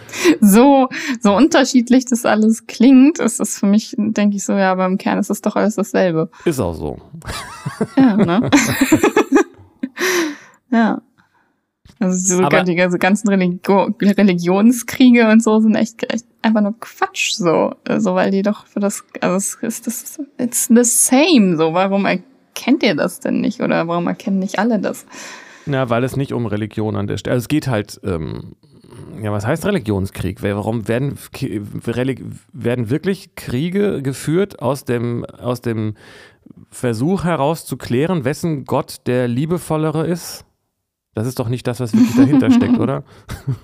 so, 0.40 0.88
so 1.20 1.36
unterschiedlich 1.36 2.04
das 2.04 2.26
alles 2.26 2.66
klingt, 2.66 3.20
ist 3.20 3.40
es 3.40 3.58
für 3.58 3.66
mich, 3.66 3.94
denke 3.96 4.36
ich 4.36 4.44
so, 4.44 4.52
ja, 4.52 4.72
aber 4.72 4.86
im 4.86 4.98
Kern 4.98 5.18
ist 5.18 5.30
es 5.30 5.40
doch 5.40 5.56
alles 5.56 5.76
dasselbe. 5.76 6.30
Ist 6.44 6.58
auch 6.58 6.74
so. 6.74 6.98
ja, 7.96 8.16
ne? 8.16 8.50
ja. 10.70 11.00
Also 12.00 12.36
so 12.36 12.44
Aber, 12.44 12.62
die 12.62 12.76
ganzen 12.76 13.28
Religio 13.28 13.90
Religionskriege 14.00 15.28
und 15.28 15.42
so 15.42 15.58
sind 15.60 15.74
echt, 15.74 16.12
echt 16.12 16.26
einfach 16.42 16.60
nur 16.60 16.78
Quatsch 16.78 17.32
so, 17.32 17.74
so 17.98 18.14
weil 18.14 18.30
die 18.30 18.42
doch 18.42 18.66
für 18.66 18.80
das, 18.80 19.02
also 19.20 19.36
es 19.36 19.54
ist 19.62 19.86
das, 19.86 20.20
it's 20.38 20.68
the 20.68 20.84
same 20.84 21.56
so. 21.56 21.74
Warum 21.74 22.06
erkennt 22.06 22.82
ihr 22.84 22.94
das 22.94 23.18
denn 23.20 23.40
nicht 23.40 23.60
oder 23.60 23.88
warum 23.88 24.06
erkennen 24.06 24.38
nicht 24.38 24.58
alle 24.58 24.78
das? 24.78 25.06
Na, 25.66 25.90
weil 25.90 26.04
es 26.04 26.16
nicht 26.16 26.32
um 26.32 26.46
Religion 26.46 26.96
an 26.96 27.08
der 27.08 27.16
Stelle, 27.18 27.34
also 27.34 27.44
es 27.44 27.48
geht 27.48 27.66
halt, 27.66 28.00
ähm, 28.04 28.54
ja, 29.20 29.32
was 29.32 29.46
heißt 29.46 29.66
Religionskrieg? 29.66 30.42
Warum 30.42 30.88
werden, 30.88 31.18
werden 32.52 32.90
wirklich 32.90 33.34
Kriege 33.34 34.02
geführt 34.02 34.62
aus 34.62 34.84
dem, 34.84 35.24
aus 35.24 35.60
dem 35.60 35.94
Versuch 36.70 37.24
heraus 37.24 37.66
zu 37.66 37.76
klären, 37.76 38.24
wessen 38.24 38.64
Gott 38.64 38.98
der 39.06 39.28
liebevollere 39.28 40.06
ist? 40.06 40.44
Das 41.18 41.26
ist 41.26 41.40
doch 41.40 41.48
nicht 41.48 41.66
das, 41.66 41.80
was 41.80 41.92
wirklich 41.92 42.14
dahinter 42.14 42.50
steckt, 42.50 42.78
oder? 42.78 43.04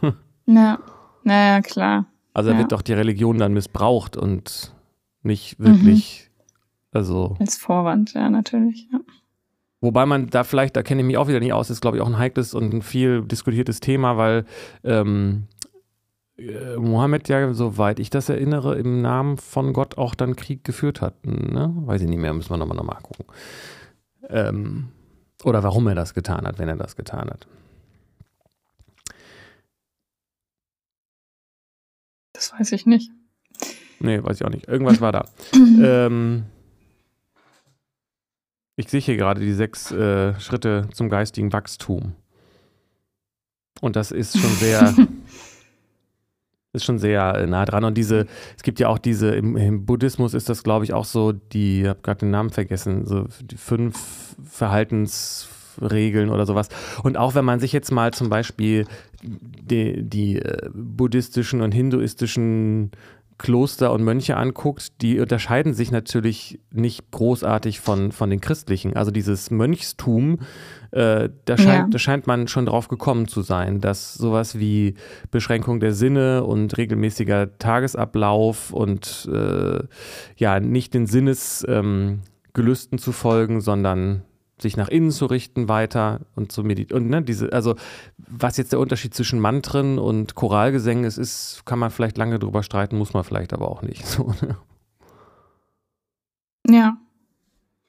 Ja, 0.46 0.78
naja, 1.22 1.62
klar. 1.62 2.04
Also 2.34 2.50
ja. 2.50 2.58
wird 2.58 2.72
doch 2.72 2.82
die 2.82 2.92
Religion 2.92 3.38
dann 3.38 3.54
missbraucht 3.54 4.14
und 4.14 4.74
nicht 5.22 5.58
wirklich, 5.58 6.28
mhm. 6.28 6.98
also. 6.98 7.36
Als 7.40 7.56
Vorwand, 7.56 8.12
ja, 8.12 8.28
natürlich, 8.28 8.86
ja. 8.92 9.00
Wobei 9.80 10.04
man 10.04 10.28
da 10.28 10.44
vielleicht, 10.44 10.76
da 10.76 10.82
kenne 10.82 11.00
ich 11.00 11.06
mich 11.06 11.16
auch 11.16 11.28
wieder 11.28 11.40
nicht 11.40 11.54
aus, 11.54 11.70
ist 11.70 11.80
glaube 11.80 11.96
ich 11.96 12.02
auch 12.02 12.08
ein 12.08 12.18
heikles 12.18 12.52
und 12.52 12.74
ein 12.74 12.82
viel 12.82 13.22
diskutiertes 13.22 13.80
Thema, 13.80 14.18
weil 14.18 14.44
ähm, 14.82 15.44
äh, 16.36 16.76
Mohammed 16.76 17.28
ja, 17.28 17.52
soweit 17.54 17.98
ich 18.00 18.10
das 18.10 18.28
erinnere, 18.28 18.76
im 18.76 19.00
Namen 19.00 19.38
von 19.38 19.72
Gott 19.72 19.96
auch 19.96 20.14
dann 20.14 20.36
Krieg 20.36 20.64
geführt 20.64 21.00
hat. 21.00 21.24
Ne? 21.24 21.72
Weiß 21.86 22.02
ich 22.02 22.08
nicht 22.08 22.18
mehr, 22.18 22.34
müssen 22.34 22.50
wir 22.50 22.56
nochmal 22.56 22.76
nochmal 22.76 23.00
gucken. 23.02 23.26
Ähm, 24.28 24.88
oder 25.44 25.62
warum 25.62 25.86
er 25.86 25.94
das 25.94 26.14
getan 26.14 26.46
hat, 26.46 26.58
wenn 26.58 26.68
er 26.68 26.76
das 26.76 26.96
getan 26.96 27.30
hat. 27.30 27.46
Das 32.32 32.52
weiß 32.52 32.72
ich 32.72 32.86
nicht. 32.86 33.10
Nee, 34.00 34.22
weiß 34.22 34.40
ich 34.40 34.44
auch 34.44 34.50
nicht. 34.50 34.68
Irgendwas 34.68 35.00
war 35.00 35.12
da. 35.12 35.28
ähm, 35.54 36.44
ich 38.76 38.88
sehe 38.88 39.00
hier 39.00 39.16
gerade 39.16 39.40
die 39.40 39.52
sechs 39.52 39.92
äh, 39.92 40.38
Schritte 40.40 40.88
zum 40.92 41.08
geistigen 41.08 41.52
Wachstum. 41.52 42.14
Und 43.80 43.96
das 43.96 44.10
ist 44.10 44.38
schon 44.38 44.50
sehr 44.50 44.94
ist 46.74 46.84
schon 46.84 46.98
sehr 46.98 47.34
äh, 47.34 47.46
nah 47.46 47.64
dran. 47.64 47.84
Und 47.84 47.96
diese, 47.96 48.26
es 48.56 48.62
gibt 48.62 48.80
ja 48.80 48.88
auch 48.88 48.98
diese, 48.98 49.34
im, 49.34 49.56
im 49.56 49.86
Buddhismus 49.86 50.34
ist 50.34 50.48
das, 50.48 50.62
glaube 50.62 50.84
ich, 50.84 50.92
auch 50.92 51.04
so, 51.04 51.32
die, 51.32 51.82
ich 51.82 51.88
habe 51.88 52.00
gerade 52.02 52.20
den 52.20 52.30
Namen 52.30 52.50
vergessen, 52.50 53.06
so 53.06 53.26
die 53.40 53.56
fünf 53.56 54.36
Verhaltensregeln 54.44 56.30
oder 56.30 56.46
sowas. 56.46 56.68
Und 57.02 57.16
auch 57.16 57.34
wenn 57.34 57.44
man 57.44 57.60
sich 57.60 57.72
jetzt 57.72 57.90
mal 57.90 58.12
zum 58.12 58.28
Beispiel 58.28 58.86
die, 59.22 60.02
die 60.02 60.38
äh, 60.38 60.68
buddhistischen 60.74 61.62
und 61.62 61.72
hinduistischen 61.72 62.90
Kloster 63.38 63.92
und 63.92 64.04
Mönche 64.04 64.36
anguckt, 64.36 65.02
die 65.02 65.18
unterscheiden 65.18 65.74
sich 65.74 65.90
natürlich 65.90 66.60
nicht 66.70 67.10
großartig 67.10 67.80
von, 67.80 68.12
von 68.12 68.30
den 68.30 68.40
christlichen. 68.40 68.96
Also 68.96 69.10
dieses 69.10 69.50
Mönchstum, 69.50 70.38
äh, 70.92 71.28
da, 71.44 71.56
scheint, 71.56 71.68
ja. 71.68 71.88
da 71.90 71.98
scheint 71.98 72.26
man 72.26 72.46
schon 72.48 72.66
drauf 72.66 72.88
gekommen 72.88 73.26
zu 73.26 73.42
sein, 73.42 73.80
dass 73.80 74.14
sowas 74.14 74.58
wie 74.58 74.94
Beschränkung 75.30 75.80
der 75.80 75.92
Sinne 75.92 76.44
und 76.44 76.76
regelmäßiger 76.76 77.58
Tagesablauf 77.58 78.72
und 78.72 79.28
äh, 79.32 79.80
ja, 80.36 80.60
nicht 80.60 80.94
den 80.94 81.06
Sinnesgelüsten 81.06 82.18
ähm, 82.98 82.98
zu 82.98 83.12
folgen, 83.12 83.60
sondern 83.60 84.22
sich 84.58 84.76
nach 84.76 84.88
innen 84.88 85.10
zu 85.10 85.26
richten 85.26 85.68
weiter 85.68 86.20
und 86.36 86.52
zu 86.52 86.62
meditieren. 86.62 87.04
Und 87.04 87.10
ne, 87.10 87.22
diese, 87.22 87.52
also 87.52 87.74
was 88.18 88.56
jetzt 88.56 88.72
der 88.72 88.80
Unterschied 88.80 89.14
zwischen 89.14 89.40
Mantren 89.40 89.98
und 89.98 90.34
Choralgesängen 90.34 91.04
ist, 91.04 91.18
ist, 91.18 91.62
kann 91.64 91.78
man 91.78 91.90
vielleicht 91.90 92.18
lange 92.18 92.38
drüber 92.38 92.62
streiten, 92.62 92.96
muss 92.96 93.14
man 93.14 93.24
vielleicht 93.24 93.52
aber 93.52 93.70
auch 93.70 93.82
nicht. 93.82 94.04
So, 94.14 94.32
ne? 94.42 94.56
Ja. 96.68 96.96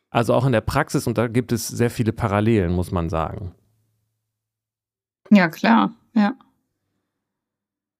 Also 0.09 0.33
auch 0.33 0.45
in 0.45 0.51
der 0.51 0.61
Praxis, 0.61 1.07
und 1.07 1.17
da 1.17 1.27
gibt 1.27 1.51
es 1.51 1.67
sehr 1.67 1.89
viele 1.89 2.13
Parallelen, 2.13 2.71
muss 2.71 2.91
man 2.91 3.09
sagen. 3.09 3.53
Ja, 5.29 5.49
klar, 5.49 5.93
ja. 6.13 6.35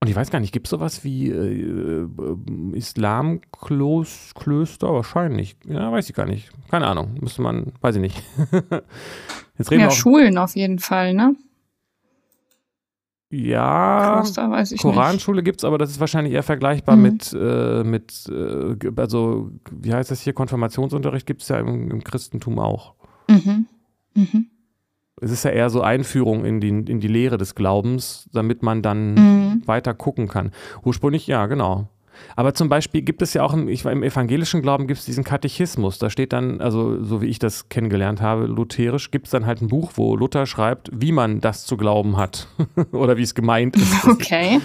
Und 0.05 0.11
ich 0.11 0.15
weiß 0.15 0.29
gar 0.29 0.39
nicht, 0.39 0.51
gibt 0.51 0.67
es 0.67 0.69
sowas 0.69 1.03
wie 1.03 1.31
äh, 1.31 2.03
äh, 2.03 2.77
Islamklöster? 2.77 4.93
Wahrscheinlich. 4.93 5.57
Ja, 5.65 5.91
weiß 5.91 6.07
ich 6.07 6.15
gar 6.15 6.27
nicht. 6.27 6.51
Keine 6.69 6.85
Ahnung. 6.85 7.17
Müsste 7.19 7.41
man, 7.41 7.73
weiß 7.81 7.95
ich 7.95 8.01
nicht. 8.01 8.21
Jetzt 9.57 9.71
reden 9.71 9.81
ja, 9.81 9.87
wir 9.87 9.89
auch, 9.91 9.95
Schulen 9.95 10.37
auf 10.37 10.55
jeden 10.55 10.77
Fall, 10.77 11.15
ne? 11.15 11.35
Ja, 13.31 14.23
Koranschule 14.79 15.41
gibt 15.41 15.61
es, 15.61 15.65
aber 15.65 15.79
das 15.79 15.89
ist 15.89 15.99
wahrscheinlich 15.99 16.35
eher 16.35 16.43
vergleichbar 16.43 16.97
mhm. 16.97 17.01
mit, 17.01 17.33
äh, 17.33 17.83
mit 17.83 18.29
äh, 18.29 18.75
also 18.97 19.49
wie 19.71 19.91
heißt 19.91 20.11
das 20.11 20.21
hier, 20.21 20.33
Konfirmationsunterricht 20.33 21.25
gibt 21.25 21.41
es 21.41 21.47
ja 21.47 21.57
im, 21.57 21.89
im, 21.89 22.03
Christentum 22.03 22.59
auch. 22.59 22.93
Mhm. 23.27 23.65
Mhm 24.13 24.51
es 25.21 25.31
ist 25.31 25.45
ja 25.45 25.51
eher 25.51 25.69
so 25.69 25.81
Einführung 25.81 26.45
in 26.45 26.59
die, 26.59 26.69
in 26.69 26.99
die 26.99 27.07
Lehre 27.07 27.37
des 27.37 27.55
Glaubens, 27.55 28.29
damit 28.33 28.63
man 28.63 28.81
dann 28.81 29.13
mhm. 29.13 29.61
weiter 29.65 29.93
gucken 29.93 30.27
kann. 30.27 30.51
Ursprünglich, 30.83 31.27
ja, 31.27 31.45
genau. 31.45 31.89
Aber 32.35 32.53
zum 32.53 32.69
Beispiel 32.69 33.01
gibt 33.01 33.21
es 33.21 33.33
ja 33.33 33.43
auch 33.43 33.53
im, 33.53 33.67
ich, 33.67 33.83
im 33.85 34.03
evangelischen 34.03 34.61
Glauben 34.61 34.87
gibt 34.87 34.99
es 34.99 35.05
diesen 35.05 35.23
Katechismus. 35.23 35.99
Da 35.99 36.09
steht 36.09 36.31
dann, 36.33 36.61
also 36.61 37.03
so 37.03 37.21
wie 37.21 37.27
ich 37.27 37.39
das 37.39 37.67
kennengelernt 37.69 38.21
habe, 38.21 38.45
lutherisch, 38.45 39.11
gibt 39.11 39.27
es 39.27 39.31
dann 39.31 39.45
halt 39.45 39.61
ein 39.61 39.67
Buch, 39.67 39.93
wo 39.95 40.15
Luther 40.15 40.45
schreibt, 40.45 40.89
wie 40.93 41.11
man 41.11 41.41
das 41.41 41.65
zu 41.65 41.75
glauben 41.75 42.17
hat. 42.17 42.47
Oder 42.91 43.17
wie 43.17 43.23
es 43.23 43.35
gemeint 43.35 43.75
ist. 43.75 44.05
Okay. 44.07 44.59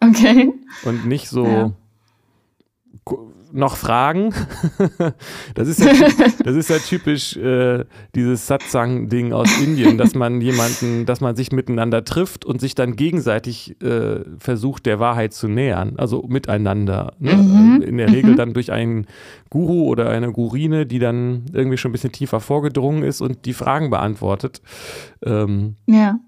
Okay. 0.00 0.52
Und 0.84 1.06
nicht 1.06 1.28
so. 1.28 1.46
Ja 1.46 1.72
noch 3.56 3.76
Fragen? 3.76 4.32
das, 5.54 5.68
ist 5.68 5.80
ja, 5.80 5.92
das 6.44 6.56
ist 6.56 6.70
ja 6.70 6.78
typisch 6.78 7.36
äh, 7.36 7.84
dieses 8.14 8.46
Satsang-Ding 8.46 9.32
aus 9.32 9.60
Indien, 9.60 9.98
dass 9.98 10.14
man 10.14 10.40
jemanden, 10.40 11.06
dass 11.06 11.20
man 11.20 11.36
sich 11.36 11.52
miteinander 11.52 12.04
trifft 12.04 12.44
und 12.44 12.60
sich 12.60 12.74
dann 12.74 12.96
gegenseitig 12.96 13.80
äh, 13.82 14.20
versucht, 14.38 14.86
der 14.86 15.00
Wahrheit 15.00 15.32
zu 15.32 15.48
nähern, 15.48 15.94
also 15.96 16.24
miteinander. 16.28 17.14
Ne? 17.18 17.34
Mhm. 17.34 17.82
In 17.82 17.96
der 17.98 18.12
Regel 18.12 18.32
mhm. 18.32 18.36
dann 18.36 18.54
durch 18.54 18.72
einen 18.72 19.06
Guru 19.50 19.86
oder 19.86 20.10
eine 20.10 20.32
Gurine, 20.32 20.86
die 20.86 20.98
dann 20.98 21.44
irgendwie 21.52 21.76
schon 21.76 21.90
ein 21.90 21.92
bisschen 21.92 22.12
tiefer 22.12 22.40
vorgedrungen 22.40 23.02
ist 23.02 23.20
und 23.20 23.44
die 23.46 23.54
Fragen 23.54 23.90
beantwortet. 23.90 24.60
Ähm, 25.24 25.76
ja. 25.86 26.18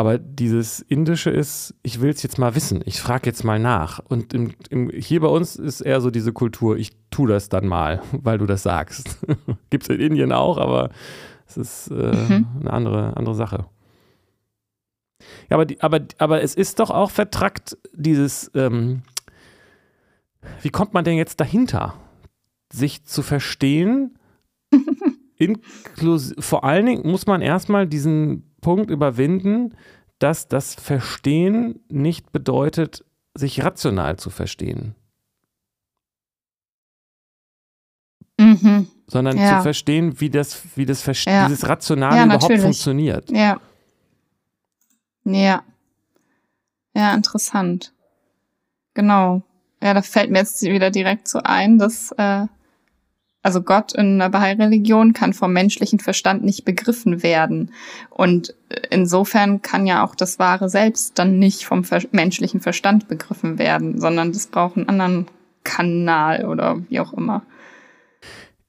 Aber 0.00 0.16
dieses 0.16 0.80
Indische 0.80 1.28
ist, 1.28 1.74
ich 1.82 2.00
will 2.00 2.08
es 2.08 2.22
jetzt 2.22 2.38
mal 2.38 2.54
wissen, 2.54 2.80
ich 2.86 3.02
frage 3.02 3.26
jetzt 3.26 3.44
mal 3.44 3.58
nach. 3.58 3.98
Und 3.98 4.32
im, 4.32 4.54
im, 4.70 4.88
hier 4.88 5.20
bei 5.20 5.28
uns 5.28 5.56
ist 5.56 5.82
eher 5.82 6.00
so 6.00 6.10
diese 6.10 6.32
Kultur, 6.32 6.78
ich 6.78 6.92
tue 7.10 7.28
das 7.28 7.50
dann 7.50 7.66
mal, 7.66 8.00
weil 8.12 8.38
du 8.38 8.46
das 8.46 8.62
sagst. 8.62 9.18
Gibt 9.68 9.82
es 9.82 9.90
in 9.90 10.00
Indien 10.00 10.32
auch, 10.32 10.56
aber 10.56 10.88
es 11.46 11.58
ist 11.58 11.88
äh, 11.88 12.16
mhm. 12.16 12.46
eine 12.60 12.72
andere, 12.72 13.14
andere 13.18 13.34
Sache. 13.34 13.66
Ja, 15.50 15.58
aber, 15.58 15.66
die, 15.66 15.78
aber, 15.82 16.00
aber 16.16 16.40
es 16.40 16.54
ist 16.54 16.78
doch 16.78 16.88
auch 16.88 17.10
vertrackt, 17.10 17.76
dieses, 17.92 18.50
ähm, 18.54 19.02
wie 20.62 20.70
kommt 20.70 20.94
man 20.94 21.04
denn 21.04 21.18
jetzt 21.18 21.40
dahinter, 21.40 21.92
sich 22.72 23.04
zu 23.04 23.20
verstehen? 23.20 24.16
Vor 26.38 26.64
allen 26.64 26.86
Dingen 26.86 27.06
muss 27.06 27.26
man 27.26 27.42
erstmal 27.42 27.86
diesen 27.86 28.49
Punkt 28.60 28.90
überwinden, 28.90 29.74
dass 30.18 30.48
das 30.48 30.74
Verstehen 30.74 31.80
nicht 31.88 32.32
bedeutet, 32.32 33.04
sich 33.34 33.64
rational 33.64 34.16
zu 34.16 34.30
verstehen. 34.30 34.94
Mhm. 38.38 38.88
Sondern 39.06 39.36
ja. 39.36 39.58
zu 39.58 39.62
verstehen, 39.62 40.20
wie 40.20 40.30
das, 40.30 40.62
wie 40.76 40.86
das 40.86 41.02
Verste 41.02 41.30
ja. 41.30 41.46
dieses 41.46 41.68
Rationale 41.68 42.16
ja, 42.16 42.24
überhaupt 42.24 42.42
natürlich. 42.42 42.62
funktioniert. 42.62 43.30
Ja. 43.30 43.60
Ja. 45.24 45.62
Ja, 46.94 47.14
interessant. 47.14 47.92
Genau. 48.94 49.42
Ja, 49.82 49.94
da 49.94 50.02
fällt 50.02 50.30
mir 50.30 50.38
jetzt 50.38 50.62
wieder 50.62 50.90
direkt 50.90 51.28
so 51.28 51.40
ein, 51.42 51.78
dass 51.78 52.12
äh, 52.12 52.46
also 53.42 53.62
Gott 53.62 53.92
in 53.92 54.18
der 54.18 54.28
Bahai-Religion 54.28 55.12
kann 55.12 55.32
vom 55.32 55.52
menschlichen 55.52 55.98
Verstand 55.98 56.44
nicht 56.44 56.64
begriffen 56.64 57.22
werden. 57.22 57.72
Und 58.10 58.54
insofern 58.90 59.62
kann 59.62 59.86
ja 59.86 60.04
auch 60.04 60.14
das 60.14 60.38
wahre 60.38 60.68
Selbst 60.68 61.18
dann 61.18 61.38
nicht 61.38 61.64
vom 61.64 61.84
ver 61.84 62.02
menschlichen 62.12 62.60
Verstand 62.60 63.08
begriffen 63.08 63.58
werden, 63.58 63.98
sondern 63.98 64.32
das 64.32 64.46
braucht 64.46 64.76
einen 64.76 64.88
anderen 64.88 65.26
Kanal 65.64 66.46
oder 66.46 66.82
wie 66.88 67.00
auch 67.00 67.12
immer. 67.14 67.42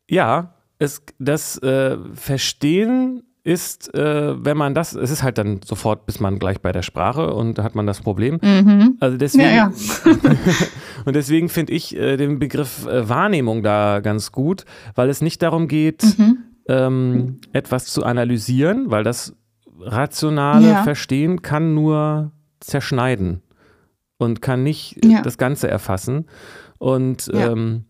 Ja, 0.08 0.54
es, 0.80 1.04
das 1.20 1.58
äh, 1.60 1.98
Verstehen 2.14 3.24
ist, 3.44 3.94
äh, 3.96 4.46
wenn 4.46 4.56
man 4.56 4.76
das, 4.76 4.94
es 4.94 5.10
ist 5.10 5.24
halt 5.24 5.38
dann 5.38 5.62
sofort, 5.64 6.06
bis 6.06 6.20
man 6.20 6.38
gleich 6.38 6.62
bei 6.62 6.72
der 6.72 6.84
Sprache 6.84 7.34
und 7.34 7.58
da 7.58 7.64
hat 7.64 7.74
man 7.74 7.88
das 7.88 8.02
Problem. 8.02 8.40
Mhm. 8.42 8.98
Also 9.00 9.18
deswegen, 9.18 9.44
ja, 9.44 9.72
ja. 9.72 9.72
und 11.06 11.16
deswegen 11.16 11.50
finde 11.50 11.74
ich 11.74 11.96
äh, 11.96 12.18
den 12.18 12.38
Begriff 12.38 12.86
äh, 12.86 13.10
Wahrnehmung 13.10 13.64
da 13.64 14.00
ganz 14.00 14.32
gut, 14.32 14.66
weil 14.94 15.10
es 15.10 15.22
nicht 15.22 15.42
darum 15.42 15.68
geht, 15.68 16.04
mhm. 16.20 16.38
ähm, 16.68 17.40
etwas 17.52 17.86
zu 17.86 18.04
analysieren, 18.04 18.92
weil 18.92 19.04
das 19.04 19.36
rationale 19.80 20.68
ja. 20.68 20.84
Verstehen 20.84 21.42
kann 21.42 21.74
nur 21.74 22.32
zerschneiden 22.60 23.42
und 24.18 24.44
kann 24.44 24.62
nicht 24.62 25.00
das 25.24 25.40
Ganze 25.40 25.68
erfassen. 25.68 26.28
Und 26.78 27.30
ähm, 27.34 27.86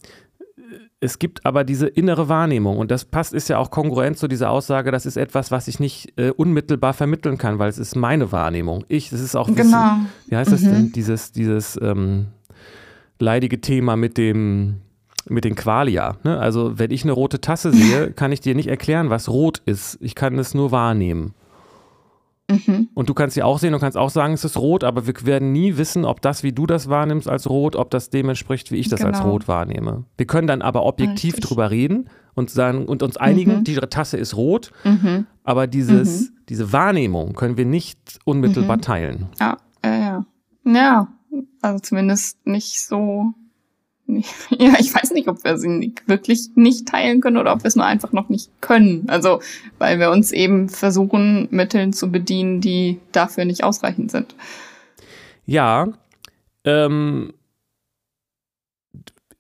es 1.03 1.17
gibt 1.17 1.45
aber 1.47 1.63
diese 1.63 1.87
innere 1.87 2.29
Wahrnehmung 2.29 2.77
und 2.77 2.91
das 2.91 3.05
passt, 3.05 3.33
ist 3.33 3.49
ja 3.49 3.57
auch 3.57 3.71
kongruent 3.71 4.19
zu 4.19 4.27
dieser 4.27 4.51
Aussage, 4.51 4.91
das 4.91 5.07
ist 5.07 5.17
etwas, 5.17 5.49
was 5.49 5.67
ich 5.67 5.79
nicht 5.79 6.13
äh, 6.17 6.29
unmittelbar 6.29 6.93
vermitteln 6.93 7.39
kann, 7.39 7.57
weil 7.57 7.69
es 7.69 7.79
ist 7.79 7.95
meine 7.95 8.31
Wahrnehmung. 8.31 8.85
Ich, 8.87 9.09
das 9.09 9.19
ist 9.19 9.35
auch, 9.35 9.47
genau. 9.47 9.57
Wissen, 9.57 10.09
wie 10.27 10.35
heißt 10.37 10.51
das 10.51 10.61
denn, 10.61 10.81
mhm. 10.83 10.91
dieses, 10.91 11.31
dieses 11.31 11.77
ähm, 11.81 12.27
leidige 13.17 13.59
Thema 13.61 13.95
mit 13.95 14.15
dem, 14.17 14.81
mit 15.27 15.43
den 15.43 15.55
Qualia. 15.55 16.17
Ne? 16.23 16.37
Also 16.37 16.77
wenn 16.77 16.91
ich 16.91 17.03
eine 17.03 17.13
rote 17.13 17.41
Tasse 17.41 17.71
sehe, 17.71 18.11
kann 18.11 18.31
ich 18.31 18.39
dir 18.39 18.53
nicht 18.53 18.67
erklären, 18.67 19.09
was 19.09 19.27
rot 19.27 19.59
ist. 19.65 19.97
Ich 20.01 20.13
kann 20.13 20.37
es 20.37 20.53
nur 20.53 20.71
wahrnehmen. 20.71 21.33
Mhm. 22.51 22.89
Und 22.93 23.09
du 23.09 23.13
kannst 23.13 23.35
sie 23.35 23.43
auch 23.43 23.59
sehen 23.59 23.73
und 23.73 23.79
kannst 23.79 23.97
auch 23.97 24.09
sagen, 24.09 24.33
es 24.33 24.43
ist 24.43 24.57
rot, 24.57 24.83
aber 24.83 25.07
wir 25.07 25.13
werden 25.25 25.51
nie 25.51 25.77
wissen, 25.77 26.05
ob 26.05 26.21
das, 26.21 26.43
wie 26.43 26.51
du 26.51 26.65
das 26.65 26.89
wahrnimmst 26.89 27.29
als 27.29 27.49
rot, 27.49 27.75
ob 27.75 27.89
das 27.91 28.09
dem 28.09 28.29
entspricht, 28.29 28.71
wie 28.71 28.77
ich 28.77 28.89
das 28.89 29.01
genau. 29.01 29.11
als 29.11 29.23
rot 29.23 29.47
wahrnehme. 29.47 30.05
Wir 30.17 30.27
können 30.27 30.47
dann 30.47 30.61
aber 30.61 30.83
objektiv 30.83 31.35
Richtig. 31.35 31.49
drüber 31.49 31.71
reden 31.71 32.09
und 32.33 32.49
sagen 32.49 32.85
und 32.85 33.03
uns 33.03 33.17
einigen, 33.17 33.59
mhm. 33.59 33.63
die 33.63 33.75
Tasse 33.75 34.17
ist 34.17 34.35
rot, 34.35 34.71
mhm. 34.83 35.25
aber 35.43 35.67
dieses, 35.67 36.29
mhm. 36.31 36.37
diese 36.49 36.73
Wahrnehmung 36.73 37.33
können 37.33 37.57
wir 37.57 37.65
nicht 37.65 38.19
unmittelbar 38.25 38.77
mhm. 38.77 38.81
teilen. 38.81 39.25
Ja, 39.39 39.57
ja, 39.83 39.95
ja. 39.95 40.25
Ja, 40.63 41.07
also 41.61 41.79
zumindest 41.79 42.45
nicht 42.45 42.81
so 42.81 43.33
ja, 44.50 44.74
ich 44.80 44.93
weiß 44.93 45.12
nicht, 45.12 45.28
ob 45.28 45.43
wir 45.43 45.58
sie 45.58 45.93
wirklich 46.06 46.50
nicht 46.56 46.88
teilen 46.88 47.21
können 47.21 47.38
oder 47.38 47.54
ob 47.54 47.63
wir 47.63 47.67
es 47.67 47.76
nur 47.76 47.86
einfach 47.86 48.12
noch 48.12 48.30
nicht 48.30 48.50
können. 48.62 49.06
Also, 49.08 49.41
weil 49.78 50.00
wir 50.00 50.12
uns 50.12 50.32
eben 50.32 50.69
versuchen, 50.69 51.47
Mitteln 51.52 51.93
zu 51.93 52.12
bedienen, 52.12 52.62
die 52.62 53.00
dafür 53.12 53.45
nicht 53.45 53.63
ausreichend 53.63 54.12
sind. 54.12 54.36
Ja, 55.45 55.88
ähm, 56.63 57.34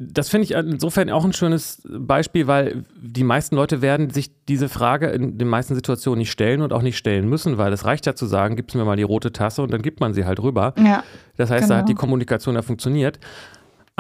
das 0.03 0.29
finde 0.29 0.45
ich 0.45 0.51
insofern 0.51 1.09
auch 1.09 1.23
ein 1.23 1.33
schönes 1.33 1.81
Beispiel, 1.85 2.47
weil 2.47 2.85
die 2.99 3.23
meisten 3.23 3.55
Leute 3.55 3.81
werden 3.81 4.09
sich 4.09 4.31
diese 4.45 4.67
Frage 4.67 5.07
in 5.07 5.37
den 5.37 5.47
meisten 5.47 5.75
Situationen 5.75 6.19
nicht 6.19 6.31
stellen 6.31 6.61
und 6.61 6.73
auch 6.73 6.81
nicht 6.81 6.97
stellen 6.97 7.27
müssen, 7.29 7.57
weil 7.57 7.71
es 7.71 7.85
reicht 7.85 8.05
ja 8.05 8.15
zu 8.15 8.25
sagen, 8.25 8.55
gib's 8.55 8.73
mir 8.73 8.83
mal 8.83 8.97
die 8.97 9.03
rote 9.03 9.31
Tasse 9.31 9.61
und 9.61 9.71
dann 9.71 9.81
gibt 9.81 9.99
man 9.99 10.13
sie 10.13 10.25
halt 10.25 10.41
rüber. 10.41 10.73
Ja, 10.77 11.03
das 11.37 11.51
heißt, 11.51 11.63
genau. 11.63 11.75
da 11.75 11.77
hat 11.79 11.89
die 11.89 11.93
genau. 11.93 12.01
Kommunikation 12.01 12.55
ja 12.55 12.61
funktioniert. 12.61 13.19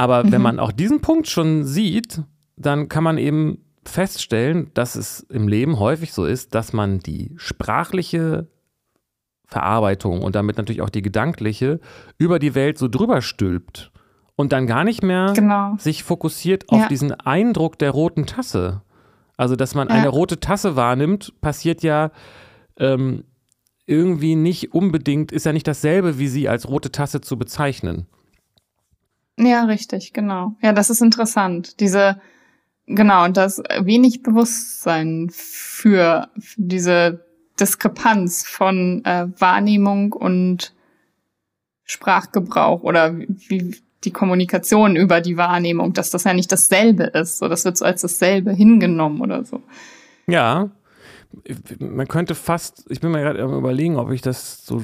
Aber 0.01 0.23
mhm. 0.23 0.31
wenn 0.31 0.41
man 0.41 0.59
auch 0.59 0.71
diesen 0.71 1.01
Punkt 1.01 1.27
schon 1.27 1.63
sieht, 1.63 2.23
dann 2.55 2.89
kann 2.89 3.03
man 3.03 3.19
eben 3.19 3.59
feststellen, 3.85 4.71
dass 4.73 4.95
es 4.95 5.19
im 5.29 5.47
Leben 5.47 5.77
häufig 5.77 6.11
so 6.11 6.25
ist, 6.25 6.55
dass 6.55 6.73
man 6.73 7.01
die 7.01 7.35
sprachliche 7.37 8.47
Verarbeitung 9.45 10.23
und 10.23 10.33
damit 10.33 10.57
natürlich 10.57 10.81
auch 10.81 10.89
die 10.89 11.03
gedankliche 11.03 11.79
über 12.17 12.39
die 12.39 12.55
Welt 12.55 12.79
so 12.79 12.87
drüber 12.87 13.21
stülpt 13.21 13.91
und 14.35 14.53
dann 14.53 14.65
gar 14.65 14.83
nicht 14.83 15.03
mehr 15.03 15.33
genau. 15.35 15.75
sich 15.77 16.03
fokussiert 16.03 16.69
auf 16.69 16.79
ja. 16.79 16.87
diesen 16.87 17.13
Eindruck 17.13 17.77
der 17.77 17.91
roten 17.91 18.25
Tasse. 18.25 18.81
Also, 19.37 19.55
dass 19.55 19.75
man 19.75 19.87
ja. 19.89 19.93
eine 19.93 20.09
rote 20.09 20.39
Tasse 20.39 20.75
wahrnimmt, 20.75 21.39
passiert 21.41 21.83
ja 21.83 22.09
ähm, 22.79 23.23
irgendwie 23.85 24.33
nicht 24.33 24.73
unbedingt, 24.73 25.31
ist 25.31 25.45
ja 25.45 25.53
nicht 25.53 25.67
dasselbe, 25.67 26.17
wie 26.17 26.27
sie 26.27 26.49
als 26.49 26.67
rote 26.67 26.91
Tasse 26.91 27.21
zu 27.21 27.37
bezeichnen. 27.37 28.07
Ja, 29.41 29.63
richtig, 29.63 30.13
genau. 30.13 30.55
Ja, 30.61 30.71
das 30.71 30.89
ist 30.89 31.01
interessant. 31.01 31.79
Diese, 31.79 32.21
genau, 32.85 33.25
und 33.25 33.37
das 33.37 33.61
wenig 33.79 34.21
Bewusstsein 34.21 35.29
für, 35.31 36.29
für 36.39 36.61
diese 36.61 37.25
Diskrepanz 37.59 38.47
von 38.47 39.03
äh, 39.03 39.27
Wahrnehmung 39.37 40.13
und 40.13 40.73
Sprachgebrauch 41.83 42.83
oder 42.83 43.17
wie 43.17 43.75
die 44.03 44.11
Kommunikation 44.11 44.95
über 44.95 45.21
die 45.21 45.37
Wahrnehmung, 45.37 45.93
dass 45.93 46.11
das 46.11 46.23
ja 46.23 46.33
nicht 46.33 46.51
dasselbe 46.51 47.03
ist. 47.05 47.39
So, 47.39 47.47
das 47.47 47.65
wird 47.65 47.77
so 47.77 47.85
als 47.85 48.01
dasselbe 48.01 48.51
hingenommen 48.51 49.21
oder 49.21 49.43
so. 49.43 49.61
Ja, 50.27 50.69
man 51.79 52.07
könnte 52.07 52.35
fast, 52.35 52.85
ich 52.89 52.99
bin 52.99 53.11
mir 53.11 53.21
gerade 53.21 53.41
überlegen, 53.41 53.97
ob 53.97 54.11
ich 54.11 54.21
das 54.21 54.65
so 54.65 54.83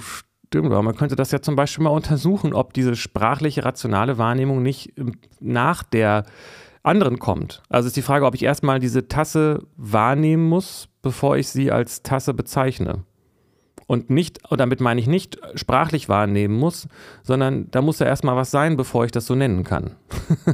Aber 0.55 0.81
man 0.81 0.95
könnte 0.95 1.15
das 1.15 1.31
ja 1.31 1.41
zum 1.41 1.55
Beispiel 1.55 1.83
mal 1.83 1.89
untersuchen, 1.89 2.53
ob 2.53 2.73
diese 2.73 2.95
sprachliche, 2.95 3.65
rationale 3.65 4.17
Wahrnehmung 4.17 4.61
nicht 4.61 4.93
nach 5.39 5.83
der 5.83 6.25
anderen 6.83 7.19
kommt. 7.19 7.61
Also 7.69 7.87
ist 7.87 7.97
die 7.97 8.01
Frage, 8.01 8.25
ob 8.25 8.35
ich 8.35 8.43
erstmal 8.43 8.79
diese 8.79 9.07
Tasse 9.07 9.67
wahrnehmen 9.75 10.47
muss, 10.47 10.87
bevor 11.01 11.37
ich 11.37 11.49
sie 11.49 11.71
als 11.71 12.01
Tasse 12.01 12.33
bezeichne. 12.33 13.03
Und 13.87 14.09
nicht, 14.09 14.39
und 14.51 14.59
damit 14.59 14.81
meine 14.81 14.99
ich 14.99 15.07
nicht 15.07 15.37
sprachlich 15.55 16.09
wahrnehmen 16.09 16.55
muss, 16.55 16.89
sondern 17.23 17.71
da 17.71 17.81
muss 17.81 17.99
ja 17.99 18.05
erstmal 18.05 18.35
was 18.35 18.51
sein, 18.51 18.75
bevor 18.75 19.05
ich 19.05 19.11
das 19.11 19.25
so 19.25 19.35
nennen 19.35 19.63
kann. 19.63 19.95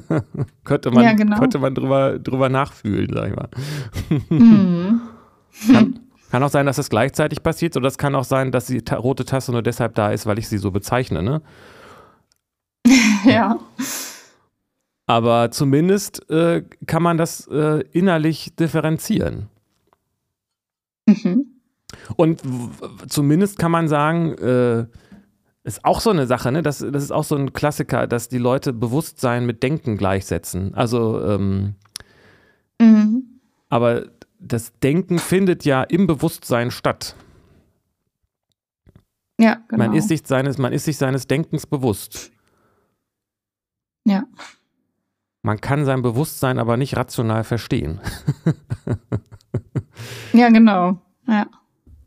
könnte 0.64 0.92
man, 0.92 1.04
ja, 1.04 1.14
genau. 1.14 1.40
könnte 1.40 1.58
man 1.58 1.74
drüber, 1.74 2.20
drüber 2.20 2.50
nachfühlen, 2.50 3.12
sag 3.12 3.30
ich 3.30 3.36
mal. 3.36 3.50
Mhm. 4.30 5.02
kann, 5.72 6.00
kann 6.34 6.42
auch 6.42 6.50
sein, 6.50 6.66
dass 6.66 6.80
es 6.80 6.90
gleichzeitig 6.90 7.44
passiert 7.44 7.78
oder 7.78 7.88
es 7.88 8.00
kann 8.00 8.16
auch 8.16 8.24
sein, 8.24 8.52
dass 8.52 8.66
die 8.66 8.82
ta 8.82 8.96
rote 8.96 9.24
Tasse 9.24 9.52
nur 9.52 9.62
deshalb 9.62 9.94
da 9.94 10.12
ist, 10.12 10.26
weil 10.26 10.40
ich 10.40 10.48
sie 10.48 10.58
so 10.58 10.72
bezeichne, 10.72 11.22
ne? 11.22 11.44
ja. 13.24 13.60
Aber 15.06 15.52
zumindest 15.52 16.28
äh, 16.32 16.64
kann 16.88 17.04
man 17.04 17.20
das 17.20 17.46
äh, 17.50 17.84
innerlich 17.92 18.56
differenzieren. 18.56 19.48
Mhm. 21.06 21.46
Und 22.16 22.42
zumindest 23.08 23.60
kann 23.60 23.70
man 23.70 23.88
sagen, 23.88 24.34
äh, 24.40 24.88
ist 25.64 25.86
auch 25.86 26.00
so 26.00 26.10
eine 26.10 26.26
Sache, 26.26 26.52
ne? 26.52 26.64
Das, 26.64 26.80
das 26.80 27.04
ist 27.04 27.12
auch 27.12 27.26
so 27.26 27.36
ein 27.36 27.54
Klassiker, 27.54 28.08
dass 28.08 28.28
die 28.28 28.40
Leute 28.40 28.74
Bewusstsein 28.74 29.46
mit 29.46 29.62
Denken 29.62 29.98
gleichsetzen. 29.98 30.74
Also, 30.74 31.24
ähm, 31.24 31.76
mhm. 32.82 33.40
aber 33.70 34.06
das 34.44 34.74
Denken 34.80 35.20
findet 35.20 35.66
ja 35.66 35.84
im 35.84 36.08
Bewusstsein 36.08 36.72
statt. 36.72 37.16
Ja, 39.40 39.56
genau. 39.68 39.86
Man 39.86 39.96
ist 39.96 40.10
sich 40.10 40.22
seines, 40.26 40.58
man 40.58 40.74
ist 40.74 40.86
sich 40.86 40.98
seines 40.98 41.28
Denkens 41.28 41.66
bewusst. 41.66 42.32
Ja. 44.06 44.26
Man 45.42 45.60
kann 45.60 45.86
sein 45.86 46.02
Bewusstsein 46.02 46.60
aber 46.60 46.78
nicht 46.78 46.96
rational 46.96 47.44
verstehen. 47.44 48.00
ja, 50.34 50.50
genau. 50.50 51.02
Ja. 51.28 51.48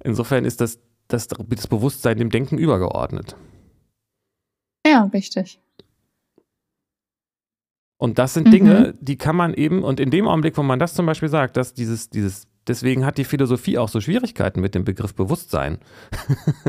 Insofern 0.05 0.45
ist 0.45 0.61
das, 0.61 0.78
das, 1.09 1.28
das 1.28 1.66
Bewusstsein 1.66 2.18
dem 2.18 2.30
Denken 2.30 2.59
übergeordnet. 2.59 3.37
Ja, 4.87 5.05
richtig. 5.05 5.61
Und 7.99 8.18
das 8.18 8.34
sind 8.34 8.53
Dinge, 8.53 8.94
mhm. 8.94 9.05
die 9.05 9.16
kann 9.16 9.36
man 9.36 9.55
eben, 9.55 9.82
und 9.82 10.01
in 10.01 10.11
dem 10.11 10.28
Augenblick, 10.28 10.57
wo 10.59 10.62
man 10.62 10.78
das 10.78 10.94
zum 10.94 11.07
Beispiel 11.07 11.30
sagt, 11.30 11.57
dass 11.57 11.72
dieses, 11.72 12.11
dieses, 12.11 12.47
deswegen 12.66 13.07
hat 13.07 13.16
die 13.16 13.24
Philosophie 13.24 13.78
auch 13.78 13.88
so 13.88 14.01
Schwierigkeiten 14.01 14.61
mit 14.61 14.74
dem 14.74 14.84
Begriff 14.84 15.14
Bewusstsein. 15.14 15.78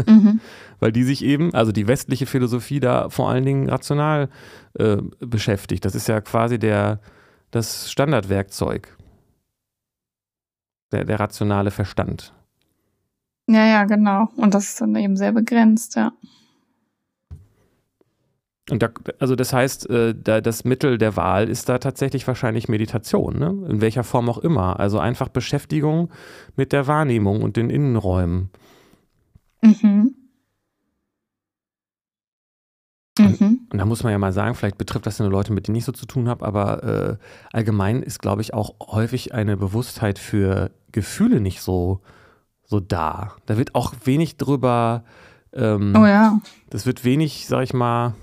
Mhm. 0.06 0.40
Weil 0.80 0.92
die 0.92 1.04
sich 1.04 1.26
eben, 1.26 1.54
also 1.54 1.72
die 1.72 1.88
westliche 1.88 2.28
Philosophie 2.28 2.80
da 2.80 3.10
vor 3.10 3.30
allen 3.30 3.46
Dingen 3.46 3.70
rational 3.70 4.30
äh, 4.76 4.98
beschäftigt. 5.20 5.84
Das 5.84 5.96
ist 5.96 6.08
ja 6.08 6.22
quasi 6.22 6.60
der, 6.60 7.02
das 7.52 7.92
Standardwerkzeug. 7.92 8.96
Der, 10.94 11.04
der 11.04 11.20
rationale 11.20 11.72
Verstand. 11.72 12.34
Ja, 13.48 13.66
ja, 13.66 13.84
genau. 13.84 14.30
Und 14.38 14.54
das 14.54 14.70
ist 14.70 14.82
dann 14.82 14.96
eben 14.96 15.18
sehr 15.18 15.34
begrenzt, 15.34 15.96
ja. 15.96 16.14
Und 18.70 18.84
da, 18.84 18.90
also 19.20 19.36
das 19.36 19.54
heißt, 19.54 19.90
äh, 19.90 20.14
da, 20.14 20.42
das 20.42 20.66
Mittel 20.66 20.98
der 20.98 21.16
Wahl 21.16 21.50
ist 21.50 21.70
da 21.70 21.78
tatsächlich 21.78 22.28
wahrscheinlich 22.28 22.68
Meditation, 22.68 23.40
ne? 23.40 23.48
in 23.70 23.80
welcher 23.80 24.04
Form 24.04 24.30
auch 24.30 24.40
immer. 24.40 24.80
Also 24.80 25.00
einfach 25.00 25.30
Beschäftigung 25.30 26.10
mit 26.56 26.74
der 26.74 26.86
Wahrnehmung 26.86 27.42
und 27.42 27.56
den 27.56 27.70
Innenräumen. 27.70 28.50
Mhm. 29.62 30.16
Mhm. 33.20 33.68
Und 33.72 33.78
da 33.78 33.86
muss 33.86 34.04
man 34.04 34.12
ja 34.12 34.18
mal 34.18 34.34
sagen, 34.34 34.56
vielleicht 34.56 34.78
betrifft 34.78 35.06
das 35.06 35.18
ja 35.18 35.24
nur 35.24 35.32
Leute, 35.32 35.54
mit 35.54 35.68
denen 35.68 35.78
ich 35.78 35.86
so 35.86 35.92
zu 35.92 36.06
tun 36.06 36.30
habe, 36.30 36.46
aber 36.46 36.84
äh, 36.84 37.18
allgemein 37.52 38.04
ist, 38.04 38.20
glaube 38.20 38.42
ich, 38.42 38.54
auch 38.54 38.76
häufig 38.80 39.34
eine 39.34 39.58
Bewusstheit 39.58 40.20
für 40.20 40.72
Gefühle 40.92 41.40
nicht 41.40 41.62
so, 41.62 42.02
so 42.64 42.80
da. 42.80 43.36
Da 43.46 43.58
wird 43.58 43.76
auch 43.76 43.94
wenig 44.04 44.38
drüber 44.38 45.04
ähm, 45.58 45.94
oh 45.98 46.06
ja. 46.06 46.40
Das 46.70 46.86
wird 46.86 47.04
wenig, 47.04 47.48
sag 47.48 47.64
ich 47.64 47.74
mal. 47.74 48.14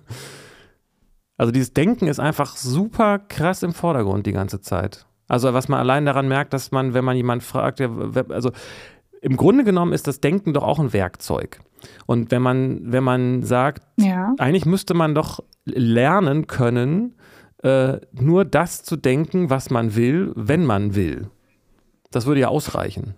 also 1.36 1.52
dieses 1.52 1.72
Denken 1.74 2.06
ist 2.06 2.18
einfach 2.18 2.56
super 2.56 3.18
krass 3.18 3.62
im 3.62 3.72
Vordergrund 3.72 4.26
die 4.26 4.32
ganze 4.32 4.60
Zeit. 4.60 5.06
Also 5.28 5.52
was 5.52 5.68
man 5.68 5.78
allein 5.78 6.06
daran 6.06 6.26
merkt, 6.26 6.54
dass 6.54 6.70
man, 6.70 6.94
wenn 6.94 7.04
man 7.04 7.16
jemanden 7.16 7.44
fragt, 7.44 7.80
also 7.80 8.50
im 9.20 9.36
Grunde 9.36 9.64
genommen 9.64 9.92
ist 9.92 10.06
das 10.06 10.20
Denken 10.20 10.54
doch 10.54 10.62
auch 10.62 10.78
ein 10.78 10.92
Werkzeug. 10.92 11.60
Und 12.06 12.30
wenn 12.30 12.42
man, 12.42 12.80
wenn 12.92 13.04
man 13.04 13.42
sagt, 13.42 13.82
ja. 13.96 14.34
eigentlich 14.38 14.64
müsste 14.64 14.94
man 14.94 15.14
doch 15.14 15.40
lernen 15.64 16.46
können, 16.46 17.14
äh, 17.62 17.98
nur 18.12 18.44
das 18.44 18.82
zu 18.82 18.96
denken, 18.96 19.50
was 19.50 19.70
man 19.70 19.94
will, 19.96 20.32
wenn 20.34 20.64
man 20.64 20.94
will. 20.94 21.28
Das 22.10 22.26
würde 22.26 22.40
ja 22.40 22.48
ausreichen. 22.48 23.14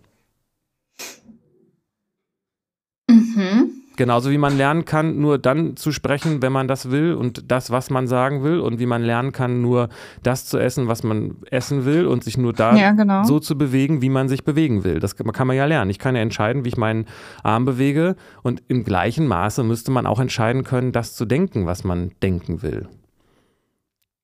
Mhm. 3.11 3.70
Genauso 3.96 4.30
wie 4.30 4.38
man 4.38 4.56
lernen 4.56 4.86
kann, 4.86 5.20
nur 5.20 5.36
dann 5.36 5.76
zu 5.76 5.92
sprechen, 5.92 6.40
wenn 6.40 6.52
man 6.52 6.68
das 6.68 6.90
will 6.90 7.12
und 7.12 7.50
das, 7.50 7.70
was 7.70 7.90
man 7.90 8.06
sagen 8.06 8.42
will. 8.42 8.61
Und 8.61 8.78
wie 8.78 8.86
man 8.86 9.02
lernen 9.02 9.32
kann, 9.32 9.61
nur 9.61 9.90
das 10.22 10.46
zu 10.46 10.56
essen, 10.58 10.88
was 10.88 11.02
man 11.02 11.36
essen 11.50 11.84
will 11.84 12.06
und 12.06 12.24
sich 12.24 12.38
nur 12.38 12.54
da 12.54 12.74
ja, 12.74 12.92
genau. 12.92 13.24
so 13.24 13.40
zu 13.40 13.58
bewegen, 13.58 14.00
wie 14.00 14.08
man 14.08 14.30
sich 14.30 14.42
bewegen 14.42 14.84
will. 14.84 15.00
Das 15.00 15.16
kann 15.16 15.46
man 15.46 15.54
ja 15.54 15.66
lernen. 15.66 15.90
Ich 15.90 15.98
kann 15.98 16.16
ja 16.16 16.22
entscheiden, 16.22 16.64
wie 16.64 16.68
ich 16.68 16.78
meinen 16.78 17.04
Arm 17.42 17.66
bewege. 17.66 18.16
Und 18.42 18.62
im 18.68 18.84
gleichen 18.84 19.26
Maße 19.26 19.64
müsste 19.64 19.90
man 19.90 20.06
auch 20.06 20.18
entscheiden 20.18 20.64
können, 20.64 20.92
das 20.92 21.14
zu 21.14 21.26
denken, 21.26 21.66
was 21.66 21.84
man 21.84 22.12
denken 22.22 22.62
will. 22.62 22.88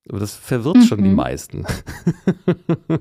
Aber 0.09 0.21
das 0.21 0.35
verwirrt 0.37 0.77
mhm. 0.77 0.83
schon 0.85 1.03
die 1.03 1.11
mhm. 1.11 1.17
meisten. 1.17 1.67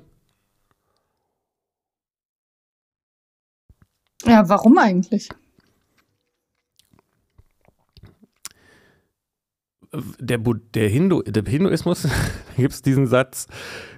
ja, 4.25 4.49
warum 4.49 4.77
eigentlich? 4.77 5.29
Der, 10.19 10.39
der, 10.73 10.89
Hindu, 10.89 11.21
der 11.23 11.43
Hinduismus, 11.43 12.03
da 12.03 12.09
gibt 12.55 12.73
es 12.73 12.81
diesen 12.81 13.07
Satz, 13.07 13.47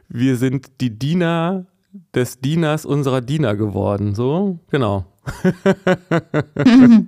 wir 0.09 0.37
sind 0.37 0.81
die 0.81 0.97
Diener 0.97 1.65
des 2.13 2.39
Dieners 2.39 2.85
unserer 2.85 3.21
Diener 3.21 3.55
geworden. 3.55 4.15
So, 4.15 4.59
genau. 4.69 5.05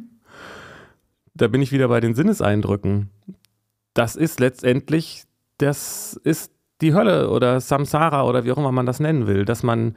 da 1.33 1.47
bin 1.47 1.61
ich 1.61 1.71
wieder 1.71 1.87
bei 1.87 1.99
den 1.99 2.15
Sinneseindrücken. 2.15 3.09
Das 3.93 4.15
ist 4.15 4.39
letztendlich, 4.39 5.23
das 5.57 6.19
ist 6.23 6.51
die 6.81 6.93
Hölle 6.93 7.29
oder 7.29 7.59
Samsara 7.59 8.23
oder 8.23 8.45
wie 8.45 8.51
auch 8.51 8.57
immer 8.57 8.71
man 8.71 8.85
das 8.85 8.99
nennen 8.99 9.27
will, 9.27 9.45
dass 9.45 9.63
man 9.63 9.95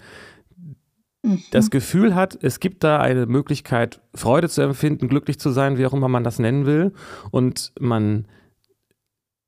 mhm. 1.22 1.42
das 1.50 1.70
Gefühl 1.70 2.14
hat, 2.14 2.38
es 2.42 2.60
gibt 2.60 2.84
da 2.84 2.98
eine 3.00 3.26
Möglichkeit, 3.26 4.00
Freude 4.14 4.48
zu 4.48 4.62
empfinden, 4.62 5.08
glücklich 5.08 5.38
zu 5.38 5.50
sein, 5.50 5.78
wie 5.78 5.86
auch 5.86 5.92
immer 5.92 6.08
man 6.08 6.24
das 6.24 6.38
nennen 6.38 6.66
will. 6.66 6.92
Und 7.30 7.72
man 7.78 8.26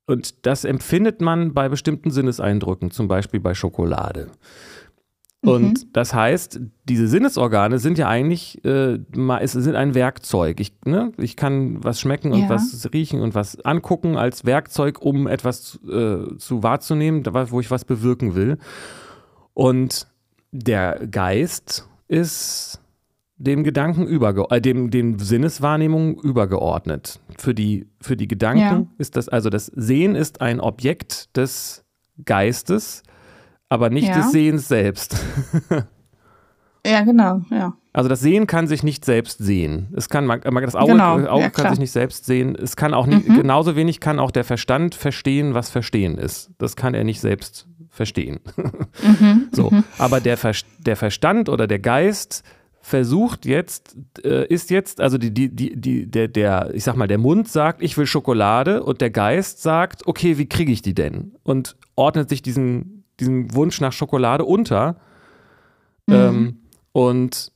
und 0.07 0.45
das 0.45 0.65
empfindet 0.65 1.21
man 1.21 1.53
bei 1.53 1.69
bestimmten 1.69 2.11
Sinneseindrücken, 2.11 2.91
zum 2.91 3.07
Beispiel 3.07 3.39
bei 3.39 3.53
Schokolade. 3.53 4.29
Und 5.45 5.83
mhm. 5.83 5.89
das 5.93 6.13
heißt, 6.13 6.59
diese 6.85 7.07
Sinnesorgane 7.07 7.77
sind 7.77 7.99
ja 7.99 8.07
eigentlich, 8.07 8.63
äh, 8.65 8.97
es 9.39 9.51
sind 9.51 9.75
ein 9.75 9.93
Werkzeug. 9.93 10.59
Ich, 10.59 10.73
ne, 10.85 11.11
ich 11.17 11.35
kann 11.35 11.83
was 11.83 11.99
schmecken 11.99 12.31
und 12.31 12.41
ja. 12.41 12.49
was 12.49 12.89
riechen 12.93 13.21
und 13.21 13.35
was 13.35 13.63
angucken 13.63 14.17
als 14.17 14.45
Werkzeug, 14.45 15.01
um 15.01 15.27
etwas 15.27 15.79
äh, 15.87 16.37
zu 16.37 16.63
wahrzunehmen, 16.63 17.23
wo 17.25 17.59
ich 17.59 17.69
was 17.69 17.85
bewirken 17.85 18.33
will. 18.33 18.57
Und 19.53 20.07
der 20.51 21.05
Geist 21.07 21.87
ist 22.07 22.81
dem 23.37 23.63
Gedanken 23.63 24.07
überge 24.07 24.45
äh, 24.49 24.61
dem, 24.61 24.91
dem 24.91 25.19
Sinneswahrnehmung 25.19 26.19
übergeordnet. 26.21 27.19
Für 27.37 27.53
die, 27.53 27.87
für 28.01 28.15
die 28.15 28.27
Gedanken 28.27 28.59
ja. 28.59 28.85
ist 28.97 29.17
das, 29.17 29.27
also 29.29 29.49
das 29.49 29.65
Sehen 29.67 30.15
ist 30.15 30.41
ein 30.41 30.59
Objekt 30.59 31.35
des 31.35 31.83
Geistes, 32.23 33.03
aber 33.67 33.89
nicht 33.89 34.07
ja. 34.07 34.15
des 34.17 34.31
Sehens 34.31 34.67
selbst. 34.67 35.17
ja, 36.85 37.01
genau, 37.03 37.41
ja. 37.51 37.73
Also 37.91 38.09
das 38.09 38.19
Sehen 38.19 38.45
kann 38.45 38.67
sich 38.67 38.83
nicht 38.83 39.05
selbst 39.05 39.37
sehen. 39.37 39.87
Es 39.95 40.09
kann, 40.09 40.27
das 40.27 40.75
Auge, 40.75 40.91
genau. 40.91 41.13
Auge 41.27 41.43
ja, 41.43 41.49
kann 41.49 41.71
sich 41.71 41.79
nicht 41.79 41.91
selbst 41.91 42.25
sehen. 42.25 42.55
Es 42.55 42.75
kann 42.75 42.93
auch 42.93 43.05
nicht, 43.05 43.27
mhm. 43.27 43.37
genauso 43.37 43.77
wenig 43.77 44.01
kann 44.01 44.19
auch 44.19 44.31
der 44.31 44.43
Verstand 44.43 44.95
verstehen, 44.95 45.53
was 45.53 45.69
Verstehen 45.69 46.17
ist. 46.17 46.51
Das 46.57 46.75
kann 46.75 46.93
er 46.93 47.05
nicht 47.05 47.21
selbst 47.21 47.67
verstehen. 47.89 48.39
Mhm. 49.03 49.49
so. 49.51 49.69
Mhm. 49.71 49.83
Aber 49.97 50.21
der, 50.21 50.37
Ver 50.37 50.53
der 50.79 50.95
Verstand 50.95 51.49
oder 51.49 51.67
der 51.67 51.79
Geist 51.79 52.43
versucht 52.85 53.47
jetzt, 53.47 53.97
äh, 54.23 54.45
ist 54.45 54.69
jetzt, 54.69 55.01
also 55.01 55.17
die, 55.17 55.33
die, 55.33 55.49
die, 55.49 55.75
die, 55.75 56.05
der, 56.05 56.27
der, 56.27 56.69
ich 56.75 56.83
sag 56.83 56.95
mal, 56.95 57.07
der 57.07 57.17
Mund 57.17 57.47
sagt, 57.47 57.81
ich 57.81 57.97
will 57.97 58.05
Schokolade 58.05 58.83
und 58.83 59.01
der 59.01 59.09
Geist 59.09 59.63
sagt, 59.63 60.05
okay, 60.05 60.37
wie 60.37 60.47
kriege 60.47 60.71
ich 60.71 60.83
die 60.83 60.93
denn? 60.93 61.33
Und 61.41 61.77
ordnet 61.95 62.29
sich 62.29 62.43
diesen, 62.43 63.03
diesen 63.19 63.55
Wunsch 63.55 63.81
nach 63.81 63.91
Schokolade 63.91 64.45
unter. 64.45 64.97
Mhm. 66.05 66.13
Ähm, 66.13 66.57
und 66.91 67.53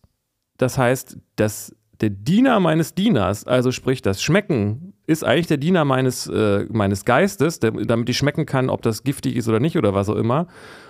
das 0.57 0.79
heißt, 0.79 1.17
dass 1.35 1.75
der 2.01 2.09
Diener 2.09 2.59
meines 2.59 2.95
Dieners, 2.95 3.45
also 3.45 3.71
sprich 3.71 4.01
das 4.01 4.23
Schmecken, 4.23 4.88
ist 5.09 5.23
eigentlich 5.23 5.47
der 5.47 5.57
Diener 5.57 5.85
meines, 5.85 6.27
äh, 6.27 6.67
meines 6.71 7.03
Geistes, 7.03 7.59
der, 7.59 7.71
damit 7.71 8.07
ich 8.09 8.17
schmecken 8.17 8.45
kann, 8.45 8.69
ob 8.69 8.83
das 8.83 9.03
giftig 9.03 9.35
ist 9.35 9.49
oder 9.49 9.59
nicht 9.59 9.75
oder 9.75 9.95
was 9.95 10.07
auch 10.07 10.15
immer. 10.15 10.45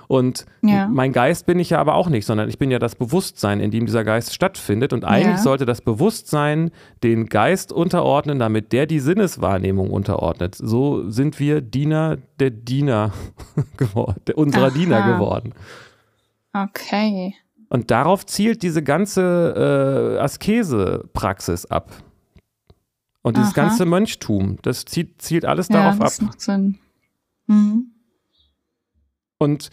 Und 0.09 0.45
ja. 0.61 0.87
mein 0.87 1.13
Geist 1.13 1.45
bin 1.45 1.57
ich 1.57 1.69
ja 1.69 1.79
aber 1.79 1.93
auch 1.93 2.09
nicht, 2.09 2.25
sondern 2.25 2.49
ich 2.49 2.57
bin 2.57 2.69
ja 2.69 2.79
das 2.79 2.95
Bewusstsein, 2.95 3.61
in 3.61 3.71
dem 3.71 3.85
dieser 3.85 4.03
Geist 4.03 4.33
stattfindet. 4.33 4.91
Und 4.91 5.05
eigentlich 5.05 5.37
ja. 5.37 5.41
sollte 5.41 5.65
das 5.65 5.79
Bewusstsein 5.79 6.71
den 7.01 7.27
Geist 7.27 7.71
unterordnen, 7.71 8.39
damit 8.39 8.73
der 8.73 8.87
die 8.87 8.99
Sinneswahrnehmung 8.99 9.89
unterordnet. 9.89 10.55
So 10.55 11.09
sind 11.09 11.39
wir 11.39 11.61
Diener 11.61 12.17
der 12.41 12.49
Diener 12.49 13.13
geworden, 13.77 14.19
unserer 14.35 14.67
Aha. 14.67 14.73
Diener 14.73 15.13
geworden. 15.13 15.53
Okay. 16.51 17.35
Und 17.69 17.89
darauf 17.89 18.25
zielt 18.25 18.63
diese 18.63 18.83
ganze 18.83 20.17
äh, 20.17 20.19
Askese-Praxis 20.19 21.67
ab. 21.67 21.91
Und 23.21 23.37
dieses 23.37 23.57
Aha. 23.57 23.67
ganze 23.67 23.85
Mönchtum, 23.85 24.57
das 24.61 24.85
zielt, 24.85 25.21
zielt 25.21 25.45
alles 25.45 25.67
ja, 25.67 25.75
darauf 25.75 25.99
das 25.99 26.19
ab. 26.19 26.27
Macht 26.27 26.41
Sinn. 26.41 26.79
Mhm. 27.47 27.91
Und 29.37 29.69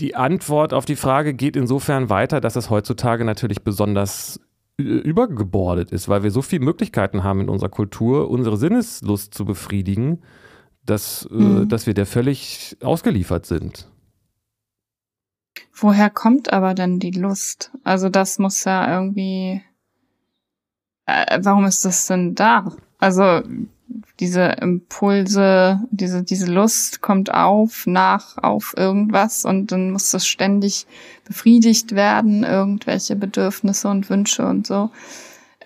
die 0.00 0.16
Antwort 0.16 0.72
auf 0.72 0.84
die 0.84 0.96
Frage 0.96 1.34
geht 1.34 1.56
insofern 1.56 2.10
weiter, 2.10 2.40
dass 2.40 2.56
es 2.56 2.70
heutzutage 2.70 3.24
natürlich 3.24 3.62
besonders 3.62 4.40
äh, 4.78 4.82
übergebordet 4.82 5.92
ist, 5.92 6.08
weil 6.08 6.22
wir 6.22 6.30
so 6.30 6.42
viele 6.42 6.64
Möglichkeiten 6.64 7.22
haben 7.22 7.40
in 7.40 7.48
unserer 7.48 7.68
Kultur, 7.68 8.30
unsere 8.30 8.56
Sinneslust 8.56 9.34
zu 9.34 9.44
befriedigen, 9.44 10.22
dass, 10.84 11.28
äh, 11.30 11.34
mhm. 11.34 11.62
äh, 11.62 11.66
dass 11.66 11.86
wir 11.86 11.94
der 11.94 12.06
völlig 12.06 12.76
ausgeliefert 12.82 13.46
sind. 13.46 13.88
Woher 15.72 16.10
kommt 16.10 16.52
aber 16.52 16.74
denn 16.74 16.98
die 16.98 17.12
Lust? 17.12 17.72
Also 17.84 18.08
das 18.08 18.38
muss 18.38 18.64
ja 18.64 18.92
irgendwie. 18.92 19.62
Äh, 21.06 21.40
warum 21.42 21.64
ist 21.64 21.84
das 21.84 22.06
denn 22.06 22.34
da? 22.34 22.72
Also 22.98 23.42
diese 24.20 24.44
Impulse, 24.60 25.80
diese, 25.90 26.22
diese 26.22 26.46
Lust 26.46 27.00
kommt 27.00 27.34
auf, 27.34 27.86
nach, 27.86 28.38
auf 28.38 28.74
irgendwas 28.76 29.44
und 29.44 29.72
dann 29.72 29.90
muss 29.90 30.12
das 30.12 30.26
ständig 30.26 30.86
befriedigt 31.24 31.94
werden, 31.94 32.44
irgendwelche 32.44 33.16
Bedürfnisse 33.16 33.88
und 33.88 34.08
Wünsche 34.10 34.46
und 34.46 34.66
so. 34.66 34.90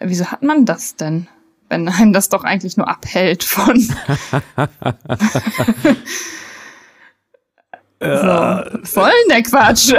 Wieso 0.00 0.26
hat 0.26 0.42
man 0.42 0.64
das 0.64 0.96
denn? 0.96 1.28
Wenn 1.68 1.88
einem 1.88 2.12
das 2.14 2.28
doch 2.30 2.44
eigentlich 2.44 2.76
nur 2.76 2.88
abhält 2.88 3.44
von. 3.44 3.78
so, 8.00 8.62
voll 8.84 9.12
der 9.30 9.42
Quatsch. 9.42 9.92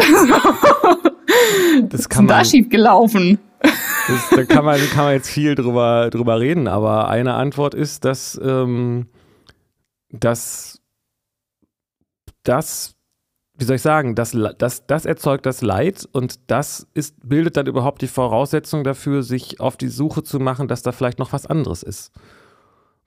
das 1.84 2.10
kann 2.10 2.26
man, 2.26 2.40
da 2.40 2.46
schief 2.46 2.70
gelaufen. 2.70 3.38
Das, 3.62 4.30
da 4.32 4.44
kann 4.46 4.66
man, 4.66 4.80
kann 4.90 5.06
man 5.06 5.14
jetzt 5.14 5.30
viel 5.30 5.56
drüber, 5.56 6.10
drüber 6.10 6.40
reden, 6.40 6.68
aber 6.68 7.10
eine 7.10 7.36
Antwort 7.36 7.74
ist, 7.74 8.06
dass, 8.06 8.40
ähm, 8.44 9.08
dass 10.10 10.82
das, 12.44 12.96
wie 13.58 13.66
soll 13.66 13.76
ich 13.76 13.82
sagen, 13.82 14.16
das, 14.16 14.36
das, 14.58 14.88
das 14.88 15.06
erzeugt 15.06 15.46
das 15.46 15.62
Leid 15.62 16.08
und 16.12 16.40
das 16.50 16.88
ist, 16.94 17.18
bildet 17.28 17.58
dann 17.58 17.68
überhaupt 17.68 18.02
die 18.02 18.08
Voraussetzung 18.08 18.84
dafür, 18.84 19.22
sich 19.22 19.60
auf 19.60 19.78
die 19.78 19.90
Suche 19.90 20.24
zu 20.24 20.40
machen, 20.40 20.68
dass 20.68 20.82
da 20.82 20.92
vielleicht 20.92 21.20
noch 21.20 21.34
was 21.34 21.46
anderes 21.46 21.84
ist. 21.84 22.12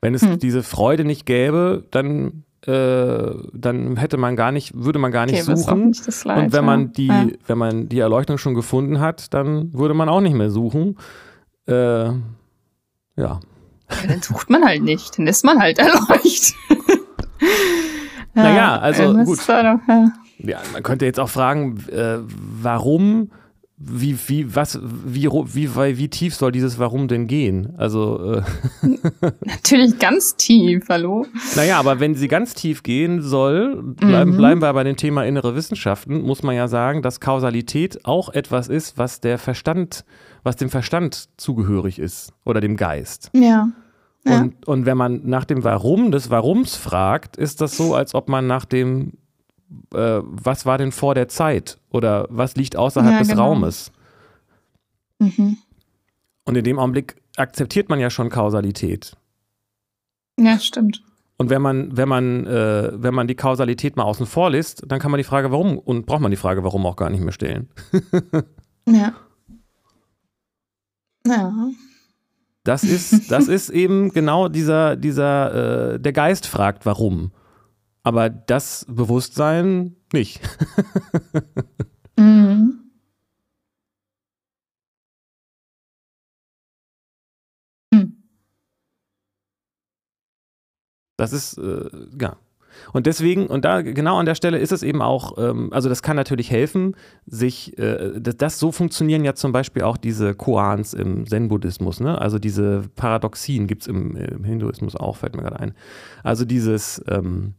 Wenn 0.00 0.14
es 0.14 0.22
hm. 0.22 0.38
diese 0.38 0.62
Freude 0.62 1.04
nicht 1.04 1.26
gäbe, 1.26 1.84
dann 1.90 2.44
äh, 2.66 3.34
dann 3.52 3.96
hätte 3.96 4.16
man 4.16 4.36
gar 4.36 4.52
nicht, 4.52 4.72
würde 4.74 4.98
man 4.98 5.10
gar 5.10 5.26
nicht 5.26 5.42
okay, 5.42 5.56
suchen. 5.56 5.88
Nicht 5.88 6.06
und 6.24 6.52
wenn 6.52 6.64
man 6.64 6.92
die, 6.92 7.08
ja. 7.08 7.26
wenn 7.46 7.58
man 7.58 7.88
die 7.88 7.98
Erleuchtung 7.98 8.38
schon 8.38 8.54
gefunden 8.54 9.00
hat, 9.00 9.34
dann 9.34 9.72
würde 9.72 9.94
man 9.94 10.08
auch 10.08 10.20
nicht 10.20 10.34
mehr 10.34 10.50
suchen. 10.50 10.96
Äh, 11.66 11.74
ja. 11.74 12.12
ja. 13.16 13.40
Dann 14.06 14.22
sucht 14.22 14.48
man 14.48 14.64
halt 14.64 14.82
nicht, 14.82 15.18
dann 15.18 15.26
ist 15.26 15.44
man 15.44 15.58
halt 15.58 15.78
erleuchtet. 15.80 16.54
naja, 18.34 18.78
also 18.78 19.12
gut. 19.12 19.38
Ja, 20.38 20.58
man 20.72 20.82
könnte 20.82 21.04
jetzt 21.04 21.20
auch 21.20 21.28
fragen, 21.28 21.78
äh, 21.88 22.18
warum 22.28 23.30
wie, 23.84 24.16
wie, 24.28 24.54
was, 24.54 24.78
wie, 24.82 25.28
wie, 25.28 25.74
wie, 25.74 25.98
wie 25.98 26.08
tief 26.08 26.34
soll 26.34 26.52
dieses 26.52 26.78
Warum 26.78 27.08
denn 27.08 27.26
gehen? 27.26 27.74
Also. 27.76 28.34
Äh 28.34 28.42
Natürlich 29.44 29.98
ganz 29.98 30.36
tief, 30.36 30.84
hallo? 30.88 31.26
Naja, 31.56 31.78
aber 31.78 31.98
wenn 31.98 32.14
sie 32.14 32.28
ganz 32.28 32.54
tief 32.54 32.82
gehen 32.82 33.22
soll, 33.22 33.82
bleiben, 33.82 34.32
mhm. 34.32 34.36
bleiben 34.36 34.62
wir 34.62 34.72
bei 34.72 34.84
dem 34.84 34.96
Thema 34.96 35.24
innere 35.24 35.56
Wissenschaften, 35.56 36.22
muss 36.22 36.42
man 36.42 36.54
ja 36.54 36.68
sagen, 36.68 37.02
dass 37.02 37.20
Kausalität 37.20 38.04
auch 38.04 38.28
etwas 38.28 38.68
ist, 38.68 38.98
was 38.98 39.20
der 39.20 39.38
Verstand, 39.38 40.04
was 40.44 40.56
dem 40.56 40.70
Verstand 40.70 41.28
zugehörig 41.36 41.98
ist 41.98 42.32
oder 42.44 42.60
dem 42.60 42.76
Geist. 42.76 43.30
Ja. 43.34 43.68
ja. 44.24 44.40
Und, 44.40 44.66
und 44.68 44.86
wenn 44.86 44.96
man 44.96 45.22
nach 45.24 45.44
dem 45.44 45.64
Warum 45.64 46.12
des 46.12 46.30
Warums 46.30 46.76
fragt, 46.76 47.36
ist 47.36 47.60
das 47.60 47.76
so, 47.76 47.94
als 47.94 48.14
ob 48.14 48.28
man 48.28 48.46
nach 48.46 48.64
dem 48.64 49.14
äh, 49.94 50.20
was 50.22 50.66
war 50.66 50.78
denn 50.78 50.92
vor 50.92 51.14
der 51.14 51.28
Zeit 51.28 51.78
oder 51.90 52.26
was 52.30 52.56
liegt 52.56 52.76
außerhalb 52.76 53.12
ja, 53.12 53.18
des 53.18 53.28
genau. 53.28 53.48
Raumes. 53.48 53.92
Mhm. 55.18 55.58
Und 56.44 56.56
in 56.56 56.64
dem 56.64 56.78
Augenblick 56.78 57.16
akzeptiert 57.36 57.88
man 57.88 58.00
ja 58.00 58.10
schon 58.10 58.30
Kausalität. 58.30 59.16
Ja, 60.38 60.58
stimmt. 60.58 61.02
Und 61.38 61.50
wenn 61.50 61.62
man, 61.62 61.96
wenn 61.96 62.08
man, 62.08 62.46
äh, 62.46 62.90
wenn 62.94 63.14
man 63.14 63.26
die 63.26 63.34
Kausalität 63.34 63.96
mal 63.96 64.04
außen 64.04 64.26
vor 64.26 64.50
lässt, 64.50 64.84
dann 64.86 65.00
kann 65.00 65.10
man 65.10 65.18
die 65.18 65.24
Frage, 65.24 65.50
warum, 65.50 65.78
und 65.78 66.06
braucht 66.06 66.20
man 66.20 66.30
die 66.30 66.36
Frage, 66.36 66.62
warum 66.62 66.86
auch 66.86 66.96
gar 66.96 67.10
nicht 67.10 67.22
mehr 67.22 67.32
stellen. 67.32 67.68
ja. 68.88 69.14
Ja. 71.26 71.52
Das 72.64 72.84
ist, 72.84 73.30
das 73.32 73.48
ist 73.48 73.70
eben 73.70 74.12
genau 74.12 74.48
dieser, 74.48 74.94
dieser, 74.96 75.94
äh, 75.94 76.00
der 76.00 76.12
Geist 76.12 76.46
fragt, 76.46 76.86
warum 76.86 77.32
aber 78.02 78.30
das 78.30 78.86
Bewusstsein 78.88 79.96
nicht. 80.12 80.40
mhm. 82.18 82.78
Hm. 87.94 88.22
Das 91.16 91.32
ist, 91.32 91.58
äh, 91.58 91.88
ja. 92.20 92.36
Und 92.92 93.06
deswegen, 93.06 93.46
und 93.46 93.64
da 93.64 93.82
genau 93.82 94.16
an 94.18 94.26
der 94.26 94.34
Stelle 94.34 94.58
ist 94.58 94.72
es 94.72 94.82
eben 94.82 95.02
auch, 95.02 95.36
ähm, 95.38 95.72
also 95.72 95.88
das 95.88 96.02
kann 96.02 96.16
natürlich 96.16 96.50
helfen, 96.50 96.96
sich, 97.26 97.78
äh, 97.78 98.18
das, 98.18 98.36
das, 98.36 98.58
so 98.58 98.72
funktionieren 98.72 99.24
ja 99.24 99.34
zum 99.34 99.52
Beispiel 99.52 99.82
auch 99.82 99.96
diese 99.96 100.34
Koans 100.34 100.94
im 100.94 101.26
Zen-Buddhismus, 101.26 102.00
ne? 102.00 102.18
Also 102.18 102.38
diese 102.38 102.84
Paradoxien 102.96 103.66
gibt 103.66 103.82
es 103.82 103.88
im, 103.88 104.16
im, 104.16 104.44
Hinduismus 104.44 104.96
auch, 104.96 105.16
fällt 105.18 105.36
mir 105.36 105.42
gerade 105.42 105.60
ein. 105.60 105.74
Also 106.22 106.44
dieses, 106.44 107.02
ähm, 107.08 107.54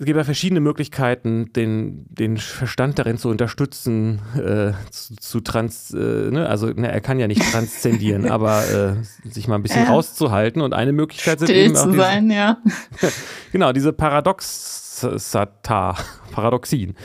es 0.00 0.06
gibt 0.06 0.16
ja 0.16 0.24
verschiedene 0.24 0.60
Möglichkeiten, 0.60 1.52
den, 1.52 2.06
den 2.08 2.38
Verstand 2.38 2.98
darin 2.98 3.18
zu 3.18 3.28
unterstützen, 3.28 4.22
äh, 4.34 4.72
zu, 4.90 5.14
zu, 5.16 5.40
trans, 5.40 5.92
äh, 5.92 6.30
ne? 6.30 6.48
also 6.48 6.68
ne, 6.68 6.90
er 6.90 7.02
kann 7.02 7.18
ja 7.18 7.28
nicht 7.28 7.42
transzendieren, 7.42 8.26
aber 8.30 8.64
äh, 8.66 8.94
sich 9.30 9.46
mal 9.46 9.56
ein 9.56 9.62
bisschen 9.62 9.86
rauszuhalten. 9.86 10.62
Und 10.62 10.72
eine 10.72 10.92
Möglichkeit 10.92 11.40
sind 11.40 11.50
eben 11.50 11.76
auch 11.76 11.82
zu 11.82 11.90
diese, 11.90 12.00
sein, 12.00 12.30
ja. 12.30 12.56
genau, 13.52 13.74
diese 13.74 13.92
Paradoxata, 13.92 15.96
Paradoxien. 16.32 16.96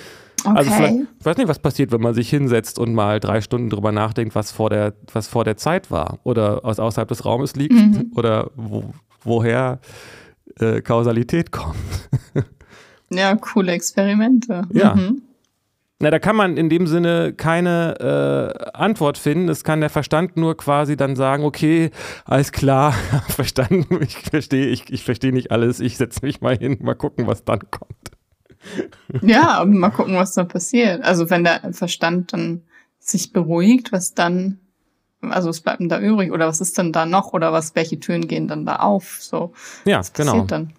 Okay. 0.46 0.58
Also 0.58 0.72
vielleicht, 0.72 0.96
ich 1.20 1.26
weiß 1.26 1.36
nicht, 1.36 1.50
was 1.50 1.60
passiert, 1.60 1.92
wenn 1.92 2.02
man 2.02 2.14
sich 2.14 2.30
hinsetzt 2.30 2.80
und 2.80 2.94
mal 2.94 3.20
drei 3.20 3.42
Stunden 3.42 3.70
drüber 3.70 3.92
nachdenkt, 3.92 4.36
was 4.36 4.54
vor 4.54 4.70
der, 4.70 4.94
was 5.12 5.28
vor 5.28 5.44
der 5.44 5.58
Zeit 5.58 5.92
war 5.92 6.20
oder 6.24 6.64
aus 6.64 6.80
außerhalb 6.80 7.10
des 7.10 7.26
Raumes 7.26 7.58
liegt 7.58 7.74
mhm. 7.74 8.14
oder 8.16 8.52
wo, 8.56 8.94
woher 9.22 9.82
äh, 10.62 10.82
Kausalität 10.82 11.52
kommt. 11.52 11.76
Ja, 13.10 13.36
coole 13.36 13.72
Experimente. 13.72 14.64
Ja. 14.72 14.96
Mhm. 14.96 15.22
Na, 16.00 16.12
da 16.12 16.20
kann 16.20 16.36
man 16.36 16.58
in 16.58 16.70
dem 16.70 16.88
Sinne 16.88 17.34
keine 17.34 18.54
äh, 18.64 18.78
Antwort 18.78 19.18
finden. 19.18 19.48
Es 19.48 19.64
kann 19.64 19.80
der 19.80 19.90
Verstand 19.90 20.36
nur 20.36 20.58
quasi 20.58 20.98
dann 20.98 21.16
sagen, 21.16 21.46
okay, 21.46 21.90
alles 22.26 22.52
klar, 22.52 22.92
verstanden, 23.30 24.02
ich 24.02 24.18
verstehe, 24.18 24.68
ich, 24.68 24.92
ich 24.92 25.04
verstehe 25.04 25.32
nicht 25.32 25.52
alles, 25.52 25.80
ich 25.80 25.96
setze 25.96 26.20
mich 26.26 26.42
mal 26.42 26.58
hin, 26.58 26.78
mal 26.82 26.96
gucken, 26.96 27.28
was 27.28 27.44
dann 27.44 27.60
kommt. 27.72 28.12
Ja, 29.22 29.64
mal 29.64 29.92
gucken, 29.92 30.16
was 30.16 30.34
da 30.34 30.44
passiert. 30.44 31.04
Also 31.04 31.30
wenn 31.30 31.44
der 31.44 31.72
Verstand 31.72 32.34
dann 32.34 32.64
sich 33.00 33.32
beruhigt, 33.32 33.92
was 33.92 34.16
dann, 34.16 34.60
also 35.22 35.50
was 35.50 35.62
bleibt 35.62 35.82
denn 35.82 35.90
da 35.90 36.00
übrig 36.00 36.32
oder 36.32 36.48
was 36.48 36.62
ist 36.62 36.78
denn 36.78 36.92
da 36.92 37.06
noch 37.06 37.34
oder 37.34 37.54
was, 37.54 37.76
welche 37.76 38.00
Türen 38.00 38.28
gehen 38.28 38.48
dann 38.48 38.66
da 38.66 38.78
auf? 38.78 39.18
So, 39.20 39.54
ja, 39.86 40.00
was 40.00 40.14
genau. 40.14 40.46
Dann? 40.46 40.74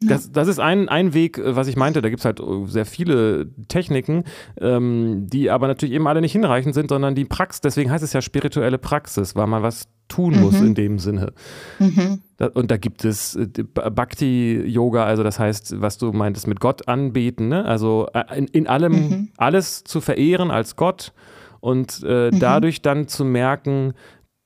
Das, 0.00 0.32
das 0.32 0.48
ist 0.48 0.58
ein, 0.58 0.88
ein 0.88 1.14
Weg, 1.14 1.38
äh, 1.38 1.56
was 1.56 1.68
ich 1.68 1.76
meinte. 1.76 2.02
Da 2.02 2.08
gibt 2.08 2.20
es 2.20 2.24
halt 2.24 2.40
äh, 2.40 2.66
sehr 2.66 2.86
viele 2.86 3.48
Techniken, 3.68 4.24
ähm, 4.60 5.26
die 5.28 5.50
aber 5.50 5.66
natürlich 5.66 5.94
eben 5.94 6.06
alle 6.06 6.20
nicht 6.20 6.32
hinreichend 6.32 6.74
sind, 6.74 6.88
sondern 6.88 7.14
die 7.14 7.24
Praxis, 7.24 7.60
deswegen 7.60 7.90
heißt 7.90 8.04
es 8.04 8.12
ja 8.12 8.20
spirituelle 8.20 8.78
Praxis, 8.78 9.34
weil 9.36 9.46
man 9.46 9.62
was 9.62 9.88
tun 10.08 10.38
muss 10.40 10.60
mhm. 10.60 10.66
in 10.66 10.74
dem 10.74 10.98
Sinne. 10.98 11.32
Mhm. 11.78 12.20
Da, 12.36 12.48
und 12.48 12.70
da 12.70 12.76
gibt 12.76 13.04
es 13.04 13.36
äh, 13.36 13.46
Bhakti-Yoga, 13.46 15.04
also 15.04 15.22
das 15.22 15.38
heißt, 15.38 15.80
was 15.80 15.98
du 15.98 16.12
meintest, 16.12 16.46
mit 16.46 16.60
Gott 16.60 16.88
anbeten, 16.88 17.48
ne? 17.48 17.64
also 17.64 18.08
in, 18.34 18.46
in 18.48 18.66
allem 18.66 18.92
mhm. 18.92 19.28
alles 19.36 19.84
zu 19.84 20.00
verehren 20.00 20.50
als 20.50 20.76
Gott 20.76 21.12
und 21.60 22.02
äh, 22.04 22.30
mhm. 22.30 22.40
dadurch 22.40 22.82
dann 22.82 23.08
zu 23.08 23.24
merken, 23.24 23.94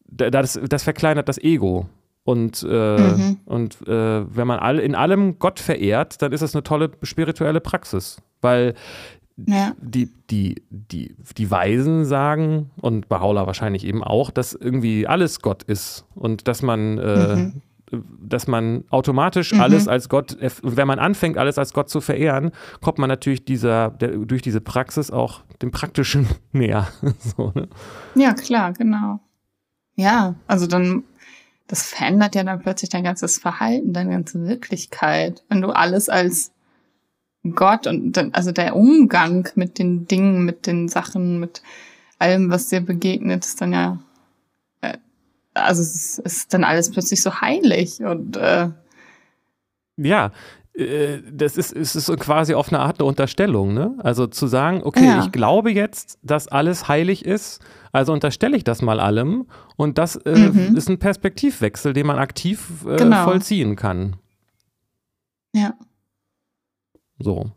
das, 0.06 0.58
das 0.68 0.84
verkleinert 0.84 1.28
das 1.28 1.38
Ego. 1.38 1.86
Und, 2.28 2.62
äh, 2.68 2.98
mhm. 2.98 3.38
und 3.46 3.88
äh, 3.88 4.36
wenn 4.36 4.46
man 4.46 4.58
all, 4.58 4.80
in 4.80 4.94
allem 4.94 5.38
Gott 5.38 5.58
verehrt, 5.58 6.20
dann 6.20 6.32
ist 6.32 6.42
das 6.42 6.54
eine 6.54 6.62
tolle 6.62 6.90
spirituelle 7.02 7.62
Praxis. 7.62 8.20
Weil 8.42 8.74
ja. 9.46 9.72
die, 9.80 10.12
die, 10.28 10.62
die, 10.68 11.16
die 11.38 11.50
Weisen 11.50 12.04
sagen, 12.04 12.68
und 12.82 13.06
Bahá'u'lláh 13.08 13.46
wahrscheinlich 13.46 13.86
eben 13.86 14.04
auch, 14.04 14.30
dass 14.30 14.52
irgendwie 14.52 15.06
alles 15.06 15.40
Gott 15.40 15.62
ist. 15.62 16.04
Und 16.14 16.48
dass 16.48 16.60
man, 16.60 16.98
äh, 16.98 17.36
mhm. 17.36 17.62
dass 18.20 18.46
man 18.46 18.84
automatisch 18.90 19.54
mhm. 19.54 19.62
alles 19.62 19.88
als 19.88 20.10
Gott, 20.10 20.36
wenn 20.62 20.86
man 20.86 20.98
anfängt, 20.98 21.38
alles 21.38 21.56
als 21.56 21.72
Gott 21.72 21.88
zu 21.88 22.02
verehren, 22.02 22.50
kommt 22.82 22.98
man 22.98 23.08
natürlich 23.08 23.46
dieser, 23.46 23.88
der, 23.88 24.10
durch 24.18 24.42
diese 24.42 24.60
Praxis 24.60 25.10
auch 25.10 25.44
dem 25.62 25.70
Praktischen 25.70 26.28
näher. 26.52 26.88
so, 27.20 27.52
ne? 27.54 27.68
Ja, 28.16 28.34
klar, 28.34 28.74
genau. 28.74 29.18
Ja, 29.94 30.34
also 30.46 30.66
dann 30.66 31.04
das 31.68 31.82
verändert 31.82 32.34
ja 32.34 32.42
dann 32.42 32.60
plötzlich 32.60 32.90
dein 32.90 33.04
ganzes 33.04 33.38
Verhalten, 33.38 33.92
deine 33.92 34.10
ganze 34.10 34.46
Wirklichkeit. 34.46 35.44
Wenn 35.48 35.60
du 35.60 35.68
alles 35.68 36.08
als 36.08 36.50
Gott 37.54 37.86
und 37.86 38.12
dann, 38.12 38.32
also 38.32 38.52
der 38.52 38.74
Umgang 38.74 39.48
mit 39.54 39.78
den 39.78 40.06
Dingen, 40.06 40.44
mit 40.44 40.66
den 40.66 40.88
Sachen, 40.88 41.38
mit 41.38 41.62
allem, 42.18 42.50
was 42.50 42.68
dir 42.68 42.80
begegnet, 42.80 43.44
ist 43.44 43.60
dann 43.60 43.72
ja, 43.72 43.98
äh, 44.80 44.96
also 45.54 45.82
es 45.82 46.18
ist 46.18 46.52
dann 46.54 46.64
alles 46.64 46.90
plötzlich 46.90 47.22
so 47.22 47.40
heilig 47.40 48.00
und 48.00 48.36
äh, 48.36 48.70
ja, 49.96 50.32
äh, 50.74 51.18
das 51.30 51.56
ist, 51.56 51.72
ist, 51.72 51.94
ist 51.96 52.18
quasi 52.18 52.54
auf 52.54 52.68
eine 52.68 52.80
Art 52.80 52.98
eine 52.98 53.08
Unterstellung, 53.08 53.74
ne? 53.74 53.94
Also 53.98 54.26
zu 54.26 54.46
sagen, 54.46 54.82
okay, 54.82 55.04
ja. 55.04 55.22
ich 55.22 55.32
glaube 55.32 55.70
jetzt, 55.70 56.18
dass 56.22 56.48
alles 56.48 56.88
heilig 56.88 57.24
ist, 57.24 57.60
also 57.92 58.12
unterstelle 58.12 58.56
ich 58.56 58.64
das 58.64 58.82
mal 58.82 59.00
allem 59.00 59.46
und 59.76 59.98
das 59.98 60.16
äh, 60.16 60.36
mhm. 60.36 60.76
ist 60.76 60.88
ein 60.88 60.98
Perspektivwechsel, 60.98 61.92
den 61.92 62.06
man 62.06 62.18
aktiv 62.18 62.84
äh, 62.86 62.96
genau. 62.96 63.24
vollziehen 63.24 63.76
kann. 63.76 64.16
Ja. 65.54 65.74
So. 67.18 67.50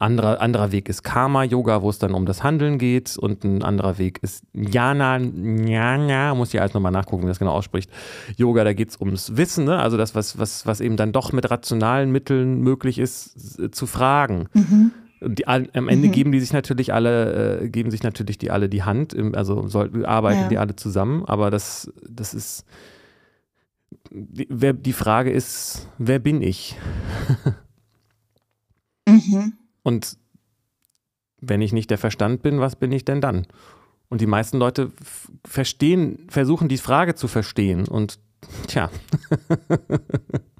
Anderer, 0.00 0.40
anderer 0.40 0.72
Weg 0.72 0.88
ist 0.88 1.04
Karma-Yoga, 1.04 1.80
wo 1.82 1.88
es 1.88 2.00
dann 2.00 2.14
um 2.14 2.26
das 2.26 2.42
Handeln 2.42 2.78
geht. 2.78 3.16
Und 3.16 3.44
ein 3.44 3.62
anderer 3.62 3.96
Weg 3.96 4.18
ist 4.22 4.44
Jnana, 4.52 5.18
Jnana, 5.18 6.34
muss 6.34 6.52
ich 6.52 6.60
alles 6.60 6.74
nochmal 6.74 6.90
nachgucken, 6.90 7.22
wie 7.22 7.28
das 7.28 7.38
genau 7.38 7.52
ausspricht. 7.52 7.88
Yoga, 8.36 8.64
da 8.64 8.72
geht 8.72 8.90
es 8.90 9.00
ums 9.00 9.36
Wissen, 9.36 9.64
ne? 9.64 9.78
also 9.78 9.96
das, 9.96 10.16
was, 10.16 10.36
was, 10.36 10.66
was 10.66 10.80
eben 10.80 10.96
dann 10.96 11.12
doch 11.12 11.32
mit 11.32 11.48
rationalen 11.48 12.10
Mitteln 12.10 12.60
möglich 12.60 12.98
ist, 12.98 13.72
zu 13.72 13.86
fragen. 13.86 14.48
Mhm. 14.52 14.90
Die, 15.26 15.46
am 15.46 15.88
Ende 15.88 16.08
mhm. 16.08 16.12
geben 16.12 16.32
die 16.32 16.40
sich 16.40 16.52
natürlich 16.52 16.92
alle, 16.92 17.62
äh, 17.62 17.68
geben 17.68 17.90
sich 17.90 18.02
natürlich 18.02 18.38
die 18.38 18.50
alle 18.50 18.68
die 18.68 18.82
Hand, 18.82 19.12
im, 19.14 19.34
also 19.34 19.68
soll, 19.68 20.04
arbeiten 20.04 20.42
ja. 20.42 20.48
die 20.48 20.58
alle 20.58 20.76
zusammen, 20.76 21.24
aber 21.24 21.50
das, 21.50 21.92
das 22.08 22.34
ist, 22.34 22.64
die, 24.10 24.46
wer, 24.50 24.72
die 24.72 24.92
Frage 24.92 25.30
ist, 25.30 25.88
wer 25.98 26.18
bin 26.18 26.42
ich? 26.42 26.76
mhm. 29.08 29.54
Und 29.82 30.18
wenn 31.40 31.60
ich 31.60 31.72
nicht 31.72 31.90
der 31.90 31.98
Verstand 31.98 32.42
bin, 32.42 32.60
was 32.60 32.76
bin 32.76 32.92
ich 32.92 33.04
denn 33.04 33.20
dann? 33.20 33.46
Und 34.08 34.20
die 34.20 34.26
meisten 34.26 34.58
Leute 34.58 34.92
verstehen, 35.44 36.26
versuchen 36.28 36.68
die 36.68 36.78
Frage 36.78 37.14
zu 37.14 37.28
verstehen 37.28 37.88
und 37.88 38.18
tja. 38.66 38.90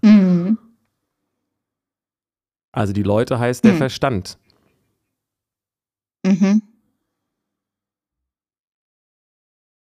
mhm. 0.03 0.59
Also 2.75 2.93
die 2.93 3.05
Leute 3.05 3.39
heißt 3.39 3.65
der 3.65 3.75
mhm. 3.75 3.79
Verstand. 3.79 4.37
Mhm. 6.25 6.63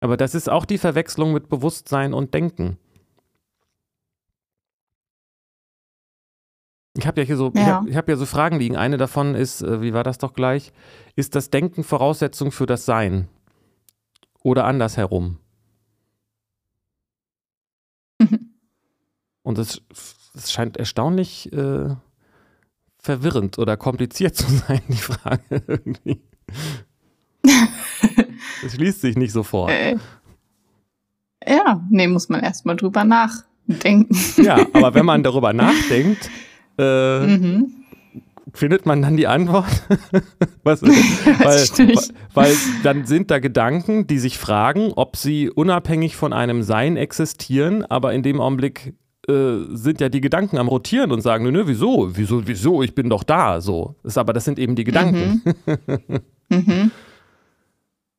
Aber 0.01 0.17
das 0.17 0.35
ist 0.35 0.51
auch 0.51 0.65
die 0.67 0.79
Verwechslung 0.79 1.33
mit 1.33 1.49
Bewusstsein 1.49 2.13
und 2.13 2.35
Denken. 2.35 2.79
Ich 6.97 7.07
habe 7.07 7.21
ja 7.21 7.27
hier 7.27 7.37
so, 7.37 7.51
ja. 7.55 7.61
ich 7.61 7.69
habe 7.69 7.97
hab 7.97 8.09
ja 8.09 8.17
so 8.17 8.27
Fragen 8.27 8.59
liegen. 8.59 8.77
Eine 8.77 8.99
davon 8.99 9.35
ist, 9.35 9.63
äh, 9.63 9.81
wie 9.81 9.95
war 9.95 10.05
das 10.05 10.19
doch 10.19 10.35
gleich? 10.35 10.73
Ist 11.17 11.35
das 11.35 11.51
Denken 11.51 11.83
Voraussetzung 11.83 12.53
für 12.53 12.67
das 12.67 12.85
Sein? 12.85 13.29
Oder 14.43 14.65
andersherum? 14.67 15.39
Und 19.45 19.59
es, 19.59 19.83
scheint 20.47 20.77
erstaunlich 20.79 21.53
äh, 21.53 21.95
verwirrend 23.05 23.59
oder 23.59 23.77
kompliziert 23.77 24.35
zu 24.37 24.51
sein, 24.51 24.81
die 24.89 24.95
Frage 24.95 25.63
irgendwie. 25.67 26.21
Es 28.65 28.75
schließt 28.75 29.03
sich 29.03 29.17
nicht 29.17 29.33
sofort. 29.33 29.71
Äh, 29.71 29.97
ja, 31.47 31.83
nee, 31.91 32.07
muss 32.07 32.31
man 32.31 32.41
erstmal 32.41 32.77
drüber 32.77 33.05
nachdenken. 33.05 34.17
Ja, 34.43 34.67
aber 34.73 34.95
wenn 34.95 35.05
man 35.05 35.23
darüber 35.23 35.53
nachdenkt, 35.53 36.31
äh, 36.79 37.27
mhm. 37.27 37.73
findet 38.55 38.87
man 38.87 39.03
dann 39.03 39.19
die 39.19 39.27
Antwort? 39.27 39.67
Was, 40.63 40.83
weil, 40.83 40.91
weil, 40.91 42.15
weil 42.33 42.57
dann 42.83 43.05
sind 43.05 43.31
da 43.31 43.39
Gedanken, 43.39 44.07
die 44.07 44.19
sich 44.19 44.39
fragen, 44.39 44.93
ob 44.95 45.17
sie 45.17 45.51
unabhängig 45.51 46.17
von 46.17 46.33
einem 46.33 46.63
Sein 46.63 46.97
existieren, 46.97 47.85
aber 47.85 48.15
in 48.15 48.23
dem 48.23 48.41
Augenblick 48.41 48.95
sind 49.27 50.01
ja 50.01 50.09
die 50.09 50.21
Gedanken 50.21 50.59
am 50.59 50.69
rotieren 50.69 51.11
und 51.11 51.23
sagen, 51.23 51.51
nö, 51.51 51.63
wieso, 51.67 52.17
wieso, 52.17 52.47
wieso, 52.47 52.83
ich 52.83 52.95
bin 52.95 53.09
doch 53.09 53.25
da, 53.25 53.61
so. 53.61 53.97
Das, 54.03 54.19
aber 54.19 54.33
das 54.33 54.45
sind 54.45 54.59
eben 54.59 54.75
die 54.75 54.85
Gedanken. 54.85 55.43
Mhm. 55.65 56.21
mhm. 56.57 56.91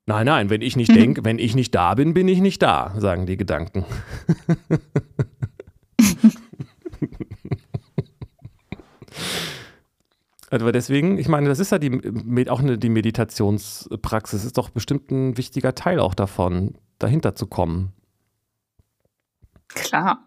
Nein, 0.07 0.25
nein, 0.25 0.49
wenn 0.49 0.61
ich 0.61 0.75
nicht 0.75 0.89
mhm. 0.89 0.95
denke, 0.95 1.25
wenn 1.25 1.39
ich 1.39 1.55
nicht 1.55 1.73
da 1.75 1.95
bin, 1.95 2.13
bin 2.13 2.27
ich 2.27 2.39
nicht 2.39 2.61
da, 2.61 2.93
sagen 2.97 3.25
die 3.25 3.37
Gedanken. 3.37 3.85
Aber 10.51 10.71
deswegen, 10.71 11.17
ich 11.17 11.27
meine, 11.27 11.49
das 11.49 11.59
ist 11.59 11.71
ja 11.71 11.79
die, 11.79 12.49
auch 12.49 12.61
eine, 12.61 12.77
die 12.77 12.89
Meditationspraxis, 12.89 14.45
ist 14.45 14.57
doch 14.57 14.69
bestimmt 14.69 15.11
ein 15.11 15.37
wichtiger 15.37 15.75
Teil 15.75 15.99
auch 15.99 16.13
davon, 16.13 16.75
dahinter 16.97 17.35
zu 17.35 17.47
kommen. 17.47 17.91
Klar. 19.67 20.19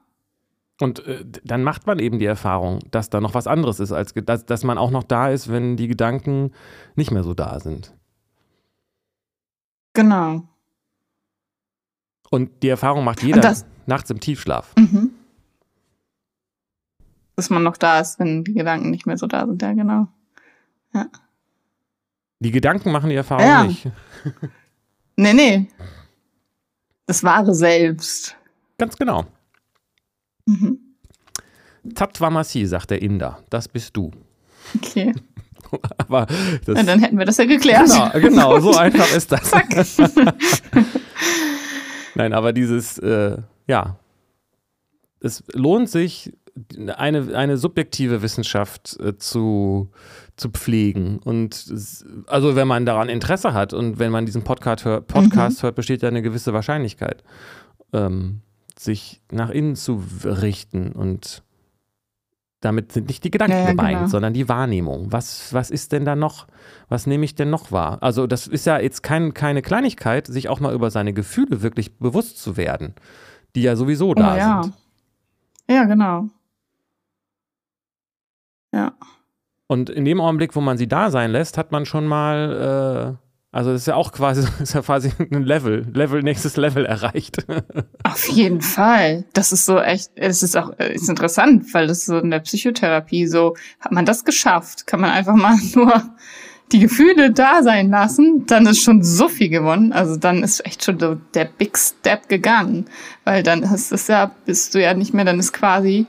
Und 0.80 1.04
äh, 1.06 1.24
dann 1.44 1.64
macht 1.64 1.86
man 1.86 1.98
eben 1.98 2.18
die 2.18 2.24
Erfahrung, 2.24 2.78
dass 2.90 3.10
da 3.10 3.20
noch 3.20 3.34
was 3.34 3.46
anderes 3.46 3.80
ist, 3.80 3.92
als 3.92 4.14
dass, 4.14 4.46
dass 4.46 4.64
man 4.64 4.78
auch 4.78 4.90
noch 4.90 5.02
da 5.02 5.28
ist, 5.28 5.50
wenn 5.50 5.76
die 5.76 5.88
Gedanken 5.88 6.52
nicht 6.94 7.10
mehr 7.10 7.24
so 7.24 7.34
da 7.34 7.58
sind. 7.58 7.94
Genau. 9.92 10.42
Und 12.30 12.62
die 12.62 12.68
Erfahrung 12.68 13.04
macht 13.04 13.22
jeder 13.22 13.40
das, 13.40 13.66
nachts 13.86 14.10
im 14.10 14.20
Tiefschlaf. 14.20 14.74
Mhm. 14.76 15.10
Dass 17.34 17.50
man 17.50 17.62
noch 17.62 17.76
da 17.76 18.00
ist, 18.00 18.20
wenn 18.20 18.44
die 18.44 18.54
Gedanken 18.54 18.90
nicht 18.90 19.06
mehr 19.06 19.16
so 19.16 19.26
da 19.26 19.46
sind, 19.46 19.60
ja, 19.62 19.72
genau. 19.72 20.08
Ja. 20.94 21.06
Die 22.40 22.50
Gedanken 22.52 22.92
machen 22.92 23.10
die 23.10 23.16
Erfahrung 23.16 23.46
ja. 23.46 23.64
nicht. 23.64 23.90
nee, 25.16 25.32
nee. 25.32 25.68
Das 27.06 27.24
wahre 27.24 27.54
Selbst. 27.54 28.36
Ganz 28.76 28.96
genau. 28.96 29.24
Mhm. 30.48 30.78
Tatvamasi, 31.94 32.64
sagt 32.66 32.90
der 32.90 33.02
Inder. 33.02 33.38
Das 33.50 33.68
bist 33.68 33.96
du. 33.96 34.10
Okay. 34.76 35.14
Aber 35.98 36.26
das, 36.64 36.86
dann 36.86 37.00
hätten 37.00 37.18
wir 37.18 37.26
das 37.26 37.36
ja 37.36 37.44
geklärt. 37.44 37.88
Genau, 37.88 38.10
genau 38.14 38.60
so 38.60 38.74
einfach 38.76 39.14
ist 39.14 39.30
das. 39.32 39.52
Nein, 42.14 42.32
aber 42.32 42.54
dieses, 42.54 42.98
äh, 42.98 43.36
ja, 43.66 43.98
es 45.20 45.44
lohnt 45.52 45.90
sich, 45.90 46.32
eine, 46.96 47.36
eine 47.36 47.56
subjektive 47.56 48.22
Wissenschaft 48.22 48.98
äh, 48.98 49.16
zu, 49.18 49.90
zu 50.36 50.50
pflegen. 50.50 51.18
Und 51.18 51.66
also 52.26 52.56
wenn 52.56 52.66
man 52.66 52.86
daran 52.86 53.08
Interesse 53.08 53.52
hat 53.52 53.72
und 53.74 53.98
wenn 53.98 54.10
man 54.10 54.26
diesen 54.26 54.42
Podcast, 54.42 54.84
hör, 54.84 55.00
Podcast 55.00 55.58
mhm. 55.58 55.66
hört, 55.66 55.74
besteht 55.76 56.02
ja 56.02 56.08
eine 56.08 56.22
gewisse 56.22 56.52
Wahrscheinlichkeit, 56.52 57.22
ähm, 57.92 58.40
sich 58.80 59.20
nach 59.30 59.50
innen 59.50 59.76
zu 59.76 60.02
richten. 60.24 60.92
Und 60.92 61.42
damit 62.60 62.92
sind 62.92 63.08
nicht 63.08 63.24
die 63.24 63.30
Gedanken 63.30 63.56
ja, 63.56 63.64
ja, 63.64 63.70
gemeint, 63.70 63.98
genau. 63.98 64.08
sondern 64.08 64.32
die 64.32 64.48
Wahrnehmung. 64.48 65.12
Was, 65.12 65.52
was 65.54 65.70
ist 65.70 65.92
denn 65.92 66.04
da 66.04 66.16
noch, 66.16 66.46
was 66.88 67.06
nehme 67.06 67.24
ich 67.24 67.34
denn 67.34 67.50
noch 67.50 67.70
wahr? 67.70 67.98
Also 68.02 68.26
das 68.26 68.46
ist 68.46 68.66
ja 68.66 68.78
jetzt 68.78 69.02
kein, 69.02 69.34
keine 69.34 69.62
Kleinigkeit, 69.62 70.26
sich 70.26 70.48
auch 70.48 70.60
mal 70.60 70.74
über 70.74 70.90
seine 70.90 71.12
Gefühle 71.12 71.62
wirklich 71.62 71.98
bewusst 71.98 72.42
zu 72.42 72.56
werden, 72.56 72.94
die 73.54 73.62
ja 73.62 73.76
sowieso 73.76 74.14
da 74.14 74.34
oh, 74.34 74.36
ja. 74.36 74.62
sind. 74.62 74.74
Ja, 75.70 75.84
genau. 75.84 76.28
Ja. 78.72 78.92
Und 79.66 79.90
in 79.90 80.04
dem 80.04 80.20
Augenblick, 80.20 80.56
wo 80.56 80.60
man 80.60 80.78
sie 80.78 80.88
da 80.88 81.10
sein 81.10 81.30
lässt, 81.30 81.58
hat 81.58 81.72
man 81.72 81.84
schon 81.86 82.06
mal, 82.06 83.18
äh, 83.20 83.27
also 83.58 83.72
das 83.72 83.80
ist 83.80 83.86
ja 83.88 83.96
auch 83.96 84.12
quasi, 84.12 84.46
ist 84.62 84.74
ja 84.74 84.82
quasi 84.82 85.10
ein 85.18 85.42
Level, 85.42 85.84
Level, 85.92 86.22
nächstes 86.22 86.56
Level 86.56 86.86
erreicht. 86.86 87.44
Auf 88.04 88.28
jeden 88.28 88.60
Fall. 88.60 89.24
Das 89.32 89.50
ist 89.50 89.66
so 89.66 89.80
echt, 89.80 90.12
es 90.14 90.44
ist 90.44 90.56
auch, 90.56 90.70
ist 90.78 91.08
interessant, 91.08 91.74
weil 91.74 91.88
das 91.88 92.04
so 92.04 92.18
in 92.18 92.30
der 92.30 92.38
Psychotherapie 92.38 93.26
so, 93.26 93.56
hat 93.80 93.90
man 93.90 94.06
das 94.06 94.24
geschafft, 94.24 94.86
kann 94.86 95.00
man 95.00 95.10
einfach 95.10 95.34
mal 95.34 95.56
nur 95.74 96.04
die 96.70 96.78
Gefühle 96.78 97.32
da 97.32 97.64
sein 97.64 97.90
lassen, 97.90 98.44
dann 98.46 98.64
ist 98.66 98.80
schon 98.80 99.02
so 99.02 99.28
viel 99.28 99.48
gewonnen. 99.48 99.92
Also 99.92 100.16
dann 100.16 100.44
ist 100.44 100.64
echt 100.64 100.84
schon 100.84 101.20
der 101.34 101.46
Big 101.46 101.76
Step 101.76 102.28
gegangen, 102.28 102.84
weil 103.24 103.42
dann 103.42 103.64
ist 103.64 103.90
es 103.90 104.06
ja, 104.06 104.30
bist 104.46 104.72
du 104.76 104.80
ja 104.80 104.94
nicht 104.94 105.14
mehr, 105.14 105.24
dann 105.24 105.40
ist 105.40 105.52
quasi 105.52 106.06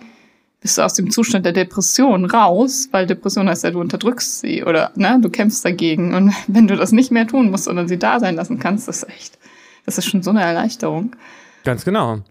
bist 0.61 0.77
du 0.77 0.81
aus 0.81 0.93
dem 0.93 1.09
Zustand 1.09 1.45
der 1.45 1.53
Depression 1.53 2.25
raus, 2.25 2.89
weil 2.91 3.07
Depression 3.07 3.47
heißt 3.47 3.63
ja, 3.63 3.71
du 3.71 3.79
unterdrückst 3.79 4.41
sie 4.41 4.63
oder 4.63 4.91
ne, 4.95 5.17
du 5.21 5.29
kämpfst 5.29 5.63
dagegen. 5.63 6.13
Und 6.13 6.33
wenn 6.47 6.67
du 6.67 6.75
das 6.75 6.91
nicht 6.91 7.11
mehr 7.11 7.27
tun 7.27 7.51
musst, 7.51 7.65
sondern 7.65 7.87
sie 7.87 7.97
da 7.97 8.19
sein 8.19 8.35
lassen 8.35 8.59
kannst, 8.59 8.87
das 8.87 9.03
ist 9.03 9.09
echt, 9.09 9.39
das 9.85 9.97
ist 9.97 10.05
schon 10.05 10.23
so 10.23 10.31
eine 10.31 10.41
Erleichterung. 10.41 11.15
Ganz 11.63 11.85
genau. 11.85 12.21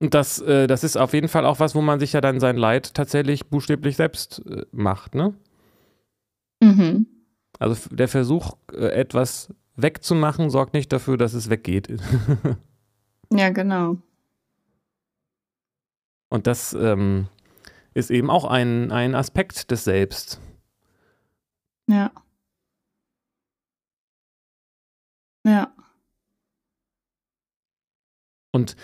Und 0.00 0.12
das, 0.12 0.40
äh, 0.40 0.66
das 0.66 0.84
ist 0.84 0.96
auf 0.96 1.14
jeden 1.14 1.28
Fall 1.28 1.46
auch 1.46 1.60
was, 1.60 1.74
wo 1.74 1.80
man 1.80 1.98
sich 1.98 2.12
ja 2.12 2.20
dann 2.20 2.40
sein 2.40 2.56
Leid 2.56 2.94
tatsächlich 2.94 3.46
buchstäblich 3.46 3.96
selbst 3.96 4.42
äh, 4.46 4.64
macht, 4.72 5.14
ne? 5.14 5.34
Mhm. 6.60 7.06
Also 7.58 7.76
der 7.90 8.08
Versuch, 8.08 8.56
äh, 8.72 8.88
etwas 8.88 9.54
wegzumachen, 9.76 10.50
sorgt 10.50 10.74
nicht 10.74 10.92
dafür, 10.92 11.16
dass 11.16 11.32
es 11.34 11.48
weggeht. 11.48 11.88
Ja, 13.32 13.50
genau. 13.50 13.96
Und 16.34 16.48
das 16.48 16.72
ähm, 16.72 17.28
ist 17.94 18.10
eben 18.10 18.28
auch 18.28 18.44
ein, 18.44 18.90
ein 18.90 19.14
Aspekt 19.14 19.70
des 19.70 19.84
Selbst. 19.84 20.40
Ja. 21.86 22.10
Ja. 25.44 25.72
Und 28.50 28.74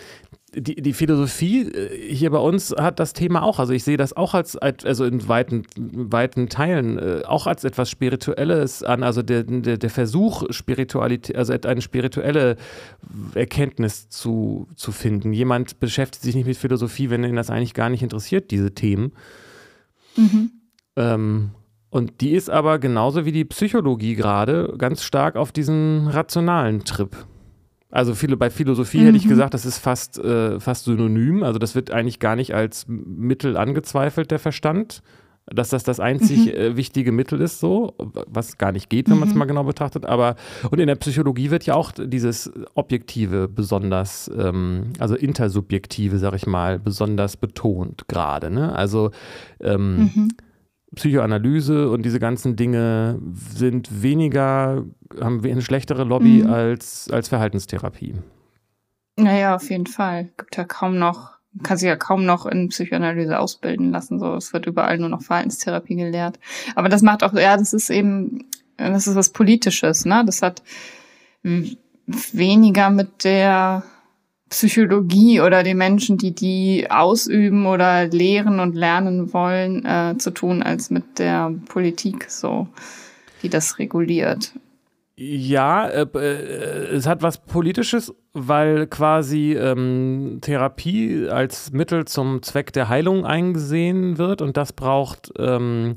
die, 0.53 0.75
die 0.75 0.93
Philosophie 0.93 1.61
äh, 1.61 2.13
hier 2.13 2.29
bei 2.29 2.37
uns 2.37 2.71
hat 2.77 2.99
das 2.99 3.13
Thema 3.13 3.43
auch. 3.43 3.59
Also 3.59 3.73
ich 3.73 3.83
sehe 3.83 3.97
das 3.97 4.15
auch 4.15 4.33
als, 4.33 4.57
also 4.57 5.05
in 5.05 5.27
weiten, 5.27 5.63
weiten 5.77 6.49
Teilen, 6.49 6.97
äh, 6.97 7.21
auch 7.25 7.47
als 7.47 7.63
etwas 7.63 7.89
Spirituelles 7.89 8.83
an. 8.83 9.03
Also 9.03 9.21
der, 9.21 9.43
der, 9.43 9.77
der 9.77 9.89
Versuch, 9.89 10.43
Spiritualität, 10.49 11.37
also 11.37 11.53
eine 11.53 11.81
spirituelle 11.81 12.57
Erkenntnis 13.33 14.09
zu, 14.09 14.67
zu 14.75 14.91
finden. 14.91 15.31
Jemand 15.31 15.79
beschäftigt 15.79 16.23
sich 16.23 16.35
nicht 16.35 16.47
mit 16.47 16.57
Philosophie, 16.57 17.09
wenn 17.09 17.23
ihn 17.23 17.35
das 17.35 17.49
eigentlich 17.49 17.73
gar 17.73 17.89
nicht 17.89 18.03
interessiert, 18.03 18.51
diese 18.51 18.73
Themen. 18.73 19.13
Mhm. 20.17 20.51
Ähm, 20.97 21.51
und 21.89 22.21
die 22.21 22.31
ist 22.31 22.49
aber 22.49 22.79
genauso 22.79 23.25
wie 23.25 23.31
die 23.31 23.45
Psychologie 23.45 24.15
gerade 24.15 24.73
ganz 24.77 25.03
stark 25.03 25.35
auf 25.37 25.51
diesen 25.51 26.07
rationalen 26.07 26.83
Trip. 26.83 27.15
Also 27.91 28.15
viele, 28.15 28.37
bei 28.37 28.49
Philosophie 28.49 28.99
mhm. 28.99 29.05
hätte 29.05 29.17
ich 29.17 29.25
mhm. 29.25 29.29
gesagt, 29.29 29.53
das 29.53 29.65
ist 29.65 29.77
fast, 29.77 30.17
äh, 30.17 30.59
fast 30.59 30.85
synonym. 30.85 31.43
Also 31.43 31.59
das 31.59 31.75
wird 31.75 31.91
eigentlich 31.91 32.19
gar 32.19 32.35
nicht 32.35 32.55
als 32.55 32.85
Mittel 32.87 33.57
angezweifelt, 33.57 34.31
der 34.31 34.39
Verstand. 34.39 35.03
Dass 35.47 35.69
das 35.69 35.83
das 35.83 35.99
einzig 35.99 36.45
mhm. 36.45 36.51
äh, 36.51 36.77
wichtige 36.77 37.11
Mittel 37.11 37.41
ist, 37.41 37.59
so, 37.59 37.95
was 37.97 38.59
gar 38.59 38.71
nicht 38.71 38.91
geht, 38.91 39.09
wenn 39.09 39.17
man 39.17 39.27
es 39.27 39.33
mhm. 39.33 39.39
mal 39.39 39.45
genau 39.45 39.63
betrachtet. 39.63 40.05
Aber 40.05 40.35
und 40.69 40.79
in 40.79 40.85
der 40.85 40.95
Psychologie 40.95 41.49
wird 41.49 41.65
ja 41.65 41.73
auch 41.73 41.91
dieses 41.91 42.51
Objektive 42.75 43.47
besonders, 43.47 44.29
ähm, 44.37 44.93
also 44.99 45.15
Intersubjektive, 45.15 46.19
sag 46.19 46.35
ich 46.35 46.45
mal, 46.45 46.77
besonders 46.77 47.37
betont 47.37 48.07
gerade. 48.07 48.51
Ne? 48.51 48.73
Also 48.73 49.09
ähm, 49.59 50.11
mhm. 50.15 50.29
Psychoanalyse 50.95 51.89
und 51.89 52.03
diese 52.03 52.19
ganzen 52.19 52.55
Dinge 52.55 53.19
sind 53.33 54.03
weniger, 54.03 54.85
haben 55.19 55.43
eine 55.43 55.61
schlechtere 55.61 56.03
Lobby 56.03 56.43
mhm. 56.43 56.49
als, 56.49 57.09
als 57.11 57.29
Verhaltenstherapie. 57.29 58.15
Naja, 59.17 59.55
auf 59.55 59.69
jeden 59.69 59.87
Fall. 59.87 60.29
Gibt 60.37 60.57
ja 60.57 60.63
kaum 60.63 60.97
noch, 60.97 61.31
kann 61.63 61.77
sich 61.77 61.87
ja 61.87 61.95
kaum 61.95 62.25
noch 62.25 62.45
in 62.45 62.69
Psychoanalyse 62.69 63.37
ausbilden 63.37 63.91
lassen. 63.91 64.19
So, 64.19 64.35
es 64.35 64.53
wird 64.53 64.67
überall 64.67 64.97
nur 64.97 65.09
noch 65.09 65.21
Verhaltenstherapie 65.21 65.95
gelehrt. 65.95 66.39
Aber 66.75 66.89
das 66.89 67.01
macht 67.01 67.23
auch, 67.23 67.33
ja, 67.33 67.57
das 67.57 67.73
ist 67.73 67.89
eben, 67.89 68.45
das 68.77 69.07
ist 69.07 69.15
was 69.15 69.29
Politisches, 69.29 70.05
ne? 70.05 70.23
Das 70.25 70.41
hat 70.41 70.63
weniger 71.43 72.89
mit 72.89 73.23
der 73.23 73.83
Psychologie 74.49 75.39
oder 75.39 75.63
den 75.63 75.77
Menschen, 75.77 76.17
die 76.17 76.35
die 76.35 76.87
ausüben 76.89 77.65
oder 77.65 78.07
lehren 78.07 78.59
und 78.59 78.75
lernen 78.75 79.33
wollen, 79.33 79.85
äh, 79.85 80.17
zu 80.17 80.31
tun, 80.31 80.61
als 80.61 80.89
mit 80.89 81.19
der 81.19 81.53
Politik 81.69 82.29
so, 82.29 82.67
die 83.43 83.49
das 83.49 83.79
reguliert. 83.79 84.51
Ja, 85.15 85.87
äh, 85.87 86.07
äh, 86.15 86.95
es 86.95 87.05
hat 87.05 87.21
was 87.21 87.37
Politisches, 87.39 88.13
weil 88.33 88.87
quasi 88.87 89.53
ähm, 89.53 90.39
Therapie 90.41 91.27
als 91.29 91.71
Mittel 91.71 92.05
zum 92.05 92.41
Zweck 92.41 92.73
der 92.73 92.89
Heilung 92.89 93.25
eingesehen 93.25 94.17
wird 94.17 94.41
und 94.41 94.57
das 94.57 94.73
braucht 94.73 95.31
ähm, 95.37 95.95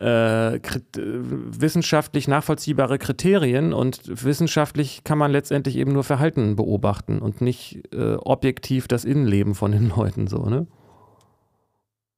äh, 0.00 0.58
wissenschaftlich 0.96 2.28
nachvollziehbare 2.28 2.98
Kriterien 2.98 3.72
und 3.72 4.00
wissenschaftlich 4.24 5.04
kann 5.04 5.18
man 5.18 5.30
letztendlich 5.30 5.76
eben 5.76 5.92
nur 5.92 6.04
Verhalten 6.04 6.56
beobachten 6.56 7.20
und 7.20 7.40
nicht 7.40 7.82
äh, 7.94 8.14
objektiv 8.16 8.88
das 8.88 9.04
Innenleben 9.04 9.54
von 9.54 9.72
den 9.72 9.88
Leuten 9.96 10.26
so, 10.26 10.46
ne? 10.46 10.66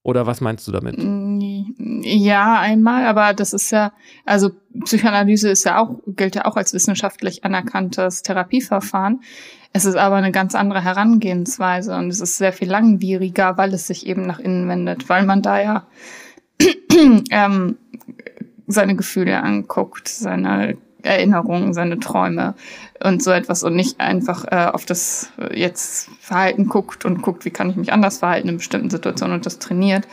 Oder 0.03 0.25
was 0.27 0.41
meinst 0.41 0.67
du 0.69 0.73
damit? 0.73 0.97
Ja, 2.09 2.61
einmal, 2.61 3.05
aber 3.05 3.35
das 3.35 3.53
ist 3.53 3.73
ja, 3.73 3.93
also 4.25 4.51
Psychoanalyse 4.85 5.51
ist 5.51 5.65
ja 5.65 5.79
auch, 5.79 5.97
gilt 6.07 6.37
ja 6.37 6.45
auch 6.45 6.57
als 6.57 6.73
wissenschaftlich 6.73 7.45
anerkanntes 7.45 8.23
Therapieverfahren. 8.23 9.23
Es 9.73 9.85
ist 9.85 9.97
aber 9.97 10.15
eine 10.15 10.31
ganz 10.31 10.55
andere 10.55 10.85
Herangehensweise 10.85 11.97
und 11.97 12.09
es 12.09 12.21
ist 12.21 12.39
sehr 12.39 12.53
viel 12.53 12.71
langwieriger, 12.71 13.59
weil 13.59 13.75
es 13.75 13.89
sich 13.89 14.07
eben 14.07 14.23
nach 14.23 14.39
innen 14.39 14.69
wendet, 14.69 15.09
weil 15.09 15.27
man 15.27 15.43
da 15.43 15.61
ja 15.61 15.87
ähm, 17.31 17.77
seine 18.69 18.95
Gefühle 18.95 19.43
anguckt, 19.43 20.07
seine 20.07 20.79
Erinnerungen, 21.03 21.75
seine 21.75 21.99
Träume 21.99 22.55
und 23.03 23.21
so 23.21 23.33
etwas 23.33 23.65
und 23.65 23.75
nicht 23.75 24.01
einfach 24.01 24.45
äh, 24.45 24.71
auf 24.73 24.85
das 24.87 25.33
äh, 25.39 25.59
jetzt 25.59 26.09
Verhalten 26.21 26.69
guckt 26.69 27.05
und 27.05 27.21
guckt, 27.21 27.45
wie 27.45 27.51
kann 27.51 27.69
ich 27.69 27.77
mich 27.77 27.93
anders 27.93 28.19
verhalten 28.19 28.49
in 28.49 28.59
bestimmten 28.59 28.91
Situationen 28.91 29.37
und 29.37 29.47
das 29.47 29.59
trainiert. 29.59 30.07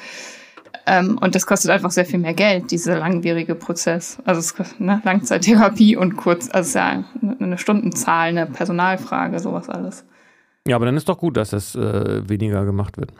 Ähm, 0.85 1.17
und 1.21 1.35
das 1.35 1.45
kostet 1.45 1.71
einfach 1.71 1.91
sehr 1.91 2.05
viel 2.05 2.19
mehr 2.19 2.33
Geld, 2.33 2.71
dieser 2.71 2.99
langwierige 2.99 3.55
Prozess. 3.55 4.17
Also 4.25 4.39
es 4.39 4.55
kostet, 4.55 4.81
ne, 4.81 5.01
Langzeittherapie 5.03 5.95
und 5.95 6.17
kurz, 6.17 6.49
also 6.49 6.59
es 6.59 6.67
ist 6.69 6.75
ja 6.75 7.03
eine 7.39 7.57
Stundenzahl, 7.57 8.29
eine 8.29 8.47
Personalfrage, 8.47 9.39
sowas 9.39 9.69
alles. 9.69 10.05
Ja, 10.67 10.75
aber 10.75 10.85
dann 10.85 10.97
ist 10.97 11.07
doch 11.07 11.17
gut, 11.17 11.37
dass 11.37 11.51
das 11.51 11.75
äh, 11.75 12.27
weniger 12.27 12.65
gemacht 12.65 12.97
wird. 12.97 13.13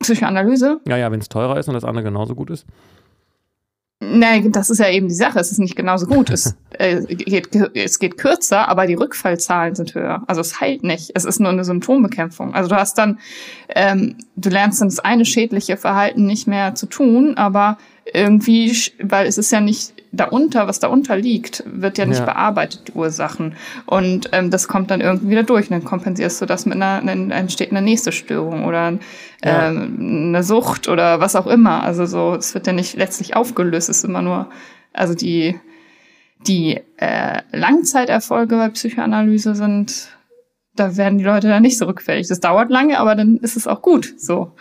Psychoanalyse. 0.00 0.80
Ja, 0.86 0.96
ja, 0.96 1.10
wenn 1.10 1.20
es 1.20 1.28
teurer 1.28 1.58
ist 1.58 1.68
und 1.68 1.74
das 1.74 1.84
andere 1.84 2.04
genauso 2.04 2.34
gut 2.34 2.50
ist. 2.50 2.66
Nein, 4.00 4.52
das 4.52 4.70
ist 4.70 4.78
ja 4.78 4.88
eben 4.88 5.08
die 5.08 5.14
Sache. 5.14 5.40
Es 5.40 5.50
ist 5.50 5.58
nicht 5.58 5.74
genauso 5.74 6.06
gut. 6.06 6.30
Es, 6.30 6.56
äh, 6.70 7.02
geht, 7.02 7.54
es 7.74 7.98
geht 7.98 8.16
kürzer, 8.16 8.68
aber 8.68 8.86
die 8.86 8.94
Rückfallzahlen 8.94 9.74
sind 9.74 9.94
höher. 9.94 10.22
Also 10.28 10.40
es 10.40 10.60
heilt 10.60 10.84
nicht. 10.84 11.10
Es 11.14 11.24
ist 11.24 11.40
nur 11.40 11.50
eine 11.50 11.64
Symptombekämpfung. 11.64 12.54
Also 12.54 12.68
du 12.68 12.76
hast 12.76 12.96
dann, 12.96 13.18
ähm, 13.74 14.16
du 14.36 14.50
lernst 14.50 14.80
dann 14.80 14.88
das 14.88 15.00
eine 15.00 15.24
schädliche 15.24 15.76
Verhalten 15.76 16.26
nicht 16.26 16.46
mehr 16.46 16.76
zu 16.76 16.86
tun, 16.86 17.36
aber 17.36 17.76
irgendwie, 18.12 18.76
weil 19.00 19.26
es 19.26 19.38
ist 19.38 19.52
ja 19.52 19.60
nicht 19.60 19.94
darunter, 20.12 20.66
was 20.66 20.80
darunter 20.80 21.16
liegt, 21.16 21.62
wird 21.66 21.98
ja 21.98 22.06
nicht 22.06 22.20
ja. 22.20 22.24
bearbeitet, 22.24 22.88
die 22.88 22.92
Ursachen. 22.92 23.54
Und 23.86 24.30
ähm, 24.32 24.50
das 24.50 24.68
kommt 24.68 24.90
dann 24.90 25.00
irgendwie 25.00 25.30
wieder 25.30 25.42
durch. 25.42 25.70
Und 25.70 25.72
dann 25.72 25.84
kompensierst 25.84 26.40
du 26.40 26.46
das 26.46 26.66
mit 26.66 26.76
einer, 26.76 27.02
dann 27.02 27.30
entsteht 27.30 27.70
eine 27.70 27.82
nächste 27.82 28.12
Störung 28.12 28.64
oder 28.64 28.98
ja. 29.44 29.68
ähm, 29.68 30.28
eine 30.28 30.42
Sucht 30.42 30.88
oder 30.88 31.20
was 31.20 31.36
auch 31.36 31.46
immer. 31.46 31.82
Also 31.82 32.06
so, 32.06 32.34
es 32.34 32.54
wird 32.54 32.66
ja 32.66 32.72
nicht 32.72 32.96
letztlich 32.96 33.36
aufgelöst, 33.36 33.88
es 33.88 33.98
ist 33.98 34.04
immer 34.04 34.22
nur, 34.22 34.48
also 34.92 35.14
die, 35.14 35.58
die 36.46 36.80
äh, 36.96 37.42
Langzeiterfolge 37.52 38.56
bei 38.56 38.68
Psychoanalyse 38.70 39.54
sind, 39.54 40.08
da 40.74 40.96
werden 40.96 41.18
die 41.18 41.24
Leute 41.24 41.48
dann 41.48 41.62
nicht 41.62 41.78
so 41.78 41.86
rückfällig. 41.86 42.28
Das 42.28 42.40
dauert 42.40 42.70
lange, 42.70 42.98
aber 42.98 43.14
dann 43.14 43.38
ist 43.38 43.56
es 43.56 43.66
auch 43.66 43.82
gut. 43.82 44.14
So. 44.16 44.52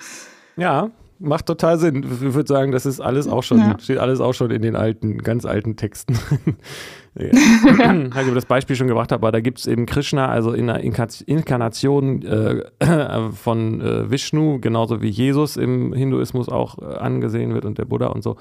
Ja, 0.56 0.90
macht 1.20 1.46
total 1.46 1.78
Sinn. 1.78 2.04
Ich 2.04 2.34
würde 2.34 2.48
sagen, 2.48 2.72
das 2.72 2.86
ist 2.86 3.00
alles 3.00 3.28
auch 3.28 3.44
schon, 3.44 3.60
ja. 3.60 3.78
steht 3.80 3.98
alles 3.98 4.20
auch 4.20 4.34
schon 4.34 4.52
in 4.52 4.62
den 4.62 4.76
alten, 4.76 5.18
ganz 5.20 5.46
alten 5.46 5.76
Texten. 5.76 6.18
ja. 7.16 7.26
ich 8.22 8.26
über 8.26 8.36
das 8.36 8.46
Beispiel 8.46 8.76
schon 8.76 8.88
gebracht 8.88 9.12
habe, 9.12 9.26
aber 9.26 9.32
da 9.32 9.40
gibt 9.40 9.60
es 9.60 9.68
eben 9.68 9.86
Krishna, 9.86 10.28
also 10.28 10.54
in 10.54 10.68
der 10.68 10.82
Inkarnation 10.82 12.22
äh, 12.24 12.64
von 13.32 13.82
äh, 13.82 14.12
Vishnu, 14.12 14.60
genauso 14.60 15.02
wie 15.02 15.10
Jesus 15.10 15.58
im 15.58 15.94
Hinduismus 15.94 16.50
auch 16.50 16.78
äh, 16.80 16.98
angesehen 16.98 17.54
wird 17.54 17.66
und 17.66 17.78
der 17.78 17.86
Buddha 17.86 18.08
und 18.08 18.24
so. 18.24 18.38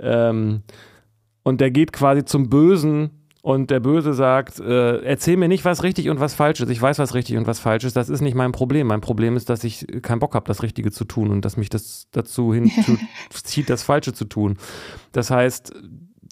Ähm, 0.00 0.62
und 1.42 1.60
der 1.60 1.70
geht 1.70 1.92
quasi 1.92 2.24
zum 2.24 2.50
Bösen 2.50 3.17
und 3.42 3.70
der 3.70 3.80
Böse 3.80 4.14
sagt, 4.14 4.58
äh, 4.58 5.00
erzähl 5.02 5.36
mir 5.36 5.48
nicht, 5.48 5.64
was 5.64 5.82
richtig 5.82 6.10
und 6.10 6.18
was 6.18 6.34
falsch 6.34 6.60
ist. 6.60 6.70
Ich 6.70 6.82
weiß, 6.82 6.98
was 6.98 7.14
richtig 7.14 7.36
und 7.36 7.46
was 7.46 7.60
falsch 7.60 7.84
ist. 7.84 7.96
Das 7.96 8.08
ist 8.08 8.20
nicht 8.20 8.34
mein 8.34 8.52
Problem. 8.52 8.88
Mein 8.88 9.00
Problem 9.00 9.36
ist, 9.36 9.48
dass 9.48 9.62
ich 9.62 9.86
keinen 10.02 10.18
Bock 10.18 10.34
habe, 10.34 10.46
das 10.46 10.62
Richtige 10.62 10.90
zu 10.90 11.04
tun 11.04 11.30
und 11.30 11.44
dass 11.44 11.56
mich 11.56 11.68
das 11.68 12.08
dazu 12.10 12.52
hinzieht, 12.52 13.70
das 13.70 13.84
Falsche 13.84 14.12
zu 14.12 14.24
tun. 14.24 14.58
Das 15.12 15.30
heißt, 15.30 15.72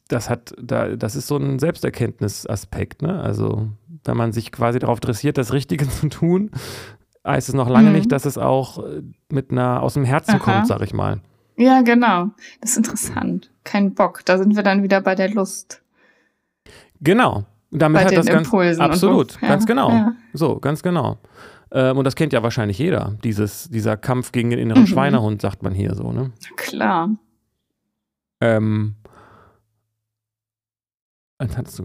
das 0.08 0.30
hat, 0.30 0.54
da, 0.60 0.96
das 0.96 1.16
ist 1.16 1.28
so 1.28 1.36
ein 1.36 1.58
Selbsterkenntnisaspekt. 1.58 3.02
Ne? 3.02 3.20
Also, 3.20 3.68
wenn 4.04 4.16
man 4.16 4.32
sich 4.32 4.50
quasi 4.50 4.78
darauf 4.78 4.98
dressiert, 4.98 5.38
das 5.38 5.52
Richtige 5.52 5.88
zu 5.88 6.08
tun, 6.08 6.50
heißt 7.24 7.48
es 7.48 7.54
noch 7.54 7.68
lange 7.68 7.90
mhm. 7.90 7.96
nicht, 7.96 8.12
dass 8.12 8.24
es 8.24 8.36
auch 8.36 8.84
äh, 8.84 9.02
mit 9.30 9.52
einer 9.52 9.82
aus 9.82 9.94
dem 9.94 10.04
Herzen 10.04 10.32
Aha. 10.32 10.38
kommt, 10.38 10.66
sag 10.66 10.82
ich 10.82 10.92
mal. 10.92 11.20
Ja, 11.56 11.82
genau. 11.82 12.30
Das 12.60 12.72
ist 12.72 12.78
interessant. 12.78 13.50
Kein 13.64 13.94
Bock. 13.94 14.22
Da 14.24 14.38
sind 14.38 14.56
wir 14.56 14.62
dann 14.62 14.82
wieder 14.82 15.00
bei 15.00 15.14
der 15.14 15.30
Lust. 15.30 15.82
Genau. 17.00 17.44
Damit 17.70 18.00
Bei 18.00 18.06
hat 18.06 18.16
das 18.16 18.26
ganz 18.26 18.46
Impulsen 18.46 18.80
absolut, 18.80 19.32
so. 19.32 19.38
ja, 19.42 19.48
ganz 19.48 19.66
genau. 19.66 19.90
Ja. 19.90 20.12
So, 20.32 20.58
ganz 20.60 20.82
genau. 20.82 21.18
Ähm, 21.72 21.98
und 21.98 22.04
das 22.04 22.14
kennt 22.14 22.32
ja 22.32 22.42
wahrscheinlich 22.42 22.78
jeder. 22.78 23.16
Dieses, 23.24 23.68
dieser 23.68 23.96
Kampf 23.96 24.32
gegen 24.32 24.50
den 24.50 24.58
inneren 24.58 24.82
mhm. 24.82 24.86
Schweinehund, 24.86 25.42
sagt 25.42 25.62
man 25.62 25.74
hier 25.74 25.94
so, 25.94 26.12
ne? 26.12 26.32
Klar. 26.56 27.10
Ähm, 28.40 28.94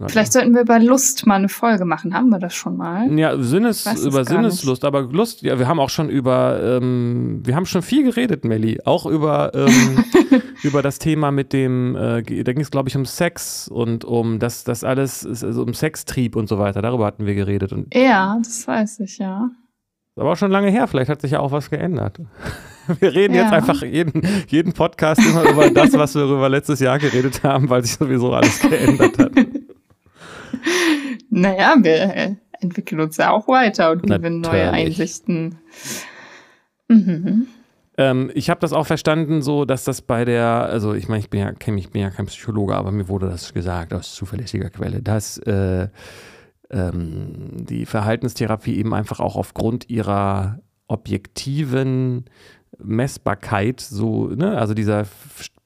Vielleicht 0.07 0.31
sollten 0.31 0.53
wir 0.53 0.61
über 0.61 0.79
Lust 0.79 1.27
mal 1.27 1.35
eine 1.35 1.49
Folge 1.49 1.83
machen. 1.83 2.13
Haben 2.13 2.29
wir 2.29 2.39
das 2.39 2.55
schon 2.55 2.77
mal? 2.77 3.11
Ja, 3.19 3.37
Sinnes, 3.37 3.85
über 4.01 4.23
Sinneslust. 4.23 4.85
Aber 4.85 5.01
Lust, 5.01 5.41
ja, 5.41 5.59
wir 5.59 5.67
haben 5.67 5.81
auch 5.81 5.89
schon 5.89 6.09
über, 6.09 6.61
ähm, 6.63 7.41
wir 7.43 7.53
haben 7.57 7.65
schon 7.65 7.81
viel 7.81 8.05
geredet, 8.05 8.45
Melli. 8.45 8.79
Auch 8.85 9.05
über, 9.05 9.51
ähm, 9.53 10.05
über 10.63 10.81
das 10.81 10.99
Thema 10.99 11.31
mit 11.31 11.53
dem, 11.53 11.95
äh, 11.95 12.21
da 12.21 12.53
ging 12.53 12.61
es 12.61 12.71
glaube 12.71 12.89
ich 12.89 12.95
um 12.95 13.05
Sex 13.05 13.67
und 13.67 14.05
um 14.05 14.39
das, 14.39 14.63
das 14.63 14.83
alles, 14.83 15.25
also 15.25 15.63
um 15.63 15.73
Sextrieb 15.73 16.35
und 16.35 16.47
so 16.47 16.59
weiter. 16.59 16.81
Darüber 16.81 17.05
hatten 17.05 17.25
wir 17.25 17.35
geredet. 17.35 17.73
Und 17.73 17.93
ja, 17.93 18.37
das 18.43 18.67
weiß 18.67 18.99
ich, 19.01 19.17
ja. 19.17 19.49
Aber 20.15 20.33
auch 20.33 20.37
schon 20.37 20.51
lange 20.51 20.69
her, 20.69 20.87
vielleicht 20.87 21.09
hat 21.09 21.21
sich 21.21 21.31
ja 21.31 21.39
auch 21.39 21.51
was 21.51 21.69
geändert. 21.69 22.19
Wir 22.99 23.13
reden 23.13 23.35
ja. 23.35 23.43
jetzt 23.43 23.53
einfach 23.53 23.83
jeden, 23.83 24.21
jeden 24.47 24.73
Podcast 24.73 25.21
immer 25.23 25.47
über 25.49 25.69
das, 25.69 25.93
was 25.93 26.15
wir 26.15 26.23
über 26.23 26.49
letztes 26.49 26.79
Jahr 26.79 26.97
geredet 26.97 27.43
haben, 27.43 27.69
weil 27.69 27.83
sich 27.83 27.93
sowieso 27.93 28.33
alles 28.33 28.59
geändert 28.59 29.17
hat. 29.19 29.31
Naja, 31.33 31.75
wir 31.79 32.37
entwickeln 32.59 32.99
uns 32.99 33.15
ja 33.15 33.31
auch 33.31 33.47
weiter 33.47 33.91
und 33.91 34.03
gewinnen 34.03 34.41
neue 34.41 34.69
Einsichten. 34.69 35.59
Mhm. 36.89 37.47
Ähm, 38.01 38.31
ich 38.33 38.49
habe 38.49 38.59
das 38.59 38.73
auch 38.73 38.87
verstanden, 38.87 39.43
so 39.43 39.65
dass 39.65 39.83
das 39.83 40.01
bei 40.01 40.25
der, 40.25 40.45
also 40.45 40.93
ich 40.93 41.07
meine, 41.07 41.19
ich 41.19 41.29
bin 41.29 41.39
ja, 41.39 41.51
ich 41.51 41.89
bin 41.91 42.01
ja 42.01 42.09
kein 42.09 42.25
Psychologe, 42.25 42.75
aber 42.75 42.91
mir 42.91 43.07
wurde 43.07 43.29
das 43.29 43.53
gesagt 43.53 43.93
aus 43.93 44.15
zuverlässiger 44.15 44.71
Quelle, 44.71 45.03
dass 45.03 45.37
äh, 45.39 45.87
ähm, 46.71 47.51
die 47.59 47.85
Verhaltenstherapie 47.85 48.77
eben 48.77 48.95
einfach 48.95 49.19
auch 49.19 49.35
aufgrund 49.35 49.89
ihrer 49.89 50.59
objektiven 50.87 52.25
Messbarkeit, 52.79 53.81
so, 53.81 54.27
ne, 54.27 54.57
also 54.57 54.73
dieser 54.73 55.05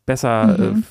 besser, 0.06 0.58
mhm. 0.58 0.84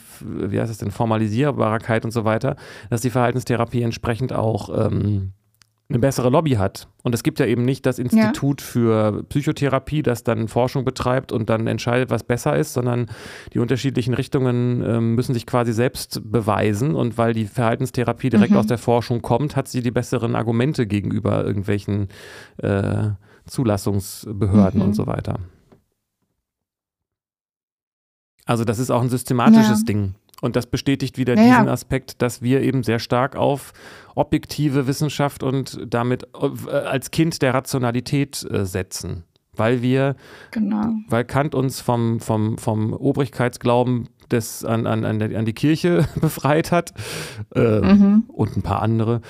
äh, 0.45 0.51
wie 0.51 0.61
heißt 0.61 0.73
es 0.73 0.79
denn, 0.79 0.93
Formalisierbarkeit 0.93 2.07
und 2.07 2.11
so 2.11 2.25
weiter, 2.25 2.57
dass 2.89 3.03
die 3.03 3.11
Verhaltenstherapie 3.11 3.83
entsprechend 3.83 4.33
auch 4.33 4.87
ähm, 4.87 5.33
eine 5.91 5.99
bessere 5.99 6.30
Lobby 6.30 6.53
hat. 6.53 6.89
Und 7.03 7.14
es 7.14 7.22
gibt 7.22 7.39
ja 7.39 7.47
eben 7.47 7.62
nicht 7.62 7.85
das 7.85 7.99
Institut 7.99 8.62
ja. 8.62 8.66
für 8.66 9.22
Psychotherapie, 9.24 10.03
das 10.03 10.24
dann 10.24 10.49
Forschung 10.49 10.85
betreibt 10.85 11.30
und 11.30 11.51
dann 11.51 11.66
entscheidet, 11.66 12.11
was 12.11 12.24
besser 12.24 12.57
ist, 12.57 12.72
sondern 12.72 13.07
die 13.53 13.59
unterschiedlichen 13.59 14.14
Richtungen 14.14 14.82
äh, 14.82 15.01
müssen 15.01 15.35
sich 15.35 15.45
quasi 15.45 15.74
selbst 15.74 16.22
beweisen. 16.24 16.95
Und 16.95 17.18
weil 17.18 17.35
die 17.35 17.45
Verhaltenstherapie 17.45 18.30
direkt 18.30 18.53
mhm. 18.53 18.59
aus 18.59 18.66
der 18.66 18.78
Forschung 18.78 19.20
kommt, 19.20 19.57
hat 19.57 19.68
sie 19.68 19.82
die 19.82 19.91
besseren 19.91 20.37
Argumente 20.37 20.87
gegenüber 20.87 21.45
irgendwelchen 21.45 22.09
äh, 22.59 23.11
Zulassungsbehörden 23.47 24.80
mhm. 24.80 24.87
und 24.87 24.95
so 24.95 25.07
weiter. 25.07 25.39
Also 28.47 28.64
das 28.64 28.78
ist 28.78 28.91
auch 28.91 29.03
ein 29.03 29.11
systematisches 29.11 29.80
ja. 29.80 29.85
Ding. 29.87 30.14
Und 30.41 30.57
das 30.57 30.66
bestätigt 30.66 31.16
wieder 31.16 31.37
naja. 31.37 31.59
diesen 31.59 31.68
Aspekt, 31.68 32.20
dass 32.20 32.43
wir 32.43 32.61
eben 32.61 32.82
sehr 32.82 32.99
stark 32.99 33.37
auf 33.37 33.72
objektive 34.14 34.87
Wissenschaft 34.87 35.43
und 35.43 35.80
damit 35.87 36.28
äh, 36.35 36.70
als 36.70 37.11
Kind 37.11 37.41
der 37.41 37.55
Rationalität 37.55 38.47
äh, 38.51 38.66
setzen. 38.66 39.24
Weil 39.57 39.82
wir, 39.82 40.16
genau. 40.51 40.89
weil 41.09 41.24
Kant 41.24 41.55
uns 41.55 41.80
vom, 41.80 42.18
vom, 42.18 42.59
vom 42.59 42.93
Obrigkeitsglauben 42.93 44.09
des, 44.30 44.64
an, 44.64 44.87
an, 44.87 45.05
an, 45.05 45.45
die 45.45 45.53
Kirche 45.53 46.09
befreit 46.20 46.72
hat 46.72 46.93
äh, 47.55 47.80
mhm. 47.80 48.24
und 48.28 48.57
ein 48.57 48.62
paar 48.62 48.82
andere 48.82 49.20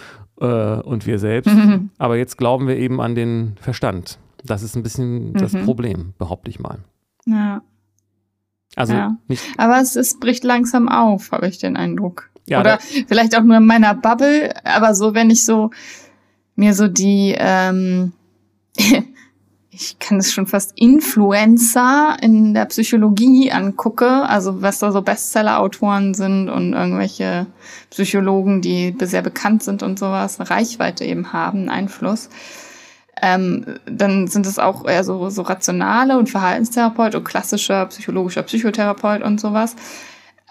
äh, 0.40 0.80
und 0.80 1.06
wir 1.06 1.18
selbst. 1.18 1.52
Mhm. 1.52 1.90
Aber 1.98 2.16
jetzt 2.16 2.38
glauben 2.38 2.66
wir 2.66 2.76
eben 2.76 3.00
an 3.00 3.14
den 3.14 3.56
Verstand. 3.60 4.18
Das 4.44 4.62
ist 4.62 4.76
ein 4.76 4.82
bisschen 4.82 5.32
mhm. 5.32 5.34
das 5.34 5.52
Problem, 5.52 6.14
behaupte 6.18 6.50
ich 6.50 6.58
mal. 6.58 6.78
Ja. 7.26 7.62
Also 8.76 8.94
ja. 8.94 9.16
nicht. 9.28 9.44
Aber 9.56 9.80
es, 9.80 9.96
es 9.96 10.18
bricht 10.18 10.44
langsam 10.44 10.88
auf, 10.88 11.32
habe 11.32 11.48
ich 11.48 11.58
den 11.58 11.76
Eindruck. 11.76 12.30
Ja, 12.46 12.60
Oder 12.60 12.78
vielleicht 13.08 13.36
auch 13.36 13.42
nur 13.42 13.56
in 13.56 13.66
meiner 13.66 13.94
Bubble, 13.94 14.52
aber 14.64 14.94
so, 14.94 15.14
wenn 15.14 15.30
ich 15.30 15.44
so 15.44 15.70
mir 16.56 16.74
so 16.74 16.88
die, 16.88 17.34
ähm, 17.36 18.12
ich 19.70 19.98
kann 19.98 20.18
es 20.18 20.32
schon 20.32 20.46
fast 20.46 20.72
Influencer 20.78 22.16
in 22.20 22.54
der 22.54 22.66
Psychologie 22.66 23.50
angucke, 23.50 24.06
also 24.06 24.62
was 24.62 24.78
da 24.78 24.92
so 24.92 25.02
Bestseller-Autoren 25.02 26.14
sind 26.14 26.48
und 26.48 26.74
irgendwelche 26.74 27.46
Psychologen, 27.90 28.60
die 28.60 28.94
sehr 29.00 29.22
bekannt 29.22 29.62
sind 29.62 29.82
und 29.82 29.98
sowas, 29.98 30.38
Reichweite 30.38 31.04
eben 31.04 31.32
haben, 31.32 31.68
Einfluss 31.68 32.28
ähm, 33.22 33.64
dann 33.86 34.26
sind 34.26 34.46
es 34.46 34.58
auch 34.58 34.86
eher 34.86 35.04
so, 35.04 35.30
so 35.30 35.42
rationale 35.42 36.18
und 36.18 36.30
Verhaltenstherapeut 36.30 37.14
und 37.14 37.24
klassischer 37.24 37.86
psychologischer 37.86 38.42
Psychotherapeut 38.42 39.22
und 39.22 39.40
sowas. 39.40 39.76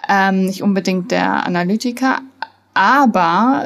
Ähm, 0.07 0.45
nicht 0.45 0.63
unbedingt 0.63 1.11
der 1.11 1.45
Analytiker, 1.45 2.19
aber 2.73 3.65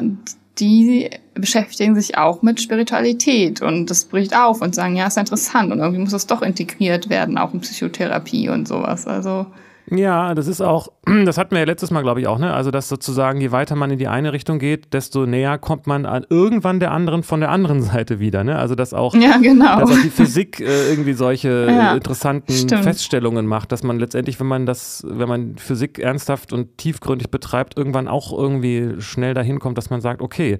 die 0.58 1.10
beschäftigen 1.34 1.94
sich 1.94 2.18
auch 2.18 2.42
mit 2.42 2.60
Spiritualität 2.60 3.62
und 3.62 3.86
das 3.90 4.04
bricht 4.04 4.36
auf 4.36 4.60
und 4.60 4.74
sagen, 4.74 4.96
ja, 4.96 5.06
ist 5.06 5.16
interessant 5.16 5.72
und 5.72 5.78
irgendwie 5.78 6.00
muss 6.00 6.10
das 6.10 6.26
doch 6.26 6.42
integriert 6.42 7.08
werden, 7.08 7.38
auch 7.38 7.54
in 7.54 7.60
Psychotherapie 7.60 8.48
und 8.48 8.66
sowas. 8.66 9.06
Also 9.06 9.46
ja, 9.90 10.34
das 10.34 10.46
ist 10.46 10.60
auch, 10.60 10.88
das 11.24 11.38
hatten 11.38 11.52
wir 11.52 11.60
ja 11.60 11.64
letztes 11.64 11.90
Mal, 11.90 12.02
glaube 12.02 12.20
ich, 12.20 12.26
auch, 12.26 12.38
ne? 12.38 12.52
Also, 12.52 12.70
dass 12.70 12.88
sozusagen, 12.88 13.40
je 13.40 13.52
weiter 13.52 13.74
man 13.74 13.90
in 13.90 13.98
die 13.98 14.08
eine 14.08 14.32
Richtung 14.32 14.58
geht, 14.58 14.92
desto 14.92 15.26
näher 15.26 15.58
kommt 15.58 15.86
man 15.86 16.06
an 16.06 16.26
irgendwann 16.28 16.80
der 16.80 16.92
anderen 16.92 17.22
von 17.22 17.40
der 17.40 17.50
anderen 17.50 17.82
Seite 17.82 18.20
wieder, 18.20 18.44
ne? 18.44 18.58
Also, 18.58 18.74
dass 18.74 18.94
auch, 18.94 19.14
ja, 19.14 19.38
genau. 19.38 19.80
dass 19.80 19.90
auch 19.90 20.02
die 20.02 20.10
Physik 20.10 20.60
äh, 20.60 20.90
irgendwie 20.90 21.12
solche 21.12 21.66
ja, 21.68 21.94
interessanten 21.94 22.52
stimmt. 22.52 22.84
Feststellungen 22.84 23.46
macht, 23.46 23.72
dass 23.72 23.82
man 23.82 23.98
letztendlich, 23.98 24.38
wenn 24.40 24.46
man 24.46 24.66
das, 24.66 25.04
wenn 25.08 25.28
man 25.28 25.56
Physik 25.56 25.98
ernsthaft 25.98 26.52
und 26.52 26.78
tiefgründig 26.78 27.30
betreibt, 27.30 27.76
irgendwann 27.76 28.08
auch 28.08 28.36
irgendwie 28.36 29.00
schnell 29.00 29.34
dahin 29.34 29.58
kommt, 29.58 29.78
dass 29.78 29.90
man 29.90 30.00
sagt, 30.00 30.22
okay, 30.22 30.58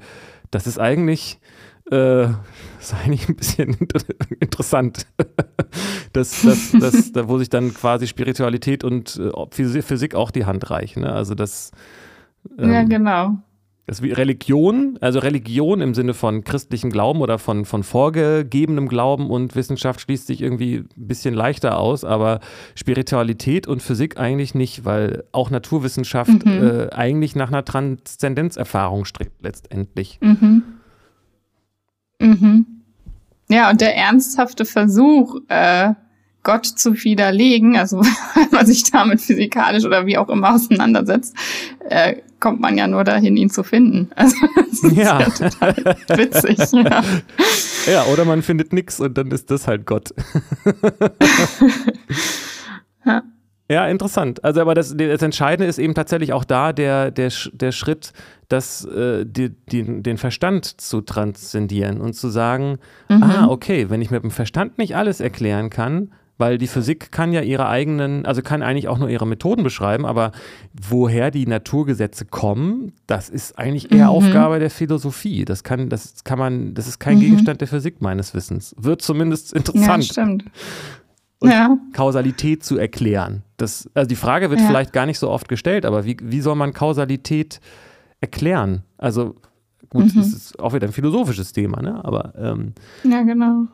das 0.51 0.67
ist 0.67 0.79
eigentlich 0.79 1.39
äh, 1.91 2.25
ist 2.81 2.95
eigentlich 2.95 3.29
ein 3.29 3.37
bisschen 3.37 3.77
interessant. 4.41 5.07
das, 6.13 6.43
das, 6.43 6.73
das, 6.73 7.13
da, 7.13 7.29
wo 7.29 7.39
sich 7.39 7.51
dann 7.51 7.75
quasi 7.75 8.07
Spiritualität 8.07 8.85
und 8.85 9.21
äh, 9.21 9.83
Physik 9.83 10.15
auch 10.15 10.31
die 10.31 10.45
Hand 10.45 10.71
reichen. 10.71 11.03
Ne? 11.03 11.13
Also 11.13 11.35
das. 11.35 11.73
Ähm, 12.59 12.73
ja, 12.73 12.83
genau. 12.85 13.39
Das 13.89 14.03
wie 14.03 14.13
Religion, 14.13 14.99
also 15.01 15.19
Religion 15.19 15.81
im 15.81 15.95
Sinne 15.95 16.13
von 16.13 16.45
christlichem 16.45 16.91
Glauben 16.91 17.23
oder 17.23 17.39
von, 17.39 17.65
von 17.65 17.83
vorgegebenem 17.83 18.87
Glauben 18.87 19.31
und 19.31 19.57
Wissenschaft 19.57 20.03
schließt 20.03 20.27
sich 20.27 20.43
irgendwie 20.43 20.81
ein 20.81 20.89
bisschen 20.95 21.33
leichter 21.33 21.79
aus, 21.79 22.05
aber 22.05 22.41
Spiritualität 22.75 23.67
und 23.67 23.81
Physik 23.81 24.19
eigentlich 24.19 24.55
nicht, 24.55 24.85
weil 24.85 25.25
auch 25.33 25.49
Naturwissenschaft 25.49 26.45
mhm. 26.45 26.63
äh, 26.63 26.91
eigentlich 26.91 27.35
nach 27.35 27.49
einer 27.49 27.65
Transzendenzerfahrung 27.65 29.07
strebt 29.07 29.43
letztendlich. 29.43 30.19
Mhm. 30.21 30.65
Mhm. 32.21 32.67
Ja, 33.49 33.71
und 33.71 33.81
der 33.81 33.97
ernsthafte 33.97 34.65
Versuch, 34.65 35.37
äh, 35.49 35.95
Gott 36.43 36.67
zu 36.67 36.95
widerlegen, 37.05 37.77
also 37.77 38.01
wenn 38.35 38.51
man 38.53 38.67
sich 38.67 38.91
damit 38.91 39.21
physikalisch 39.21 39.85
oder 39.85 40.07
wie 40.07 40.19
auch 40.19 40.29
immer 40.29 40.55
auseinandersetzt, 40.55 41.35
äh, 41.89 42.17
kommt 42.41 42.61
man 42.61 42.79
ja 42.79 42.87
nur 42.87 43.05
dahin, 43.05 43.37
ihn 43.37 43.51
zu 43.51 43.63
finden. 43.63 44.11
Also 44.17 44.37
das 44.55 44.83
ist 44.83 44.97
ja, 44.97 45.21
ja 45.21 45.31
total 45.31 45.75
witzig. 46.17 46.59
Ja. 46.73 47.03
ja, 47.87 48.05
oder 48.05 48.25
man 48.25 48.43
findet 48.43 48.73
nichts 48.73 49.01
und 49.01 49.19
dann 49.19 49.31
ist 49.31 49.51
das 49.51 49.67
halt 49.67 49.87
Gott. 49.87 50.15
ja. 53.05 53.23
Ja, 53.71 53.87
interessant. 53.87 54.43
Also, 54.45 54.63
aber 54.63 54.75
das, 54.75 54.97
das 54.97 55.21
Entscheidende 55.21 55.69
ist 55.69 55.79
eben 55.79 55.95
tatsächlich 55.95 56.33
auch 56.33 56.45
da 56.45 56.73
der, 56.73 57.11
der, 57.11 57.31
der 57.53 57.73
Schritt, 57.73 58.15
das, 58.49 58.85
äh, 58.85 59.25
die, 59.27 59.51
die, 59.51 60.03
den 60.03 60.17
Verstand 60.17 60.81
zu 60.81 61.03
transzendieren 61.03 62.01
und 62.01 62.15
zu 62.15 62.29
sagen, 62.29 62.79
mhm. 63.09 63.23
ah, 63.23 63.47
okay, 63.49 63.91
wenn 63.91 64.03
ich 64.03 64.11
mit 64.11 64.23
dem 64.23 64.31
Verstand 64.31 64.79
nicht 64.79 64.97
alles 64.97 65.21
erklären 65.21 65.71
kann, 65.71 66.13
weil 66.39 66.57
die 66.57 66.69
Physik 66.69 67.11
kann 67.11 67.33
ja 67.33 67.41
ihre 67.41 67.69
eigenen, 67.69 68.25
also 68.25 68.43
kann 68.43 68.63
eigentlich 68.63 68.87
auch 68.87 68.99
nur 68.99 69.09
ihre 69.09 69.27
Methoden 69.27 69.65
beschreiben, 69.65 70.07
aber 70.07 70.31
woher 70.89 71.33
die 71.33 71.47
Naturgesetze 71.47 72.25
kommen, 72.27 72.93
das 73.09 73.29
ist 73.29 73.59
eigentlich 73.59 73.91
eher 73.91 74.05
mhm. 74.05 74.11
Aufgabe 74.11 74.61
der 74.61 74.71
Philosophie. 74.71 75.45
Das 75.45 75.65
kann, 75.65 75.89
das 75.89 76.23
kann 76.23 76.39
man, 76.39 76.75
das 76.75 76.87
ist 76.87 77.01
kein 77.01 77.17
mhm. 77.17 77.23
Gegenstand 77.23 77.61
der 77.61 77.69
Physik 77.69 78.01
meines 78.01 78.35
Wissens. 78.35 78.75
Wird 78.79 79.03
zumindest 79.03 79.53
interessant. 79.53 80.05
Ja, 80.05 80.13
stimmt 80.13 80.45
und 81.41 81.51
ja. 81.51 81.79
Kausalität 81.93 82.65
zu 82.65 82.79
erklären. 82.79 83.43
Das, 83.57 83.89
also 83.95 84.09
die 84.09 84.17
Frage 84.17 84.51
wird 84.51 84.61
ja. 84.61 84.67
vielleicht 84.67 84.93
gar 84.93 85.07
nicht 85.07 85.19
so 85.19 85.31
oft 85.31 85.49
gestellt, 85.49 85.87
aber 85.87 86.05
wie, 86.05 86.17
wie 86.21 86.41
soll 86.41 86.57
man 86.57 86.73
Kausalität 86.73 87.61
erklären? 88.21 88.83
Also 88.97 89.37
gut, 89.91 90.15
mhm. 90.15 90.19
das 90.19 90.29
ist 90.29 90.59
auch 90.61 90.75
wieder 90.75 90.87
ein 90.87 90.93
philosophisches 90.93 91.53
Thema, 91.53 91.83
ne? 91.83 92.05
Aber 92.05 92.35
ähm, 92.37 92.75
ja, 93.05 93.23
genau. 93.23 93.67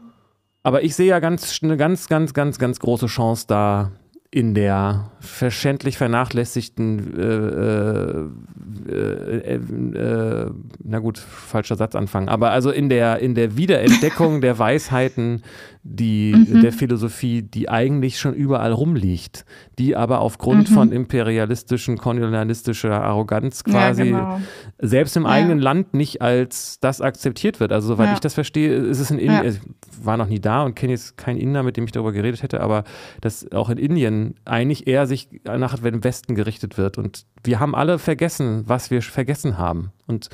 Aber 0.63 0.83
ich 0.83 0.95
sehe 0.95 1.09
ja 1.09 1.21
ganz, 1.21 1.61
eine 1.63 1.77
ganz, 1.77 2.09
ganz, 2.09 2.33
ganz, 2.33 2.59
ganz 2.59 2.81
große 2.81 3.07
Chance 3.07 3.45
da, 3.47 3.91
in 4.35 4.53
der 4.53 5.13
verschändlich 5.21 5.97
vernachlässigten, 5.97 7.17
äh, 7.17 8.91
äh, 8.91 9.55
äh, 9.55 10.51
na 10.83 10.99
gut, 10.99 11.19
falscher 11.19 11.77
Satz 11.77 11.95
anfangen, 11.95 12.29
aber 12.29 12.51
also 12.51 12.73
in 12.73 12.89
der, 12.89 13.21
in 13.21 13.37
der 13.37 13.57
Wiederentdeckung 13.57 14.41
der 14.41 14.59
Weisheiten 14.59 15.43
die, 15.87 16.35
mhm. 16.35 16.63
der 16.63 16.73
Philosophie, 16.73 17.43
die 17.43 17.69
eigentlich 17.69 18.19
schon 18.19 18.33
überall 18.33 18.73
rumliegt, 18.73 19.45
die 19.79 19.95
aber 19.95 20.21
aufgrund 20.21 20.71
mhm. 20.71 20.75
von 20.75 20.93
imperialistischen, 20.93 21.99
kolonialistischer 21.99 23.03
Arroganz 23.03 23.65
quasi 23.65 24.05
ja, 24.05 24.19
genau. 24.19 24.41
selbst 24.79 25.15
im 25.15 25.25
ja. 25.25 25.29
eigenen 25.29 25.59
Land 25.59 25.93
nicht 25.93 26.23
als 26.23 26.81
das 26.81 27.03
akzeptiert 27.03 27.61
wird. 27.61 27.71
Also 27.71 27.89
soweit 27.89 28.09
ja. 28.09 28.13
ich 28.15 28.21
das 28.21 28.33
verstehe, 28.33 28.75
ist 28.75 28.99
es 28.99 29.11
in 29.11 29.19
Indien, 29.19 29.45
ich 29.45 29.61
war 30.03 30.17
noch 30.17 30.27
nie 30.27 30.41
da 30.41 30.63
und 30.63 30.75
kenne 30.75 30.93
jetzt 30.93 31.19
keinen 31.19 31.37
Inder, 31.37 31.63
mit 31.63 31.77
dem 31.77 31.85
ich 31.85 31.93
darüber 31.93 32.13
geredet 32.13 32.43
hätte, 32.43 32.63
aber 32.63 32.85
dass 33.21 33.53
auch 33.53 33.69
in 33.69 33.77
Indien 33.77 34.37
eigentlich 34.47 34.87
eher 34.87 35.07
sich 35.07 35.29
nach 35.45 35.79
dem 35.79 36.03
Westen 36.03 36.35
gerichtet 36.35 36.79
wird. 36.79 36.97
Und 36.97 37.27
wir 37.43 37.61
haben 37.61 37.75
alle 37.75 37.99
vergessen, 37.99 38.63
was 38.67 38.91
wir 38.91 39.03
vergessen 39.03 39.59
haben. 39.59 39.93
Und 40.07 40.31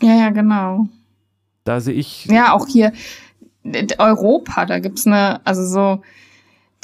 ja, 0.00 0.14
ja, 0.14 0.30
genau. 0.30 0.88
Da 1.64 1.80
sehe 1.80 1.94
ich. 1.94 2.26
Ja, 2.26 2.54
auch 2.54 2.66
hier 2.66 2.92
Europa, 3.98 4.66
da 4.66 4.78
gibt's 4.78 5.06
eine, 5.06 5.40
also 5.44 5.66
so 5.66 6.02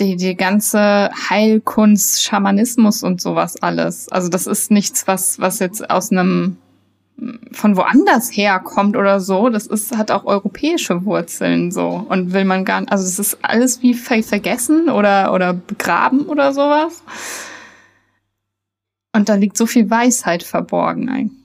die, 0.00 0.16
die 0.16 0.36
ganze 0.36 1.10
Heilkunst, 1.30 2.22
Schamanismus 2.22 3.02
und 3.02 3.20
sowas 3.20 3.62
alles. 3.62 4.08
Also 4.08 4.28
das 4.28 4.46
ist 4.46 4.70
nichts, 4.70 5.06
was, 5.06 5.38
was 5.38 5.58
jetzt 5.58 5.90
aus 5.90 6.10
einem 6.10 6.56
von 7.52 7.76
woanders 7.76 8.30
herkommt 8.30 8.96
oder 8.96 9.20
so. 9.20 9.48
Das 9.48 9.66
ist, 9.66 9.96
hat 9.96 10.10
auch 10.10 10.24
europäische 10.24 11.04
Wurzeln 11.04 11.70
so. 11.70 12.04
Und 12.08 12.32
will 12.32 12.44
man 12.44 12.64
gar 12.64 12.80
nicht, 12.80 12.90
also 12.90 13.04
es 13.04 13.18
ist 13.18 13.38
alles 13.42 13.82
wie 13.82 13.94
vergessen 13.94 14.88
oder, 14.88 15.32
oder 15.32 15.52
begraben 15.52 16.22
oder 16.22 16.52
sowas. 16.52 17.02
Und 19.14 19.28
da 19.28 19.34
liegt 19.34 19.56
so 19.56 19.66
viel 19.66 19.90
Weisheit 19.90 20.42
verborgen 20.42 21.08
eigentlich. 21.08 21.41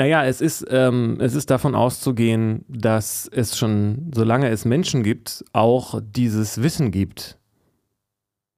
Naja, 0.00 0.24
es 0.24 0.40
ist, 0.40 0.64
ähm, 0.70 1.18
es 1.20 1.34
ist 1.34 1.50
davon 1.50 1.74
auszugehen, 1.74 2.64
dass 2.68 3.28
es 3.30 3.58
schon, 3.58 4.10
solange 4.14 4.48
es 4.48 4.64
Menschen 4.64 5.02
gibt, 5.02 5.44
auch 5.52 6.00
dieses 6.02 6.62
Wissen 6.62 6.90
gibt. 6.90 7.36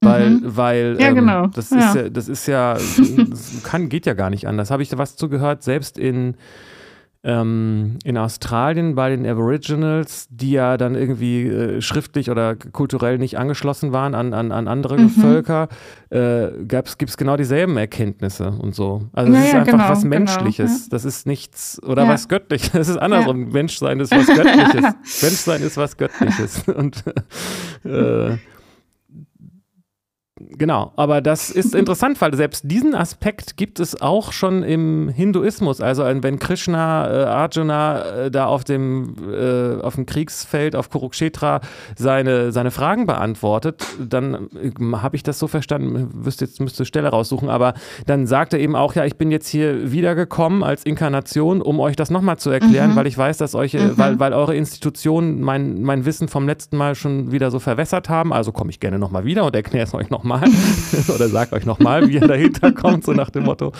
Weil, 0.01 0.31
mhm. 0.31 0.41
weil 0.45 0.97
ja, 1.01 1.09
ähm, 1.09 1.15
genau. 1.17 1.49
das, 1.49 1.71
ja. 1.71 1.79
Ist 1.79 1.95
ja, 1.97 2.09
das 2.11 2.29
ist 2.29 2.47
ja, 2.47 2.75
das 3.29 3.61
kann, 3.65 3.89
geht 3.89 4.07
ja 4.07 4.15
gar 4.15 4.31
nicht 4.31 4.47
anders. 4.47 4.71
Habe 4.71 4.85
ich 4.85 4.89
da 4.89 4.99
was 4.99 5.17
zugehört, 5.17 5.65
selbst 5.65 5.99
in, 5.99 6.37
ähm, 7.25 7.99
in 8.05 8.19
Australien 8.19 8.97
bei 8.97 9.11
den 9.11 9.25
Aboriginals, 9.27 10.27
die 10.31 10.53
ja 10.53 10.77
dann 10.77 10.97
irgendwie 10.97 11.47
äh, 11.47 11.81
schriftlich 11.81 12.31
oder 12.31 12.57
kulturell 12.57 13.19
nicht 13.19 13.39
angeschlossen 13.39 13.93
waren 13.93 14.15
an, 14.15 14.35
an, 14.35 14.51
an 14.51 14.67
andere 14.67 14.99
mhm. 14.99 15.09
Völker, 15.09 15.69
äh, 16.11 16.49
gibt 16.67 17.09
es 17.09 17.17
genau 17.17 17.37
dieselben 17.37 17.77
Erkenntnisse 17.77 18.51
und 18.51 18.75
so. 18.75 19.09
Also 19.13 19.33
es 19.33 19.39
ja, 19.39 19.45
ist 19.45 19.55
einfach 19.55 19.73
genau, 19.73 19.89
was 19.89 20.03
genau, 20.03 20.17
Menschliches. 20.17 20.71
Genau, 20.71 20.83
ja. 20.83 20.89
Das 20.91 21.05
ist 21.05 21.27
nichts 21.27 21.81
oder 21.83 22.09
was 22.09 22.29
Göttliches. 22.29 22.73
Das 22.83 22.89
ist 22.89 22.97
andersrum. 22.97 23.51
Menschsein 23.51 24.01
ist 24.01 24.11
was 24.11 24.27
Göttliches. 24.27 24.83
Menschsein 25.23 25.63
ist 25.63 25.77
was 25.77 25.97
Göttliches. 25.97 26.67
Und 26.69 27.05
äh, 27.85 28.37
Genau, 30.51 30.93
aber 30.97 31.21
das 31.21 31.51
ist 31.51 31.75
interessant, 31.75 32.21
weil 32.21 32.35
selbst 32.35 32.71
diesen 32.71 32.95
Aspekt 32.95 33.57
gibt 33.57 33.81
es 33.81 34.01
auch 34.01 34.33
schon 34.33 34.63
im 34.63 35.09
Hinduismus. 35.09 35.81
Also 35.81 36.05
wenn 36.05 36.39
Krishna 36.39 37.09
äh, 37.09 37.25
Arjuna 37.25 38.03
äh, 38.03 38.31
da 38.31 38.47
auf 38.47 38.65
dem, 38.65 39.15
äh, 39.33 39.81
auf 39.83 39.95
dem 39.95 40.07
Kriegsfeld 40.07 40.77
auf 40.77 40.91
Kurukshetra 40.91 41.61
seine, 41.97 42.53
seine 42.53 42.71
Fragen 42.71 43.07
beantwortet, 43.07 43.85
dann 43.99 44.49
äh, 44.55 44.71
habe 44.97 45.17
ich 45.17 45.23
das 45.23 45.39
so 45.39 45.49
verstanden, 45.49 46.11
wüsste 46.13 46.45
jetzt 46.45 46.61
müsste 46.61 46.85
Stelle 46.85 47.09
raussuchen, 47.09 47.49
aber 47.49 47.75
dann 48.07 48.27
sagt 48.27 48.53
er 48.53 48.61
eben 48.61 48.77
auch, 48.77 48.95
ja, 48.95 49.05
ich 49.05 49.17
bin 49.17 49.31
jetzt 49.31 49.49
hier 49.49 49.93
wiedergekommen 49.93 50.63
als 50.63 50.85
Inkarnation, 50.85 51.63
um 51.63 51.81
euch 51.81 51.97
das 51.97 52.11
nochmal 52.11 52.39
zu 52.39 52.51
erklären, 52.51 52.93
mhm. 52.93 52.97
weil 52.97 53.07
ich 53.07 53.17
weiß, 53.17 53.39
dass 53.39 53.55
euch, 53.55 53.75
mhm. 53.75 53.93
weil, 53.97 54.19
weil 54.19 54.33
eure 54.33 54.55
Institutionen 54.55 55.41
mein, 55.41 55.83
mein 55.83 56.05
Wissen 56.05 56.29
vom 56.29 56.47
letzten 56.47 56.77
Mal 56.77 56.95
schon 56.95 57.33
wieder 57.33 57.51
so 57.51 57.59
verwässert 57.59 58.09
haben. 58.09 58.33
Also 58.33 58.53
komme 58.53 58.71
ich 58.71 58.81
gerne 58.81 58.99
nochmal 58.99 59.25
wieder 59.25 59.45
und 59.45 59.55
erkläre 59.55 59.85
es 59.87 59.95
euch 59.95 60.11
nochmal 60.11 60.32
nochmal 60.33 60.51
oder 61.15 61.29
sagt 61.29 61.53
euch 61.53 61.65
nochmal, 61.65 62.09
wie 62.09 62.15
ihr 62.15 62.27
dahinter 62.27 62.73
kommt, 62.73 63.05
so 63.05 63.13
nach 63.13 63.31
dem 63.31 63.45
Motto. 63.45 63.73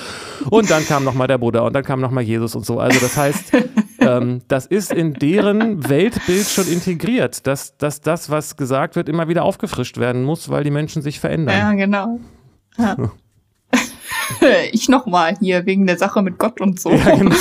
Und 0.51 0.71
dann 0.71 0.85
kam 0.85 1.05
nochmal 1.05 1.29
der 1.29 1.39
Buddha 1.39 1.61
und 1.61 1.73
dann 1.73 1.85
kam 1.85 2.01
nochmal 2.01 2.25
Jesus 2.25 2.55
und 2.55 2.65
so. 2.65 2.79
Also 2.79 3.01
das 3.01 3.17
heißt, 3.17 3.53
ähm, 4.01 4.43
das 4.49 4.67
ist 4.67 4.93
in 4.93 5.15
deren 5.15 5.89
Weltbild 5.89 6.47
schon 6.47 6.67
integriert, 6.67 7.47
dass, 7.47 7.77
dass 7.77 8.01
das, 8.01 8.31
was 8.31 8.57
gesagt 8.57 8.97
wird, 8.97 9.09
immer 9.09 9.29
wieder 9.29 9.45
aufgefrischt 9.45 9.99
werden 9.99 10.25
muss, 10.25 10.49
weil 10.49 10.65
die 10.65 10.71
Menschen 10.71 11.03
sich 11.03 11.21
verändern. 11.21 11.57
Ja, 11.57 11.73
genau. 11.73 12.19
Ja. 12.79 12.97
ich 14.73 14.89
nochmal 14.89 15.37
hier 15.41 15.67
wegen 15.67 15.87
der 15.87 15.99
Sache 15.99 16.23
mit 16.23 16.39
Gott 16.39 16.61
und 16.61 16.81
so. 16.81 16.91
Ja, 16.93 17.17
genau. 17.17 17.37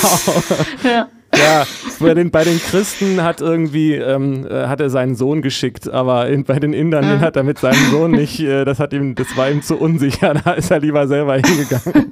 ja. 0.84 1.08
Ja, 1.34 1.66
bei 1.98 2.14
den, 2.14 2.30
bei 2.30 2.44
den 2.44 2.58
Christen 2.58 3.22
hat 3.22 3.40
irgendwie, 3.40 3.94
ähm, 3.94 4.46
äh, 4.46 4.66
hat 4.66 4.80
er 4.80 4.90
seinen 4.90 5.14
Sohn 5.14 5.40
geschickt, 5.40 5.88
aber 5.88 6.28
in, 6.28 6.44
bei 6.44 6.58
den 6.58 6.74
Indern 6.74 7.04
ja. 7.04 7.20
hat 7.20 7.36
er 7.36 7.42
mit 7.42 7.58
seinem 7.58 7.90
Sohn 7.90 8.10
nicht, 8.10 8.38
äh, 8.40 8.64
das 8.66 8.78
hat 8.78 8.92
ihm, 8.92 9.14
das 9.14 9.34
war 9.36 9.50
ihm 9.50 9.62
zu 9.62 9.76
unsicher, 9.76 10.34
da 10.44 10.52
ist 10.52 10.70
er 10.70 10.80
lieber 10.80 11.08
selber 11.08 11.34
hingegangen. 11.34 12.10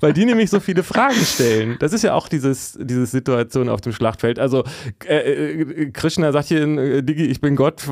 Weil 0.00 0.14
die 0.14 0.24
nämlich 0.24 0.48
so 0.48 0.58
viele 0.58 0.82
Fragen 0.82 1.20
stellen. 1.22 1.76
Das 1.80 1.92
ist 1.92 2.02
ja 2.02 2.14
auch 2.14 2.28
dieses, 2.28 2.78
diese 2.80 3.04
Situation 3.04 3.68
auf 3.68 3.82
dem 3.82 3.92
Schlachtfeld. 3.92 4.38
Also 4.38 4.64
äh, 5.06 5.16
äh, 5.16 5.90
Krishna 5.90 6.32
sagt 6.32 6.48
hier, 6.48 6.62
äh, 6.62 7.02
Digi, 7.02 7.26
ich 7.26 7.40
bin 7.40 7.56
Gott, 7.56 7.82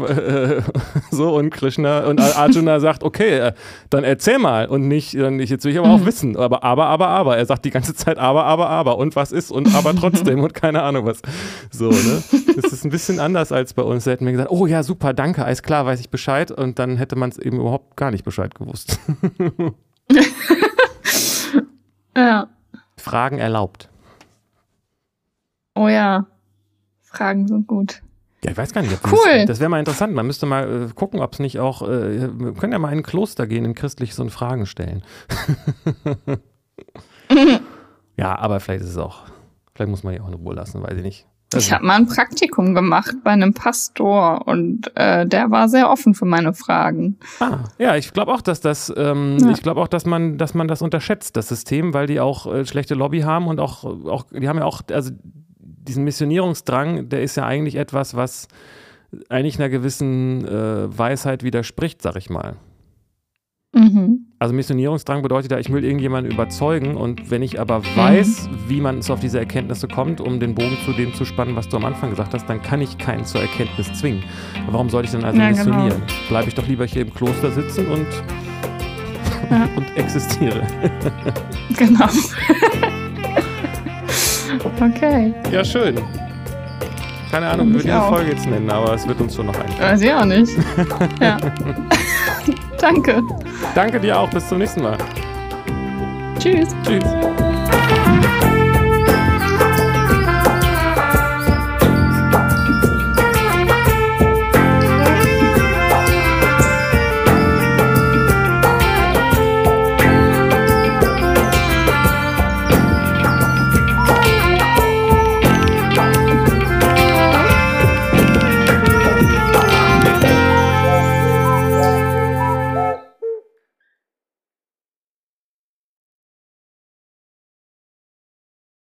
so 1.11 1.35
und 1.35 1.51
Krishna 1.51 2.07
und 2.07 2.21
Arjuna 2.21 2.81
sagt, 2.81 3.05
okay, 3.05 3.51
dann 3.91 4.05
erzähl 4.05 4.39
mal 4.39 4.67
und 4.67 4.89
nicht, 4.89 5.15
dann, 5.15 5.41
jetzt 5.41 5.65
will 5.65 5.73
ich 5.73 5.79
aber 5.79 5.91
auch 5.91 6.01
mhm. 6.01 6.07
wissen, 6.07 6.37
aber, 6.37 6.65
aber, 6.65 6.87
aber, 6.87 7.09
aber. 7.09 7.37
Er 7.37 7.47
sagt 7.47 7.65
die 7.65 7.71
ganze 7.71 7.95
Zeit 7.95 8.19
aber, 8.19 8.45
aber, 8.45 8.69
aber 8.69 8.99
und 8.99 9.15
was 9.17 9.31
ist 9.31 9.51
und 9.51 9.75
aber 9.75 9.95
trotzdem 10.01 10.41
und 10.41 10.55
kein 10.55 10.70
keine 10.71 10.85
Ahnung 10.85 11.05
was. 11.05 11.21
So, 11.73 11.91
ne? 11.91 12.23
Das 12.55 12.73
ist 12.73 12.85
ein 12.85 12.91
bisschen 12.91 13.19
anders 13.19 13.51
als 13.51 13.75
bei 13.75 13.83
uns. 13.83 14.05
Da 14.05 14.13
hätten 14.13 14.25
wir 14.25 14.33
gesagt, 14.33 14.53
oh 14.53 14.67
ja, 14.67 14.85
super, 14.85 15.13
danke, 15.13 15.45
alles 15.45 15.65
klar, 15.65 15.85
weiß 15.85 15.99
ich 15.99 16.11
Bescheid. 16.11 16.53
Und 16.53 16.79
dann 16.79 16.97
hätte 16.97 17.17
man 17.17 17.31
es 17.31 17.39
eben 17.39 17.59
überhaupt 17.59 17.97
gar 17.97 18.13
nicht 18.13 18.25
Bescheid 18.25 18.55
gewusst. 18.55 19.01
ja. 22.17 22.49
Fragen 22.97 23.39
erlaubt. 23.39 23.89
Oh 25.75 25.89
ja, 25.89 26.27
Fragen 27.03 27.49
sind 27.49 27.67
gut. 27.67 28.03
Ja, 28.45 28.53
ich 28.53 28.57
weiß 28.57 28.73
gar 28.73 28.83
nicht. 28.83 28.97
Cool. 29.05 29.39
Das, 29.39 29.47
das 29.47 29.61
wäre 29.61 29.71
mal 29.71 29.81
interessant. 29.81 30.15
Man 30.15 30.27
müsste 30.27 30.47
mal 30.47 30.85
äh, 30.89 30.95
gucken, 30.95 31.21
ob 31.21 31.33
es 31.33 31.41
nicht 31.41 31.59
auch, 31.59 31.83
äh, 31.83 32.39
wir 32.39 32.53
können 32.55 32.73
ja 32.73 32.79
mal 32.79 32.93
in 32.93 32.99
ein 32.99 33.03
Kloster 33.03 33.49
gehen, 33.49 33.65
in 33.65 33.75
christliches 33.75 34.21
und 34.21 34.31
Fragen 34.31 34.67
stellen. 34.67 35.03
ja, 38.17 38.39
aber 38.39 38.61
vielleicht 38.61 38.85
ist 38.85 38.91
es 38.91 38.99
auch 38.99 39.25
Vielleicht 39.81 39.93
muss 39.93 40.03
man 40.03 40.13
die 40.13 40.21
auch 40.21 40.29
in 40.29 40.35
Ruhe 40.35 40.55
lassen, 40.55 40.83
weiß 40.83 40.99
ich 40.99 41.03
nicht. 41.03 41.27
Also, 41.55 41.65
ich 41.65 41.73
habe 41.73 41.87
mal 41.87 41.97
ein 41.97 42.07
Praktikum 42.07 42.75
gemacht 42.75 43.15
bei 43.25 43.31
einem 43.31 43.55
Pastor 43.55 44.47
und 44.47 44.95
äh, 44.95 45.25
der 45.25 45.51
war 45.51 45.71
sehr 45.71 45.89
offen 45.89 46.13
für 46.13 46.27
meine 46.27 46.53
Fragen. 46.53 47.19
Ah, 47.39 47.61
ja, 47.79 47.97
ich 47.97 48.13
glaube 48.13 48.31
auch, 48.35 48.43
dass 48.43 48.61
das, 48.61 48.93
ähm, 48.95 49.39
ja. 49.41 49.53
ich 49.53 49.63
glaube 49.63 49.81
auch, 49.81 49.89
dass 49.89 50.05
man, 50.05 50.37
dass 50.37 50.53
man 50.53 50.69
das 50.69 50.83
unterschätzt, 50.83 51.35
das 51.39 51.49
System, 51.49 51.95
weil 51.95 52.07
die 52.07 52.21
auch 52.21 52.45
äh, 52.45 52.67
schlechte 52.67 52.95
Lobby 52.95 53.21
haben 53.21 53.47
und 53.47 53.59
auch, 53.59 53.85
auch, 53.85 54.25
die 54.31 54.51
haben 54.51 54.59
ja 54.59 54.67
auch, 54.67 54.83
also 54.93 55.13
diesen 55.59 56.05
Missionierungsdrang, 56.05 57.09
der 57.09 57.23
ist 57.23 57.37
ja 57.37 57.47
eigentlich 57.47 57.77
etwas, 57.77 58.15
was 58.15 58.49
eigentlich 59.31 59.59
einer 59.59 59.71
gewissen 59.71 60.45
äh, 60.47 60.99
Weisheit 60.99 61.43
widerspricht, 61.43 62.03
sag 62.03 62.17
ich 62.17 62.29
mal. 62.29 62.57
Mhm. 63.73 64.27
Also 64.41 64.53
Missionierungsdrang 64.55 65.23
bedeutet 65.23 65.53
ja, 65.53 65.59
ich 65.59 65.71
will 65.73 65.85
irgendjemanden 65.85 66.33
überzeugen 66.33 66.97
und 66.97 67.31
wenn 67.31 67.43
ich 67.43 67.61
aber 67.61 67.83
weiß, 67.95 68.49
mhm. 68.49 68.59
wie 68.69 68.81
man 68.81 69.03
so 69.03 69.13
auf 69.13 69.21
diese 69.21 69.39
Erkenntnisse 69.39 69.87
kommt, 69.87 70.21
um 70.21 70.41
den 70.41 70.55
Bogen 70.55 70.77
zu 70.85 70.93
dem 70.93 71.15
zu 71.15 71.25
spannen, 71.25 71.55
was 71.55 71.69
du 71.69 71.77
am 71.77 71.85
Anfang 71.85 72.11
gesagt 72.11 72.35
hast, 72.35 72.47
dann 72.47 72.63
kann 72.63 72.81
ich 72.81 72.99
keinen 72.99 73.25
zur 73.25 73.43
Erkenntnis 73.43 73.93
zwingen. 73.93 74.25
Warum 74.69 74.91
sollte 74.91 75.07
ich 75.07 75.13
dann 75.13 75.25
also 75.25 75.39
ja, 75.39 75.51
genau. 75.51 75.59
missionieren? 75.59 76.03
Genau. 76.07 76.29
Bleibe 76.29 76.49
ich 76.49 76.55
doch 76.55 76.67
lieber 76.67 76.85
hier 76.85 77.03
im 77.03 77.15
Kloster 77.15 77.53
sitzen 77.53 77.87
und, 77.87 78.07
ja. 79.51 79.69
und 79.77 79.97
existiere. 79.97 80.63
genau. 81.77 82.09
okay. 84.81 85.33
Ja, 85.53 85.65
schön. 85.65 85.97
Keine 87.31 87.47
Ahnung, 87.47 87.69
wie 87.69 87.75
wir 87.75 87.83
diese 87.83 88.01
Folge 88.01 88.33
jetzt 88.33 88.47
nennen, 88.47 88.69
aber 88.69 88.95
es 88.95 89.07
wird 89.07 89.21
uns 89.21 89.37
schon 89.37 89.47
noch 89.47 89.55
einfallen. 89.55 89.81
Weiß 89.81 90.01
ich 90.01 90.13
auch 90.13 90.25
nicht. 90.25 90.53
ja. 91.21 91.39
Danke. 92.81 93.23
Danke 93.75 94.01
dir 94.01 94.19
auch. 94.19 94.31
Bis 94.31 94.49
zum 94.49 94.59
nächsten 94.59 94.83
Mal. 94.83 94.99
Tschüss. 96.39 96.75
Tschüss. 96.85 97.50